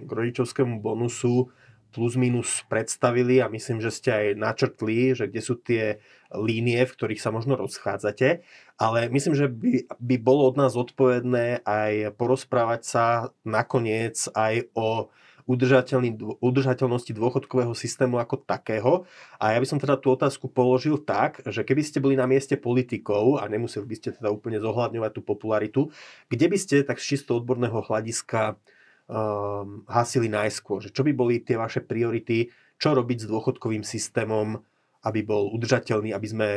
k 0.05 0.11
rodičovskému 0.13 0.85
bonusu 0.85 1.49
plus 1.89 2.21
minus 2.21 2.69
predstavili 2.69 3.41
a 3.41 3.49
myslím, 3.49 3.81
že 3.81 3.89
ste 3.89 4.11
aj 4.13 4.27
načrtli, 4.37 5.17
že 5.17 5.25
kde 5.25 5.41
sú 5.41 5.57
tie 5.57 6.05
línie, 6.37 6.85
v 6.85 6.93
ktorých 6.93 7.17
sa 7.25 7.33
možno 7.33 7.57
rozchádzate, 7.57 8.45
ale 8.77 9.09
myslím, 9.09 9.35
že 9.35 9.49
by, 9.49 9.89
by 9.97 10.17
bolo 10.21 10.53
od 10.53 10.61
nás 10.61 10.77
odpovedné 10.77 11.65
aj 11.65 12.13
porozprávať 12.21 12.81
sa 12.85 13.05
nakoniec 13.49 14.21
aj 14.37 14.69
o 14.77 15.09
udržateľnosti 15.49 17.13
dôchodkového 17.17 17.73
systému 17.73 18.21
ako 18.21 18.45
takého. 18.45 19.09
A 19.41 19.57
ja 19.57 19.59
by 19.59 19.67
som 19.67 19.81
teda 19.81 19.97
tú 19.97 20.13
otázku 20.13 20.53
položil 20.53 21.01
tak, 21.01 21.41
že 21.49 21.65
keby 21.65 21.81
ste 21.81 22.05
boli 22.05 22.21
na 22.21 22.29
mieste 22.29 22.61
politikov 22.61 23.41
a 23.41 23.49
nemuseli 23.49 23.89
by 23.89 23.97
ste 23.97 24.09
teda 24.13 24.29
úplne 24.29 24.61
zohľadňovať 24.61 25.11
tú 25.17 25.23
popularitu, 25.25 25.81
kde 26.29 26.47
by 26.53 26.59
ste 26.61 26.85
tak 26.85 27.01
z 27.01 27.17
čisto 27.17 27.41
odborného 27.41 27.81
hľadiska 27.81 28.61
um, 29.09 29.89
hasili 29.89 30.29
najskôr? 30.29 30.85
Že 30.85 30.93
čo 30.93 31.03
by 31.09 31.13
boli 31.17 31.41
tie 31.41 31.57
vaše 31.57 31.81
priority? 31.81 32.53
Čo 32.77 32.93
robiť 32.95 33.25
s 33.25 33.27
dôchodkovým 33.27 33.83
systémom, 33.83 34.61
aby 35.09 35.25
bol 35.25 35.49
udržateľný, 35.57 36.13
aby 36.13 36.29
sme 36.29 36.49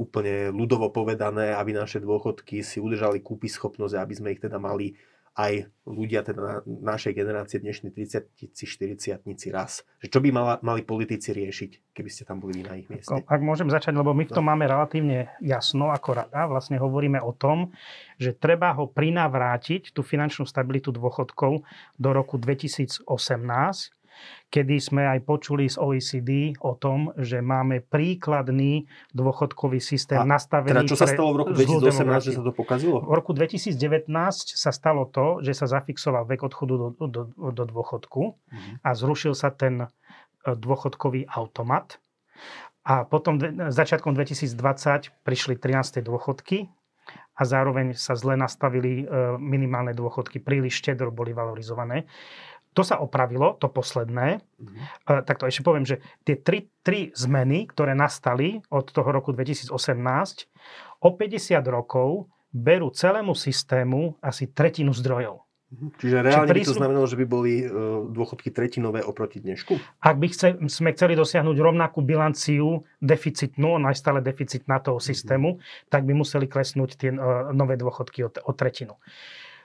úplne 0.00 0.48
ľudovo 0.48 0.88
povedané, 0.88 1.52
aby 1.52 1.76
naše 1.76 2.00
dôchodky 2.00 2.64
si 2.64 2.80
udržali 2.80 3.20
kúpy 3.20 3.52
schopnosť, 3.52 3.94
aby 4.00 4.14
sme 4.16 4.32
ich 4.32 4.40
teda 4.40 4.56
mali 4.56 4.96
aj 5.38 5.70
ľudia 5.86 6.26
teda 6.26 6.40
na, 6.42 6.56
našej 6.66 7.12
generácie, 7.14 7.62
dnešní 7.62 7.94
30 7.94 8.30
40 8.50 9.22
raz. 9.54 9.86
Že 10.02 10.08
čo 10.10 10.18
by 10.18 10.28
mala, 10.34 10.54
mali 10.62 10.82
politici 10.82 11.30
riešiť, 11.30 11.94
keby 11.94 12.10
ste 12.10 12.26
tam 12.26 12.42
boli 12.42 12.66
na 12.66 12.74
ich 12.78 12.90
mieste? 12.90 13.14
Ak 13.14 13.40
môžem 13.40 13.70
začať, 13.70 13.94
lebo 13.94 14.10
my 14.10 14.26
v 14.26 14.34
tom 14.34 14.46
no. 14.46 14.50
máme 14.54 14.66
relatívne 14.66 15.30
jasno 15.38 15.94
ako 15.94 16.26
rada. 16.26 16.50
Vlastne 16.50 16.82
hovoríme 16.82 17.22
o 17.22 17.30
tom, 17.30 17.70
že 18.18 18.34
treba 18.34 18.74
ho 18.74 18.90
prinavrátiť, 18.90 19.94
tú 19.94 20.02
finančnú 20.02 20.44
stabilitu 20.46 20.90
dôchodkov 20.90 21.62
do 21.98 22.08
roku 22.10 22.36
2018 22.36 23.06
kedy 24.50 24.76
sme 24.82 25.06
aj 25.06 25.22
počuli 25.22 25.70
z 25.70 25.78
OECD 25.78 26.58
o 26.58 26.74
tom, 26.74 27.14
že 27.14 27.38
máme 27.38 27.80
príkladný 27.86 28.90
dôchodkový 29.14 29.78
systém 29.78 30.18
A 30.18 30.26
nastavený 30.26 30.84
teda 30.84 30.90
čo 30.90 30.98
sa 30.98 31.06
stalo 31.06 31.30
v 31.32 31.46
roku 31.46 31.52
2018, 31.54 32.26
že 32.26 32.32
sa 32.34 32.42
to 32.42 32.52
pokazilo? 32.52 32.98
V 33.06 33.14
roku 33.14 33.32
2019 33.32 34.10
sa 34.58 34.70
stalo 34.74 35.06
to, 35.06 35.38
že 35.40 35.54
sa 35.54 35.70
zafixoval 35.70 36.26
vek 36.26 36.42
odchodu 36.42 36.74
do, 36.74 36.88
do, 37.06 37.22
do 37.30 37.64
dôchodku 37.64 38.34
mm-hmm. 38.34 38.74
a 38.82 38.90
zrušil 38.92 39.38
sa 39.38 39.54
ten 39.54 39.86
e, 39.86 39.88
dôchodkový 40.44 41.30
automat. 41.30 42.02
A 42.82 43.06
potom 43.06 43.38
začiatkom 43.70 44.16
2020 44.18 45.14
prišli 45.22 45.54
13. 45.54 46.02
dôchodky 46.02 46.66
a 47.40 47.42
zároveň 47.48 47.96
sa 47.96 48.12
zle 48.18 48.36
nastavili 48.36 49.04
e, 49.04 49.04
minimálne 49.40 49.96
dôchodky, 49.96 50.44
príliš 50.44 50.84
štedro 50.84 51.08
boli 51.08 51.32
valorizované. 51.32 52.04
To 52.78 52.86
sa 52.86 53.02
opravilo, 53.02 53.58
to 53.58 53.66
posledné. 53.66 54.38
Mm-hmm. 54.38 55.26
Tak 55.26 55.42
to 55.42 55.50
ešte 55.50 55.66
poviem, 55.66 55.82
že 55.82 55.98
tie 56.22 56.38
tri, 56.38 56.70
tri 56.86 57.10
zmeny, 57.18 57.66
ktoré 57.66 57.98
nastali 57.98 58.62
od 58.70 58.86
toho 58.94 59.10
roku 59.10 59.34
2018, 59.34 59.74
o 61.02 61.08
50 61.10 61.58
rokov 61.66 62.30
berú 62.50 62.90
celému 62.94 63.34
systému 63.34 64.18
asi 64.22 64.50
tretinu 64.50 64.94
zdrojov. 64.94 65.42
Mhm. 65.70 65.86
Čiže 66.02 66.16
reálne 66.18 66.50
Či 66.50 66.54
príslu... 66.54 66.66
by 66.66 66.74
to 66.74 66.80
znamenalo, 66.82 67.06
že 67.06 67.18
by 67.22 67.26
boli 67.30 67.54
uh, 67.62 67.70
dôchodky 68.10 68.50
tretinové 68.50 69.06
oproti 69.06 69.38
dnešku? 69.38 69.78
Ak 70.02 70.18
by 70.18 70.26
chce, 70.26 70.58
sme 70.66 70.90
chceli 70.98 71.14
dosiahnuť 71.14 71.56
rovnakú 71.62 72.02
bilanciu 72.02 72.82
deficitnú, 72.98 73.78
najstále 73.78 74.18
deficitná 74.18 74.82
toho 74.82 74.98
mhm. 74.98 75.06
systému, 75.06 75.48
mm-hmm. 75.56 75.86
tak 75.86 76.02
by 76.02 76.12
museli 76.18 76.50
klesnúť 76.50 76.90
tie 76.98 77.10
uh, 77.14 77.54
nové 77.54 77.78
dôchodky 77.78 78.26
o, 78.26 78.30
o 78.34 78.52
tretinu. 78.52 78.98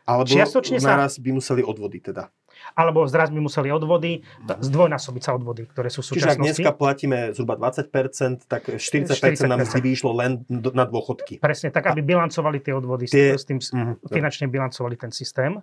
Alebo 0.06 0.30
Čiastočne 0.30 0.78
naraz 0.86 1.18
sa... 1.18 1.22
by 1.26 1.30
museli 1.34 1.66
odvody 1.66 1.98
teda 1.98 2.30
alebo 2.74 3.06
zraz 3.06 3.30
by 3.30 3.38
museli 3.38 3.70
odvody, 3.70 4.26
zdvojnásobiť 4.42 5.22
sa 5.22 5.32
odvody, 5.38 5.70
ktoré 5.70 5.94
sú 5.94 6.02
v 6.02 6.18
súčasnosti. 6.18 6.42
Čiže 6.42 6.42
ak 6.42 6.46
dneska 6.50 6.72
platíme 6.74 7.18
zhruba 7.38 7.60
20%, 7.62 8.50
tak 8.50 8.74
40%, 8.74 9.14
40% 9.14 9.46
nám 9.46 9.62
vždy 9.62 9.80
vyšlo 9.86 10.12
len 10.18 10.42
na 10.50 10.86
dôchodky. 10.90 11.38
Presne, 11.38 11.70
tak 11.70 11.94
aby 11.94 12.02
bilancovali 12.02 12.58
tie 12.64 12.74
odvody, 12.74 13.06
tie... 13.06 13.38
s 13.38 13.46
tým 13.46 13.62
mm, 13.62 14.10
finančne 14.10 14.50
bilancovali 14.50 14.98
ten 14.98 15.14
systém. 15.14 15.62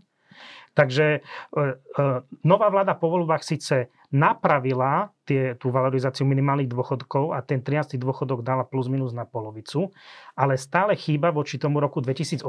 Takže 0.72 1.06
e, 1.12 1.20
e, 1.20 2.02
nová 2.48 2.68
vláda 2.72 2.96
po 2.96 3.12
voľbách 3.12 3.44
síce 3.44 3.92
napravila 4.08 5.12
tie, 5.28 5.52
tú 5.60 5.68
valorizáciu 5.68 6.24
minimálnych 6.24 6.68
dôchodkov 6.68 7.36
a 7.36 7.44
ten 7.44 7.60
13. 7.60 8.00
dôchodok 8.00 8.40
dala 8.40 8.64
plus 8.64 8.88
minus 8.88 9.12
na 9.12 9.28
polovicu, 9.28 9.92
ale 10.32 10.56
stále 10.56 10.96
chýba 10.96 11.28
voči 11.28 11.60
tomu 11.60 11.76
roku 11.76 12.00
2018 12.00 12.48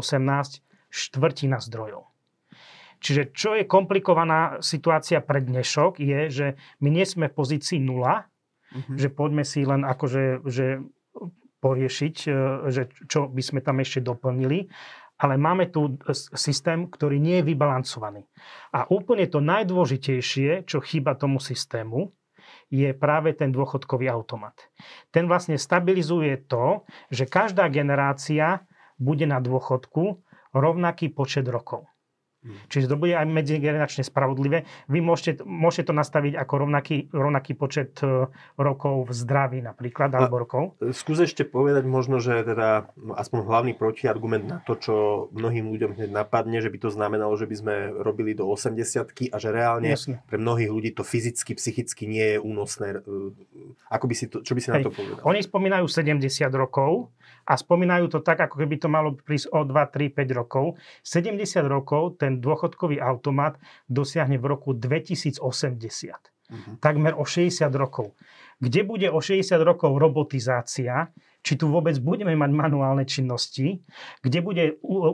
štvrtina 0.88 1.60
zdrojov. 1.60 2.13
Čiže 3.04 3.36
čo 3.36 3.60
je 3.60 3.68
komplikovaná 3.68 4.64
situácia 4.64 5.20
pre 5.20 5.44
dnešok 5.44 6.00
je, 6.00 6.20
že 6.32 6.48
my 6.80 6.88
nie 6.88 7.04
sme 7.04 7.28
v 7.28 7.36
pozícii 7.36 7.84
nula, 7.84 8.32
mm-hmm. 8.72 8.96
že 8.96 9.12
poďme 9.12 9.44
si 9.44 9.68
len 9.68 9.84
akože 9.84 10.48
že 10.48 10.80
poriešiť, 11.60 12.16
e, 12.28 12.32
že 12.72 12.88
čo 13.12 13.28
by 13.28 13.44
sme 13.44 13.60
tam 13.60 13.84
ešte 13.84 14.00
doplnili, 14.00 14.72
ale 15.20 15.36
máme 15.36 15.72
tu 15.72 16.00
systém, 16.36 16.88
ktorý 16.88 17.20
nie 17.20 17.40
je 17.40 17.48
vybalancovaný. 17.52 18.28
A 18.76 18.88
úplne 18.92 19.28
to 19.28 19.40
najdôležitejšie, 19.40 20.68
čo 20.68 20.84
chýba 20.84 21.16
tomu 21.16 21.44
systému, 21.44 22.12
je 22.68 22.90
práve 22.92 23.32
ten 23.38 23.54
dôchodkový 23.54 24.10
automat. 24.10 24.58
Ten 25.14 25.30
vlastne 25.30 25.56
stabilizuje 25.56 26.44
to, 26.50 26.84
že 27.14 27.30
každá 27.30 27.70
generácia 27.70 28.66
bude 28.98 29.30
na 29.30 29.38
dôchodku 29.38 30.26
rovnaký 30.52 31.14
počet 31.14 31.46
rokov. 31.48 31.93
Mm. 32.44 32.60
Čiže 32.68 32.92
to 32.92 33.00
bude 33.00 33.16
aj 33.16 33.24
medzigeneračne 33.24 34.04
spravodlivé. 34.04 34.68
Vy 34.92 35.00
môžete, 35.00 35.48
môžete 35.48 35.90
to 35.90 35.94
nastaviť 35.96 36.36
ako 36.36 36.54
rovnaký, 36.68 37.08
rovnaký 37.16 37.56
počet 37.56 37.96
e, 38.04 38.28
rokov 38.60 39.08
v 39.08 39.12
zdraví 39.16 39.60
napríklad, 39.64 40.12
alebo 40.12 40.44
rokov. 40.44 40.76
Skús 40.92 41.24
ešte 41.24 41.48
povedať 41.48 41.88
možno, 41.88 42.20
že 42.20 42.44
teda 42.44 42.92
aspoň 43.16 43.40
hlavný 43.48 43.74
protiargument 43.80 44.44
na 44.44 44.60
to, 44.68 44.76
čo 44.76 44.96
mnohým 45.32 45.72
ľuďom 45.72 45.96
hneď 45.96 46.10
napadne, 46.12 46.60
že 46.60 46.68
by 46.68 46.78
to 46.84 46.90
znamenalo, 46.92 47.34
že 47.40 47.48
by 47.48 47.56
sme 47.56 47.76
robili 48.04 48.36
do 48.36 48.44
80 48.44 49.32
a 49.32 49.38
že 49.40 49.50
reálne 49.50 49.96
Jasne. 49.96 50.20
pre 50.28 50.36
mnohých 50.36 50.72
ľudí 50.72 50.92
to 50.92 51.08
fyzicky, 51.08 51.56
psychicky 51.56 52.04
nie 52.06 52.36
je 52.36 52.38
únosné. 52.44 53.00
E, 53.00 53.32
ako 53.88 54.06
by 54.12 54.16
si 54.20 54.26
to, 54.28 54.44
čo 54.44 54.52
by 54.52 54.62
si 54.62 54.70
Hej. 54.70 54.84
na 54.84 54.86
to 54.86 54.92
povedal? 54.92 55.24
Oni 55.24 55.40
spomínajú 55.40 55.86
70 55.88 56.20
rokov, 56.52 57.08
a 57.44 57.54
spomínajú 57.60 58.08
to 58.08 58.20
tak, 58.24 58.40
ako 58.40 58.64
keby 58.64 58.80
to 58.80 58.88
malo 58.88 59.16
prísť 59.20 59.52
o 59.52 59.68
2, 59.68 59.76
3, 59.92 60.16
5 60.16 60.40
rokov. 60.40 60.80
70 61.04 61.40
rokov 61.68 62.20
ten 62.20 62.40
dôchodkový 62.40 63.04
automat 63.04 63.60
dosiahne 63.92 64.40
v 64.40 64.46
roku 64.48 64.72
2080. 64.72 65.44
Uh-huh. 65.44 66.76
Takmer 66.80 67.16
o 67.16 67.24
60 67.24 67.68
rokov. 67.76 68.16
Kde 68.64 68.84
bude 68.88 69.08
o 69.12 69.20
60 69.20 69.60
rokov 69.64 69.96
robotizácia, 69.96 71.12
či 71.44 71.60
tu 71.60 71.68
vôbec 71.68 72.00
budeme 72.00 72.32
mať 72.40 72.52
manuálne 72.56 73.04
činnosti, 73.04 73.84
kde 74.24 74.40
bude 74.40 74.64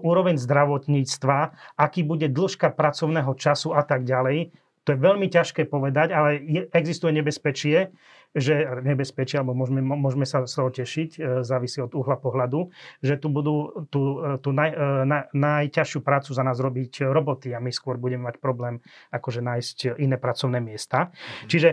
úroveň 0.05 0.37
zdravotníctva, 0.37 1.37
aký 1.73 2.05
bude 2.05 2.29
dĺžka 2.29 2.69
pracovného 2.77 3.33
času 3.33 3.73
a 3.73 3.81
tak 3.81 4.05
ďalej. 4.05 4.53
To 4.85 4.93
je 4.93 5.05
veľmi 5.05 5.27
ťažké 5.29 5.65
povedať, 5.69 6.13
ale 6.13 6.37
je, 6.41 6.61
existuje 6.73 7.13
nebezpečie, 7.13 7.89
že 8.37 8.61
nebezpečie, 8.85 9.41
alebo 9.41 9.57
môžeme, 9.57 9.81
môžeme 9.81 10.21
sa 10.21 10.45
z 10.45 10.53
toho 10.53 10.69
tešiť, 10.69 11.09
e, 11.17 11.19
závisí 11.41 11.81
od 11.81 11.89
uhla 11.97 12.21
pohľadu, 12.21 12.69
že 13.01 13.17
tu 13.17 13.33
budú 13.33 13.87
tú, 13.89 14.21
e, 14.21 14.37
tú 14.37 14.53
naj, 14.53 14.69
e, 14.69 14.77
na, 15.09 15.25
najťažšiu 15.33 16.05
prácu 16.05 16.37
za 16.37 16.45
nás 16.45 16.61
robiť 16.61 17.09
roboty 17.09 17.57
a 17.57 17.59
my 17.59 17.73
skôr 17.73 17.97
budeme 17.97 18.29
mať 18.29 18.37
problém 18.37 18.85
akože 19.09 19.41
nájsť 19.41 19.77
iné 19.97 20.21
pracovné 20.21 20.61
miesta. 20.61 21.09
Mhm. 21.09 21.49
Čiže 21.49 21.69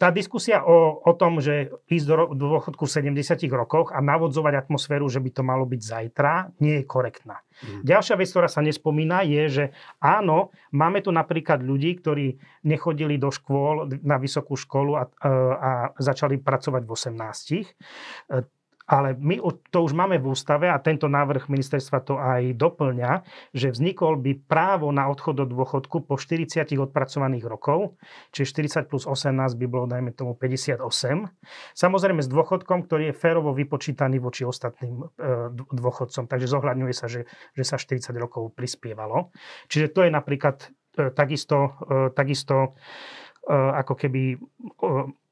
tá 0.00 0.08
diskusia 0.08 0.64
o, 0.64 1.04
o 1.04 1.12
tom, 1.12 1.36
že 1.44 1.68
ísť 1.84 2.06
do, 2.08 2.16
do 2.32 2.46
dôchodku 2.56 2.88
v 2.88 3.12
70 3.12 3.44
rokoch 3.52 3.92
a 3.92 4.00
navodzovať 4.00 4.66
atmosféru, 4.66 5.04
že 5.12 5.20
by 5.20 5.30
to 5.36 5.42
malo 5.44 5.68
byť 5.68 5.80
zajtra, 5.84 6.56
nie 6.64 6.80
je 6.80 6.84
korektná. 6.88 7.44
Mm. 7.60 7.82
Ďalšia 7.84 8.16
vec, 8.16 8.28
ktorá 8.32 8.48
sa 8.48 8.64
nespomína, 8.64 9.24
je, 9.24 9.42
že 9.48 9.64
áno, 10.00 10.52
máme 10.72 11.04
tu 11.04 11.12
napríklad 11.12 11.60
ľudí, 11.60 12.00
ktorí 12.00 12.40
nechodili 12.64 13.20
do 13.20 13.28
škôl, 13.28 13.88
na 14.04 14.16
vysokú 14.16 14.56
školu 14.56 14.96
a, 14.96 15.04
a 15.60 15.70
začali 15.96 16.40
pracovať 16.40 16.82
v 16.84 16.90
18 16.90 18.59
ale 18.90 19.14
my 19.14 19.38
to 19.70 19.86
už 19.86 19.94
máme 19.94 20.18
v 20.18 20.34
ústave 20.34 20.66
a 20.66 20.82
tento 20.82 21.06
návrh 21.06 21.46
ministerstva 21.46 22.02
to 22.02 22.18
aj 22.18 22.58
doplňa, 22.58 23.22
že 23.54 23.70
vznikol 23.70 24.18
by 24.18 24.42
právo 24.50 24.90
na 24.90 25.06
odchod 25.06 25.38
do 25.38 25.46
dôchodku 25.46 26.02
po 26.02 26.18
40 26.18 26.74
odpracovaných 26.74 27.46
rokov, 27.46 27.94
čiže 28.34 28.66
40 28.82 28.90
plus 28.90 29.06
18 29.06 29.30
by 29.54 29.66
bolo, 29.70 29.86
dajme 29.86 30.10
tomu, 30.10 30.34
58. 30.34 30.82
Samozrejme 31.78 32.18
s 32.18 32.26
dôchodkom, 32.26 32.90
ktorý 32.90 33.14
je 33.14 33.14
férovo 33.14 33.54
vypočítaný 33.54 34.18
voči 34.18 34.42
ostatným 34.42 35.06
e, 35.06 35.54
dôchodcom, 35.54 36.26
takže 36.26 36.50
zohľadňuje 36.50 36.94
sa, 36.96 37.06
že, 37.06 37.30
že 37.54 37.62
sa 37.62 37.78
40 37.78 38.10
rokov 38.18 38.50
prispievalo. 38.58 39.30
Čiže 39.70 39.86
to 39.94 40.02
je 40.02 40.10
napríklad 40.10 40.66
e, 40.98 41.14
takisto, 41.14 41.78
e, 41.86 42.10
takisto 42.10 42.74
ako 43.50 43.98
keby 43.98 44.38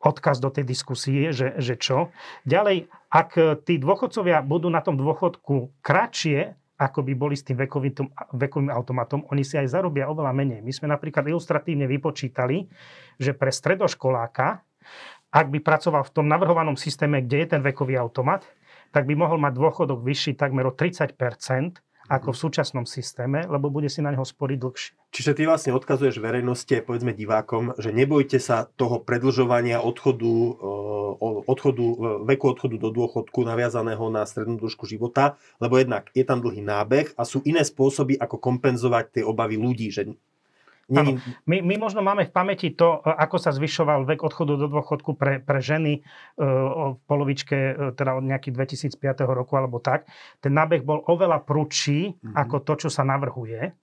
odkaz 0.02 0.42
do 0.42 0.50
tej 0.50 0.66
diskusie, 0.66 1.30
že, 1.30 1.54
že 1.62 1.78
čo. 1.78 2.10
Ďalej, 2.42 2.90
ak 3.14 3.62
tí 3.62 3.78
dôchodcovia 3.78 4.42
budú 4.42 4.66
na 4.66 4.82
tom 4.82 4.98
dôchodku 4.98 5.70
kratšie, 5.78 6.58
ako 6.78 7.02
by 7.02 7.12
boli 7.18 7.34
s 7.34 7.42
tým 7.42 7.58
vekovým, 7.58 7.94
vekovým 8.38 8.70
automatom, 8.70 9.26
oni 9.34 9.42
si 9.42 9.58
aj 9.58 9.74
zarobia 9.74 10.06
oveľa 10.06 10.30
menej. 10.30 10.60
My 10.62 10.70
sme 10.70 10.86
napríklad 10.94 11.26
ilustratívne 11.26 11.90
vypočítali, 11.90 12.70
že 13.18 13.34
pre 13.34 13.50
stredoškoláka, 13.50 14.62
ak 15.34 15.46
by 15.50 15.58
pracoval 15.58 16.06
v 16.06 16.14
tom 16.14 16.30
navrhovanom 16.30 16.78
systéme, 16.78 17.20
kde 17.26 17.44
je 17.44 17.48
ten 17.58 17.62
vekový 17.66 17.98
automat, 17.98 18.46
tak 18.94 19.04
by 19.04 19.18
mohol 19.18 19.36
mať 19.42 19.52
dôchodok 19.58 20.00
vyšší 20.00 20.38
takmer 20.38 20.70
o 20.70 20.72
30% 20.72 21.18
ako 22.08 22.32
v 22.32 22.40
súčasnom 22.40 22.86
systéme, 22.88 23.44
lebo 23.44 23.68
bude 23.68 23.92
si 23.92 24.00
na 24.00 24.14
neho 24.14 24.24
sporiť 24.24 24.58
dlhšie. 24.58 24.97
Čiže 25.08 25.40
ty 25.40 25.48
vlastne 25.48 25.72
odkazuješ 25.72 26.20
verejnosti, 26.20 26.84
povedzme 26.84 27.16
divákom, 27.16 27.72
že 27.80 27.96
nebojte 27.96 28.36
sa 28.36 28.68
toho 28.76 29.00
predlžovania 29.00 29.80
odchodu, 29.80 30.28
eh, 30.28 31.48
odchodu, 31.48 31.86
eh, 31.88 31.96
veku 32.28 32.46
odchodu 32.52 32.76
do 32.76 32.92
dôchodku 32.92 33.40
naviazaného 33.40 34.04
na 34.12 34.28
strednú 34.28 34.60
dĺžku 34.60 34.84
života, 34.84 35.40
lebo 35.64 35.80
jednak 35.80 36.12
je 36.12 36.24
tam 36.28 36.44
dlhý 36.44 36.60
nábeh 36.60 37.16
a 37.16 37.24
sú 37.24 37.40
iné 37.48 37.64
spôsoby, 37.64 38.20
ako 38.20 38.36
kompenzovať 38.36 39.20
tie 39.20 39.24
obavy 39.24 39.56
ľudí, 39.56 39.88
že 39.88 40.12
Není... 40.88 41.20
My, 41.44 41.60
my 41.60 41.76
možno 41.76 42.00
máme 42.00 42.24
v 42.24 42.32
pamäti 42.32 42.72
to, 42.72 43.04
e, 43.04 43.12
ako 43.12 43.36
sa 43.36 43.52
zvyšoval 43.52 44.08
vek 44.08 44.24
odchodu 44.24 44.56
do 44.56 44.72
dôchodku 44.72 45.20
pre, 45.20 45.36
pre 45.36 45.60
ženy 45.60 46.00
v 46.40 46.96
polovičke, 47.04 47.92
teda 47.92 48.16
od 48.16 48.24
nejakých 48.24 48.96
2005 48.96 49.28
roku 49.28 49.52
alebo 49.60 49.84
tak. 49.84 50.08
Ten 50.40 50.56
nábeh 50.56 50.80
bol 50.80 51.04
oveľa 51.04 51.44
prudší 51.44 52.16
mm-hmm. 52.16 52.32
ako 52.32 52.56
to, 52.64 52.72
čo 52.80 52.88
sa 52.88 53.04
navrhuje. 53.04 53.76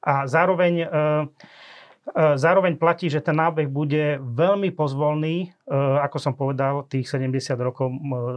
A 0.00 0.24
zároveň 0.26 0.74
uh, 0.84 1.28
E, 2.10 2.34
zároveň 2.40 2.74
platí, 2.74 3.06
že 3.06 3.22
ten 3.22 3.38
nábeh 3.38 3.70
bude 3.70 4.18
veľmi 4.18 4.74
pozvolný, 4.74 5.52
e, 5.52 5.76
ako 5.76 6.16
som 6.18 6.32
povedal, 6.34 6.88
tých 6.88 7.06
70 7.06 7.54
rokov 7.60 7.86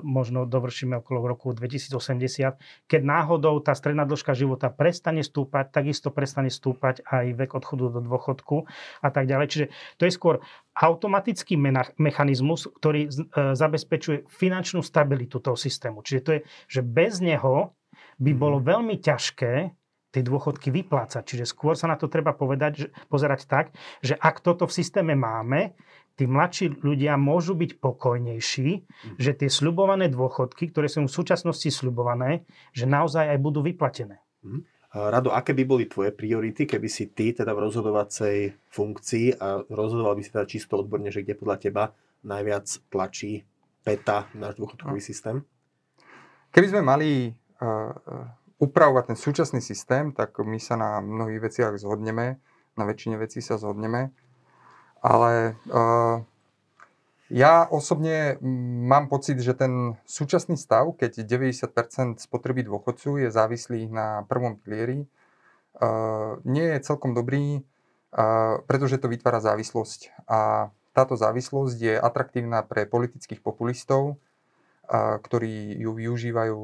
možno 0.05 0.45
dovršíme 0.45 1.01
okolo 1.01 1.25
roku 1.25 1.55
2080. 1.55 2.59
Keď 2.85 3.01
náhodou 3.01 3.57
tá 3.65 3.73
stredná 3.73 4.05
dĺžka 4.05 4.37
života 4.37 4.69
prestane 4.69 5.25
stúpať, 5.25 5.73
takisto 5.73 6.13
prestane 6.13 6.53
stúpať 6.53 7.01
aj 7.07 7.25
vek 7.33 7.51
odchodu 7.57 7.97
do 7.97 7.99
dôchodku 8.03 8.69
a 9.01 9.09
tak 9.09 9.25
ďalej. 9.25 9.47
Čiže 9.49 9.65
to 9.97 10.03
je 10.05 10.13
skôr 10.13 10.35
automatický 10.77 11.57
mechanizmus, 11.97 12.69
ktorý 12.69 13.09
e, 13.09 13.11
zabezpečuje 13.57 14.29
finančnú 14.29 14.85
stabilitu 14.85 15.41
toho 15.41 15.57
systému. 15.57 16.05
Čiže 16.05 16.21
to 16.21 16.31
je, 16.37 16.39
že 16.69 16.81
bez 16.85 17.23
neho 17.23 17.73
by 18.21 18.31
bolo 18.37 18.61
mhm. 18.61 18.65
veľmi 18.69 18.95
ťažké 19.01 19.82
tie 20.13 20.21
dôchodky 20.21 20.69
vyplácať. 20.69 21.25
Čiže 21.25 21.49
skôr 21.49 21.73
sa 21.73 21.89
na 21.89 21.97
to 21.97 22.05
treba 22.05 22.37
povedať, 22.37 22.71
že, 22.77 22.87
pozerať 23.09 23.49
tak, 23.49 23.65
že 24.05 24.13
ak 24.13 24.45
toto 24.45 24.69
v 24.69 24.77
systéme 24.77 25.17
máme, 25.17 25.73
tí 26.13 26.29
mladší 26.29 26.85
ľudia 26.85 27.17
môžu 27.17 27.57
byť 27.57 27.81
pokojnejší, 27.81 28.69
mm. 28.85 29.17
že 29.17 29.31
tie 29.33 29.49
sľubované 29.49 30.13
dôchodky, 30.13 30.69
ktoré 30.69 30.85
sú 30.85 31.09
v 31.09 31.09
súčasnosti 31.09 31.65
sľubované, 31.73 32.45
že 32.69 32.85
naozaj 32.85 33.33
aj 33.33 33.39
budú 33.41 33.65
vyplatené. 33.65 34.21
Mm. 34.45 34.69
Rado, 34.93 35.33
aké 35.33 35.57
by 35.57 35.65
boli 35.65 35.89
tvoje 35.89 36.13
priority, 36.13 36.69
keby 36.69 36.85
si 36.85 37.09
ty 37.17 37.33
teda 37.33 37.49
v 37.57 37.65
rozhodovacej 37.65 38.37
funkcii 38.69 39.41
a 39.41 39.65
rozhodoval 39.65 40.13
by 40.13 40.21
si 40.21 40.29
teda 40.29 40.45
čisto 40.45 40.77
odborne, 40.77 41.09
že 41.09 41.25
kde 41.25 41.33
podľa 41.33 41.57
teba 41.57 41.83
najviac 42.21 42.69
tlačí 42.93 43.41
PETA, 43.81 44.29
náš 44.37 44.53
dôchodkový 44.61 45.01
no. 45.01 45.07
systém? 45.09 45.41
Keby 46.53 46.67
sme 46.69 46.81
mali 46.85 47.33
uh, 47.33 47.89
upravovať 48.61 49.13
ten 49.13 49.17
súčasný 49.17 49.61
systém, 49.61 50.13
tak 50.13 50.37
my 50.39 50.57
sa 50.61 50.77
na 50.77 51.01
mnohých 51.01 51.41
veciach 51.49 51.73
zhodneme, 51.79 52.37
na 52.77 52.83
väčšine 52.85 53.17
vecí 53.17 53.41
sa 53.41 53.57
zhodneme. 53.57 54.13
Ale 55.03 55.59
uh, 55.67 56.23
ja 57.33 57.67
osobne 57.67 58.39
mám 58.87 59.11
pocit, 59.11 59.41
že 59.41 59.57
ten 59.57 59.99
súčasný 60.07 60.55
stav, 60.55 60.95
keď 60.95 61.27
90% 61.27 62.23
spotreby 62.23 62.63
dôchodcu 62.63 63.25
je 63.25 63.29
závislý 63.33 63.91
na 63.91 64.23
prvom 64.29 64.55
pilieri, 64.55 65.03
uh, 65.03 66.39
nie 66.47 66.63
je 66.77 66.85
celkom 66.87 67.11
dobrý, 67.11 67.59
uh, 67.59 68.63
pretože 68.63 69.01
to 69.01 69.11
vytvára 69.11 69.43
závislosť. 69.43 70.29
A 70.29 70.71
táto 70.93 71.17
závislosť 71.17 71.77
je 71.81 71.95
atraktívna 71.97 72.61
pre 72.61 72.85
politických 72.85 73.41
populistov, 73.41 74.21
ktorí 74.89 75.79
ju 75.79 75.91
využívajú 75.95 76.59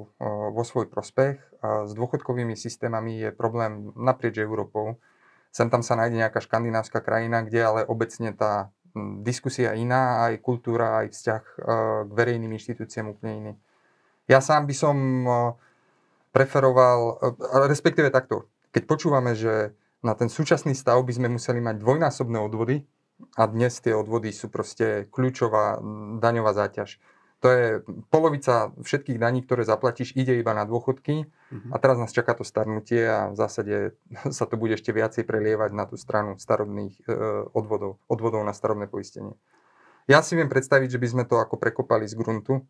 vo 0.52 0.64
svoj 0.68 0.92
prospech. 0.92 1.40
S 1.64 1.92
dôchodkovými 1.96 2.56
systémami 2.56 3.24
je 3.24 3.30
problém 3.32 3.96
naprieč 3.96 4.40
Európou. 4.40 5.00
Sem 5.50 5.72
tam 5.72 5.82
sa 5.82 5.98
nájde 5.98 6.22
nejaká 6.22 6.44
škandinávska 6.44 7.02
krajina, 7.02 7.42
kde 7.42 7.60
ale 7.64 7.82
obecne 7.88 8.36
tá 8.36 8.70
diskusia 9.24 9.74
iná, 9.74 10.30
aj 10.30 10.44
kultúra, 10.44 11.06
aj 11.06 11.16
vzťah 11.16 11.44
k 12.06 12.12
verejným 12.12 12.54
inštitúciám 12.54 13.18
úplne 13.18 13.34
iný. 13.38 13.54
Ja 14.30 14.44
sám 14.46 14.70
by 14.70 14.76
som 14.78 14.98
preferoval, 16.30 17.18
respektíve 17.66 18.14
takto, 18.14 18.46
keď 18.70 18.84
počúvame, 18.86 19.34
že 19.34 19.74
na 20.06 20.14
ten 20.14 20.30
súčasný 20.30 20.78
stav 20.78 21.02
by 21.02 21.12
sme 21.18 21.28
museli 21.34 21.58
mať 21.60 21.82
dvojnásobné 21.82 22.38
odvody 22.38 22.86
a 23.36 23.50
dnes 23.50 23.82
tie 23.82 23.92
odvody 23.92 24.30
sú 24.30 24.48
proste 24.54 25.10
kľúčová 25.10 25.82
daňová 26.22 26.54
záťaž 26.54 27.02
to 27.40 27.48
je 27.48 27.66
polovica 28.12 28.76
všetkých 28.84 29.16
daní, 29.16 29.40
ktoré 29.48 29.64
zaplatíš, 29.64 30.12
ide 30.20 30.36
iba 30.36 30.52
na 30.52 30.68
dôchodky 30.68 31.24
uh-huh. 31.24 31.72
a 31.72 31.76
teraz 31.80 31.96
nás 31.96 32.12
čaká 32.12 32.36
to 32.36 32.44
starnutie 32.44 33.08
a 33.08 33.32
v 33.32 33.36
zásade 33.40 33.76
sa 34.38 34.44
to 34.44 34.60
bude 34.60 34.76
ešte 34.76 34.92
viacej 34.92 35.24
prelievať 35.24 35.72
na 35.72 35.88
tú 35.88 35.96
stranu 35.96 36.36
starobných 36.36 37.00
e, 37.08 37.12
odvodov, 37.56 38.04
odvodov 38.12 38.44
na 38.44 38.52
starobné 38.52 38.92
poistenie. 38.92 39.40
Ja 40.12 40.20
si 40.20 40.36
viem 40.36 40.52
predstaviť, 40.52 41.00
že 41.00 41.00
by 41.00 41.08
sme 41.08 41.24
to 41.24 41.40
ako 41.40 41.56
prekopali 41.56 42.04
z 42.10 42.20
gruntu, 42.20 42.66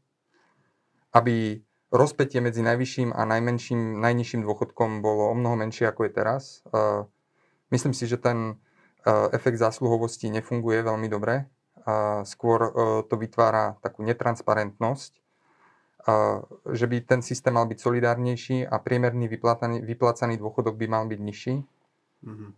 aby 1.17 1.65
rozpetie 1.89 2.38
medzi 2.38 2.61
najvyšším 2.61 3.09
a 3.15 3.26
najmenším, 3.26 3.97
najnižším 3.97 4.45
dôchodkom 4.45 5.01
bolo 5.01 5.34
o 5.34 5.36
mnoho 5.36 5.57
menšie 5.57 5.89
ako 5.89 6.05
je 6.05 6.11
teraz. 6.13 6.61
E, 6.70 7.09
myslím 7.74 7.97
si, 7.97 8.05
že 8.05 8.22
ten 8.22 8.53
e, 9.01 9.34
efekt 9.34 9.57
zásluhovosti 9.57 10.30
nefunguje 10.30 10.86
veľmi 10.86 11.09
dobre 11.09 11.49
skôr 12.25 12.59
e, 12.61 12.71
to 13.07 13.15
vytvára 13.15 13.77
takú 13.79 14.03
netransparentnosť, 14.03 15.13
že 16.73 16.85
by 16.89 16.97
ten 17.05 17.21
systém 17.21 17.53
mal 17.53 17.69
byť 17.69 17.85
solidárnejší 17.85 18.65
a 18.65 18.81
priemerný 18.81 19.29
vyplácaný, 19.83 20.41
dôchodok 20.41 20.73
by 20.79 20.87
mal 20.89 21.05
byť 21.05 21.19
nižší. 21.21 21.55
Mm-hmm. 22.25 22.49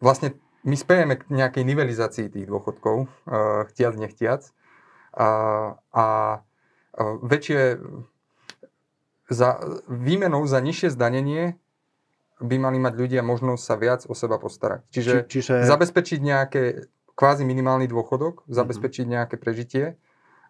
Vlastne 0.00 0.38
my 0.66 0.74
spejeme 0.74 1.14
k 1.14 1.30
nejakej 1.30 1.62
nivelizácii 1.62 2.26
tých 2.26 2.46
dôchodkov, 2.50 3.06
e, 3.06 3.08
chtiac, 3.70 3.94
nechtiac. 3.94 4.42
A, 5.14 5.28
a 5.94 6.06
e, 6.34 6.38
väčšie 7.22 7.78
za, 9.30 9.62
výmenou 9.86 10.42
za 10.50 10.58
nižšie 10.58 10.90
zdanenie 10.90 11.54
by 12.42 12.56
mali 12.60 12.78
mať 12.82 12.94
ľudia 12.98 13.22
možnosť 13.24 13.62
sa 13.62 13.74
viac 13.78 14.00
o 14.10 14.14
seba 14.18 14.36
postarať. 14.36 14.84
Čiže, 14.92 15.14
Či, 15.24 15.40
čiže... 15.40 15.54
zabezpečiť 15.64 16.20
nejaké 16.20 16.62
kvázi 17.16 17.48
minimálny 17.48 17.88
dôchodok, 17.88 18.44
zabezpečiť 18.46 19.08
nejaké 19.08 19.40
prežitie, 19.40 19.96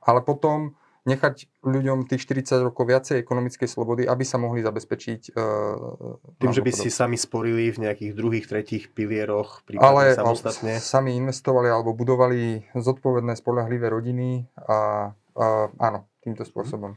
ale 0.02 0.20
potom 0.20 0.74
nechať 1.06 1.46
ľuďom 1.62 2.10
tých 2.10 2.26
40 2.26 2.66
rokov 2.66 2.90
viacej 2.90 3.22
ekonomickej 3.22 3.70
slobody, 3.70 4.02
aby 4.10 4.26
sa 4.26 4.42
mohli 4.42 4.58
zabezpečiť 4.66 5.38
uh, 5.38 6.42
Tým, 6.42 6.50
že 6.50 6.66
by 6.66 6.72
si 6.74 6.90
sami 6.90 7.14
sporili 7.14 7.70
v 7.70 7.86
nejakých 7.86 8.12
druhých, 8.18 8.50
tretích 8.50 8.90
pilieroch, 8.90 9.62
prípadne 9.62 9.86
Ale 9.86 10.18
samostatne. 10.18 10.82
sami 10.82 11.14
investovali 11.14 11.70
alebo 11.70 11.94
budovali 11.94 12.66
zodpovedné, 12.74 13.38
spolahlivé 13.38 13.86
rodiny 13.86 14.50
a 14.66 15.14
uh, 15.14 15.70
áno, 15.78 16.10
týmto 16.26 16.42
mhm. 16.42 16.50
spôsobom. 16.50 16.92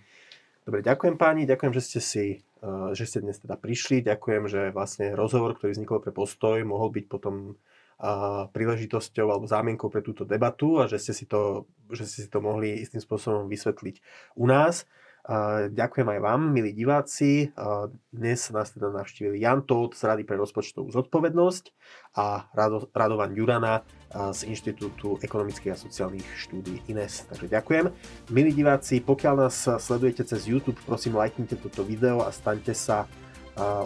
Dobre, 0.65 0.81
ďakujem 0.81 1.15
páni, 1.17 1.45
ďakujem, 1.45 1.73
že 1.77 1.81
ste 1.85 1.99
si 2.01 2.25
uh, 2.65 2.97
že 2.97 3.05
ste 3.05 3.21
dnes 3.21 3.37
teda 3.37 3.61
prišli, 3.61 4.01
ďakujem, 4.01 4.43
že 4.49 4.61
vlastne 4.73 5.13
rozhovor, 5.13 5.53
ktorý 5.53 5.77
vznikol 5.77 6.01
pre 6.01 6.09
Postoj, 6.09 6.65
mohol 6.65 6.89
byť 6.89 7.05
potom 7.05 7.61
príležitosťou 8.55 9.27
alebo 9.27 9.45
zámienkou 9.45 9.91
pre 9.91 9.99
túto 9.99 10.23
debatu 10.23 10.79
a 10.79 10.87
že 10.87 10.97
ste 11.03 11.11
si 11.11 11.27
to, 11.27 11.67
že 11.91 12.07
ste 12.07 12.19
si 12.25 12.29
to 12.31 12.39
mohli 12.39 12.79
istým 12.79 13.03
spôsobom 13.03 13.51
vysvetliť 13.51 13.95
u 14.39 14.47
nás. 14.47 14.87
Ďakujem 15.69 16.07
aj 16.09 16.19
vám, 16.23 16.41
milí 16.49 16.73
diváci. 16.73 17.51
Dnes 18.09 18.39
nás 18.49 18.71
teda 18.73 18.89
navštívili 18.89 19.43
Jan 19.43 19.61
Todt 19.67 19.93
z 19.93 20.07
Rady 20.07 20.23
pre 20.25 20.39
rozpočtovú 20.39 20.89
zodpovednosť 20.89 21.63
a 22.17 22.49
Radovan 22.95 23.35
Jurana 23.35 23.83
z 24.09 24.47
Inštitútu 24.49 25.19
ekonomických 25.21 25.75
a 25.75 25.77
sociálnych 25.77 26.25
štúdí 26.33 26.81
INES. 26.89 27.29
Takže 27.29 27.51
ďakujem. 27.51 27.85
Milí 28.31 28.51
diváci, 28.55 29.03
pokiaľ 29.03 29.33
nás 29.37 29.69
sledujete 29.69 30.23
cez 30.23 30.49
YouTube, 30.49 30.79
prosím, 30.87 31.19
lajknite 31.19 31.61
toto 31.61 31.85
video 31.85 32.25
a 32.25 32.33
staňte 32.33 32.73
sa 32.73 33.05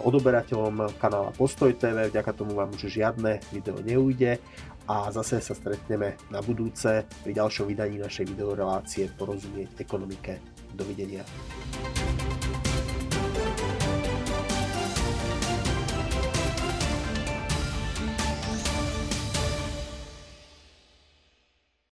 odoberateľom 0.06 0.98
kanála 1.02 1.34
Postoj 1.34 1.74
TV, 1.74 2.08
vďaka 2.10 2.30
tomu 2.32 2.54
vám 2.54 2.70
už 2.72 2.86
žiadne 2.86 3.42
video 3.50 3.78
neujde 3.82 4.38
a 4.86 5.08
zase 5.10 5.40
sa 5.40 5.56
stretneme 5.56 6.14
na 6.28 6.44
budúce 6.44 7.08
pri 7.24 7.32
ďalšom 7.32 7.66
vydaní 7.68 7.98
našej 7.98 8.30
videorelácie 8.36 9.10
Porozumieť 9.16 9.80
ekonomike. 9.80 10.38
Dovidenia. 10.74 11.22